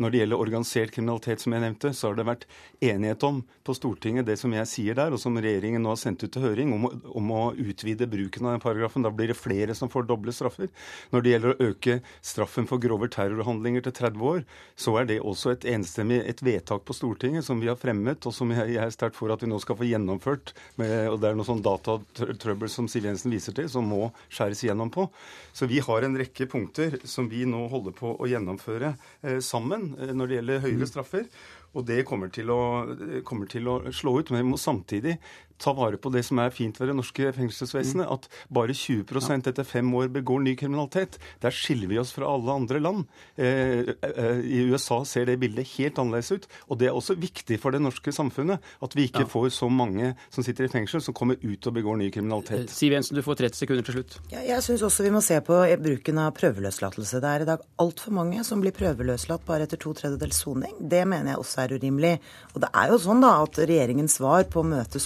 [0.03, 2.49] Når det gjelder organisert kriminalitet, som jeg nevnte, så har det vært
[2.83, 6.27] enighet om på Stortinget det som jeg sier der, og som regjeringen nå har sendt
[6.27, 6.91] ut til høring, om
[7.23, 9.05] om å utvide bruken av den paragrafen.
[9.05, 10.71] Da blir det flere som får doble straffer.
[11.13, 14.43] Når det gjelder å øke straffen for grover terrorhandlinger, terrorhandlinger til 30 år,
[14.77, 18.33] så er det også et enstemmig et vedtak på Stortinget som vi har fremmet, og
[18.35, 20.55] som jeg, er sterkt for at vi nå skal få gjennomført.
[20.77, 24.63] Med, og Det er noe sånn datatrøbbel som Siv Jensen viser til, som må skjæres
[24.65, 25.09] igjennom på.
[25.53, 29.93] Så vi har en rekke punkter som vi nå holder på å gjennomføre eh, sammen
[29.99, 31.29] eh, når det gjelder høyere straffer.
[31.73, 32.85] Og det kommer til, å,
[33.25, 34.29] kommer til, å, slå ut.
[34.31, 35.17] Men vi må samtidig
[35.63, 38.09] ta vare på det som er fint ved det norske fengselsvesenet.
[38.11, 41.19] At bare 20% etter fem år begår ny kriminalitet.
[41.43, 43.07] Der skiller vi oss fra alle andre land.
[43.37, 46.49] Eh, eh, I USA ser det bildet helt annerledes ut.
[46.69, 49.31] Og det er også viktig for det norske samfunnet at vi ikke ja.
[49.31, 52.67] får så mange som sitter i fengsel, som kommer ut og begår ny kriminalitet.
[52.67, 54.19] Eh, Siv Jensen, du får 30 sekunder til slutt.
[54.33, 57.23] Ja, jeg syns også vi må se på bruken av prøveløslatelse.
[57.23, 60.75] Det er i dag altfor mange som blir prøveløslatt bare etter to tredjedels soning.
[60.81, 62.15] Det mener jeg også er urimelig.
[62.55, 65.01] Og det er jo sånn da at regjeringens svar på å møte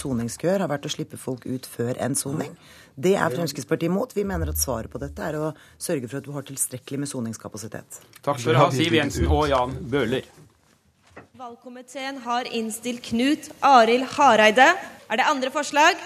[0.47, 2.55] soningskøer har vært å slippe folk ut før en soning.
[2.95, 4.15] Det er Fremskrittspartiet imot.
[4.15, 7.09] Vi mener at svaret på dette er å sørge for at du har tilstrekkelig med
[7.09, 8.01] soningskapasitet.
[8.23, 10.25] Takk skal du ha, Siv Jensen og Jan Bøhler.
[11.37, 14.71] Valgkomiteen har innstilt Knut Arild Hareide.
[15.09, 15.99] Er det andre forslag?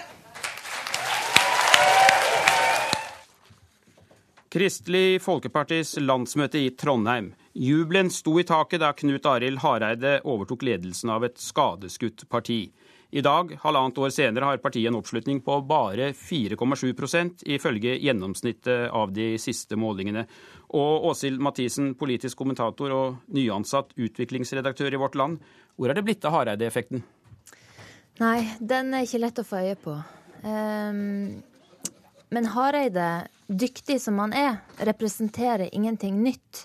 [4.52, 7.30] Kristelig Folkepartis landsmøte i Trondheim.
[7.56, 12.66] Jubelen sto i taket da Knut Arild Hareide overtok ledelsen av et skadeskutt parti.
[13.12, 19.12] I dag, halvannet år senere, har partiet en oppslutning på bare 4,7% ifølge gjennomsnittet av
[19.12, 20.22] de siste målingene.
[20.72, 25.42] Og Åshild Mathisen, politisk kommentator og nyansatt utviklingsredaktør i Vårt Land.
[25.76, 27.04] Hvor er det blitt av Hareide-effekten?
[28.22, 29.98] Nei, den er ikke lett å få øye på.
[30.48, 31.42] Um,
[32.32, 33.10] men Hareide
[33.44, 36.64] dyktig som han er, representerer ingenting nytt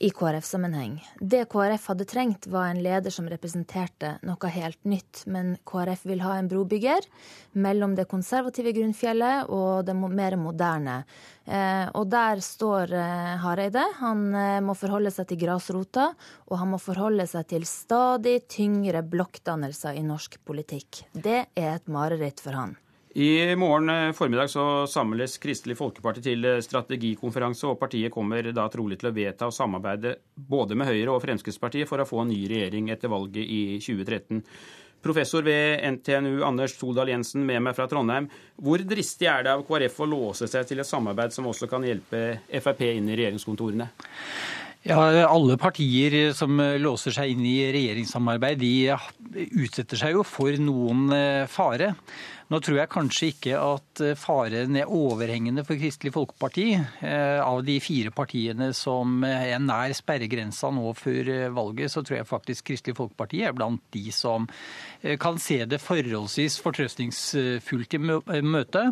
[0.00, 0.94] i KrF-sammenheng.
[1.20, 5.26] Det KrF hadde trengt, var en leder som representerte noe helt nytt.
[5.28, 7.04] Men KrF vil ha en brobygger
[7.52, 11.02] mellom det konservative grunnfjellet og det mer moderne.
[11.44, 13.84] Eh, og der står eh, Hareide.
[14.00, 16.10] Han eh, må forholde seg til grasrota,
[16.48, 21.04] og han må forholde seg til stadig tyngre blokkdannelser i norsk politikk.
[21.12, 22.78] Det er et mareritt for han.
[23.14, 28.68] I morgen eh, formiddag så samles Kristelig Folkeparti til eh, strategikonferanse, og partiet kommer da
[28.70, 32.30] trolig til å vedta å samarbeide både med Høyre og Fremskrittspartiet for å få en
[32.30, 34.44] ny regjering etter valget i 2013.
[35.02, 38.30] Professor ved NTNU Anders Soldal Jensen med meg fra Trondheim.
[38.62, 41.82] Hvor dristig er det av KrF å låse seg til et samarbeid som også kan
[41.82, 43.90] hjelpe Frp inn i regjeringskontorene?
[44.86, 51.10] Ja, Alle partier som låser seg inn i regjeringssamarbeid, de utsetter seg jo for noen
[51.16, 51.96] eh, fare.
[52.50, 56.72] Nå tror jeg kanskje ikke at eh, faren er overhengende for Kristelig Folkeparti.
[57.06, 62.18] Eh, av de fire partiene som er nær sperregrensa nå før eh, valget, så tror
[62.18, 64.48] jeg faktisk Kristelig Folkeparti er blant de som
[65.22, 68.00] kan se det forholdsvis fortrøstningsfullt i
[68.44, 68.82] møte.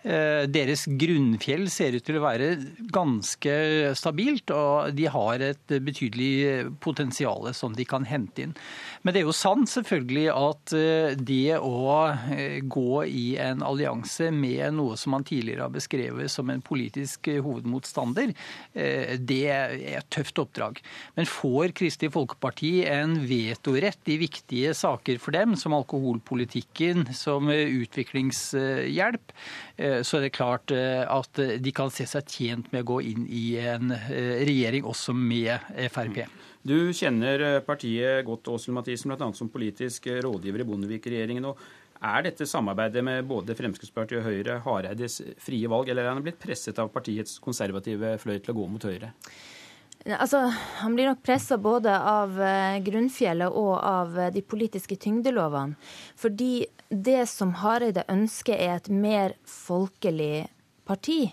[0.00, 2.52] Deres grunnfjell ser ut til å være
[2.94, 3.56] ganske
[3.98, 8.54] stabilt, og de har et betydelig potensial som de kan hente inn.
[9.02, 10.74] Men det er jo sant selvfølgelig at
[11.16, 11.80] det å
[12.68, 18.32] gå i en allianse med noe som man tidligere har beskrevet som en politisk hovedmotstander,
[18.74, 20.80] eh, det er et tøft oppdrag.
[21.16, 29.34] Men får Kristelig Folkeparti en vetorett i viktige saker for dem, som alkoholpolitikken, som utviklingshjelp,
[29.78, 33.00] eh, så er det klart eh, at de kan se seg tjent med å gå
[33.12, 35.58] inn i en regjering også med
[35.90, 36.24] Frp.
[36.62, 39.30] Du kjenner partiet godt, Åsel Mathisen, bl.a.
[39.32, 41.46] som politisk rådgiver i Bondevik-regjeringen.
[41.48, 41.60] og
[42.00, 46.40] er dette samarbeidet med både Fremskrittspartiet og Høyre Hareides frie valg, eller er han blitt
[46.40, 49.12] presset av partiets konservative fløy til å gå mot Høyre?
[50.16, 50.46] Altså,
[50.80, 55.76] Han blir nok pressa både av eh, grunnfjellet og av eh, de politiske tyngdelovene.
[56.16, 60.48] Fordi det som Hareide ønsker, er et mer folkelig
[60.88, 61.26] parti.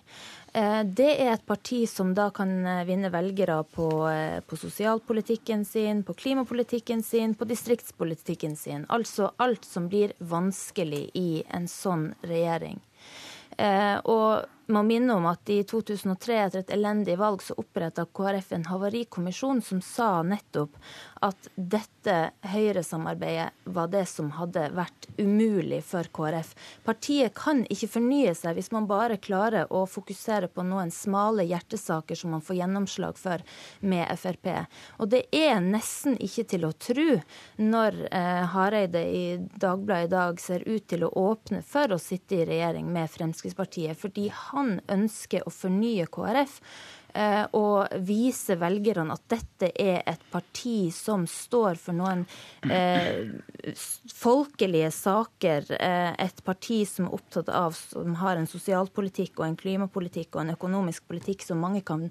[0.53, 5.65] Eh, det er et parti som da kan eh, vinne velgere på, eh, på, sosialpolitikken
[5.65, 8.85] sin, på klimapolitikken sin, på distriktspolitikken sin.
[8.89, 12.79] Altså alt som blir vanskelig i en sånn regjering.
[13.57, 18.67] Og må minne om at i 2003, etter et elendig valg, så oppretta KrF en
[18.67, 20.75] havarikommisjon som sa nettopp
[21.25, 22.15] at dette
[22.47, 26.53] Høyre-samarbeidet var det som hadde vært umulig for KrF.
[26.85, 32.19] Partiet kan ikke fornye seg hvis man bare klarer å fokusere på noen smale hjertesaker
[32.19, 33.43] som man får gjennomslag for
[33.79, 34.49] med Frp.
[35.01, 37.07] Og det er nesten ikke til å tro
[37.61, 42.39] når eh, Hareide i Dagbladet i dag ser ut til å åpne for å sitte
[42.39, 44.56] i regjering med Fremskrittspartiet, fordi han
[44.87, 46.61] ønsker å fornye KrF.
[47.17, 52.25] Eh, og vise velgerne at dette er et parti som står for noen
[52.69, 53.31] eh,
[54.13, 55.71] folkelige saker.
[55.79, 60.43] Eh, et parti som er opptatt av, som har en sosialpolitikk og en klimapolitikk og
[60.43, 62.09] en økonomisk politikk som mange kan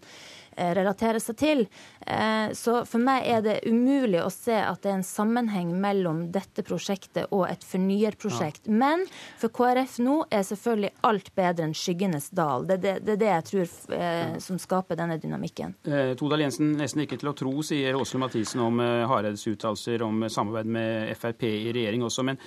[0.57, 1.59] Eh, relatere seg til.
[2.01, 6.23] Eh, så for meg er det umulig å se at det er en sammenheng mellom
[6.33, 8.65] dette prosjektet og et fornyerprosjekt.
[8.65, 8.77] Ja.
[8.81, 9.05] Men
[9.37, 12.65] for KrF nå er selvfølgelig alt bedre enn skyggenes dal.
[12.65, 15.77] Det er det, det, det, jeg tror eh, som skaper denne dynamikken.
[15.85, 20.07] Eh, Todal Jensen, nesten ikke til å tro, sier Åsle Mathisen om eh, Hareides uttalelser
[20.09, 22.25] om samarbeid med Frp i regjering også.
[22.25, 22.41] Men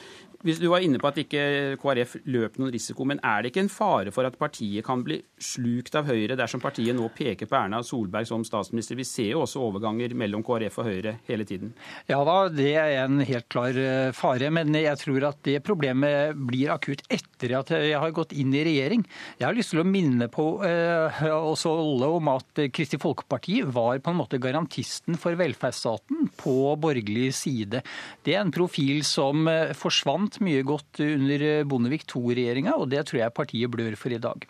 [0.46, 3.64] hvis Du var inne på at ikke KrF løp noen risiko, men er det ikke
[3.66, 7.58] en fare for at partiet kan bli slukt av Høyre dersom partiet nå peker på
[7.60, 8.96] Erna Solberg som statsminister?
[9.00, 11.74] Vi ser jo også overganger mellom KrF og Høyre hele tiden.
[12.08, 14.52] Ja da, det er en helt klar eh, fare.
[14.56, 18.64] Men jeg tror at det problemet blir akutt etter at jeg har gått inn i
[18.68, 19.04] regjering.
[19.40, 24.00] Jeg har lyst til å minne på eh, også alle om at Kristelig Folkeparti var
[24.04, 27.84] på en måte garantisten for velferdsstaten på borgerlig side.
[28.24, 33.08] Det er en profil som eh, forsvant vant mye godt under Bondevik II-regjeringa, og det
[33.08, 34.46] tror jeg partiet blør for i dag.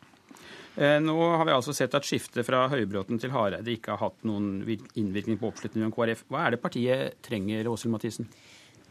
[0.79, 4.23] Eh, nå har vi altså sett at skiftet fra Høybråten til Hareide ikke har hatt
[4.27, 4.63] noen
[4.95, 6.25] innvirkning på oppslutningen om KrF.
[6.29, 8.29] Hva er det partiet trenger, Åshild Mathisen?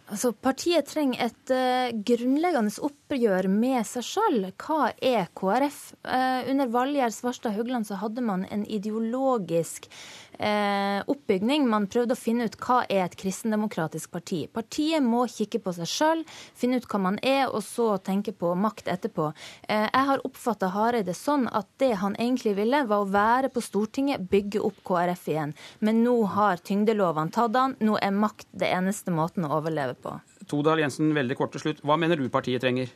[0.08, 4.38] Altså, partiet trenger et uh, grunnleggende oppgjør med seg sjøl.
[4.56, 5.80] Hva er KrF?
[6.00, 9.90] Uh, under Valgjerd Svarstad Haugland så hadde man en ideologisk
[10.40, 11.66] uh, oppbygning.
[11.70, 14.44] Man prøvde å finne ut hva er et kristendemokratisk parti.
[14.52, 16.24] Partiet må kikke på seg sjøl,
[16.58, 19.30] finne ut hva man er, og så tenke på makt etterpå.
[19.68, 24.28] jeg har oppfatta Hareide sånn at det han egentlig ville, var å være på Stortinget,
[24.30, 25.54] bygge opp KrF igjen.
[25.80, 27.76] Men nå har tyngdelovene tatt han.
[27.80, 30.18] Nå er makt det eneste måten å overleve på.
[30.48, 31.84] Todal Jensen, veldig kort til slutt.
[31.86, 32.90] Hva mener du partiet trenger?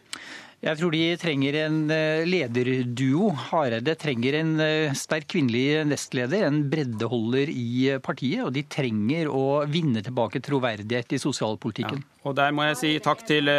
[0.62, 3.32] Jeg tror de trenger en eh, lederduo.
[3.48, 8.44] Hareide trenger en eh, sterk kvinnelig nestleder, en breddeholder i eh, partiet.
[8.46, 12.04] Og de trenger å vinne tilbake troverdighet i sosialpolitikken.
[12.06, 12.20] Ja.
[12.30, 13.50] Og Der må jeg si takk til,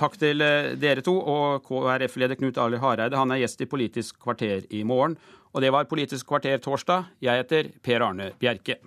[0.00, 0.40] takk til
[0.80, 3.20] dere to og KrF-leder Knut Arild Hareide.
[3.20, 5.18] Han er gjest i Politisk kvarter i morgen.
[5.52, 7.12] Og det var Politisk kvarter torsdag.
[7.20, 8.80] Jeg heter Per Arne Bjerke.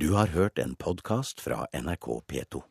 [0.00, 2.64] Du har hørt en podkast fra NRK P2.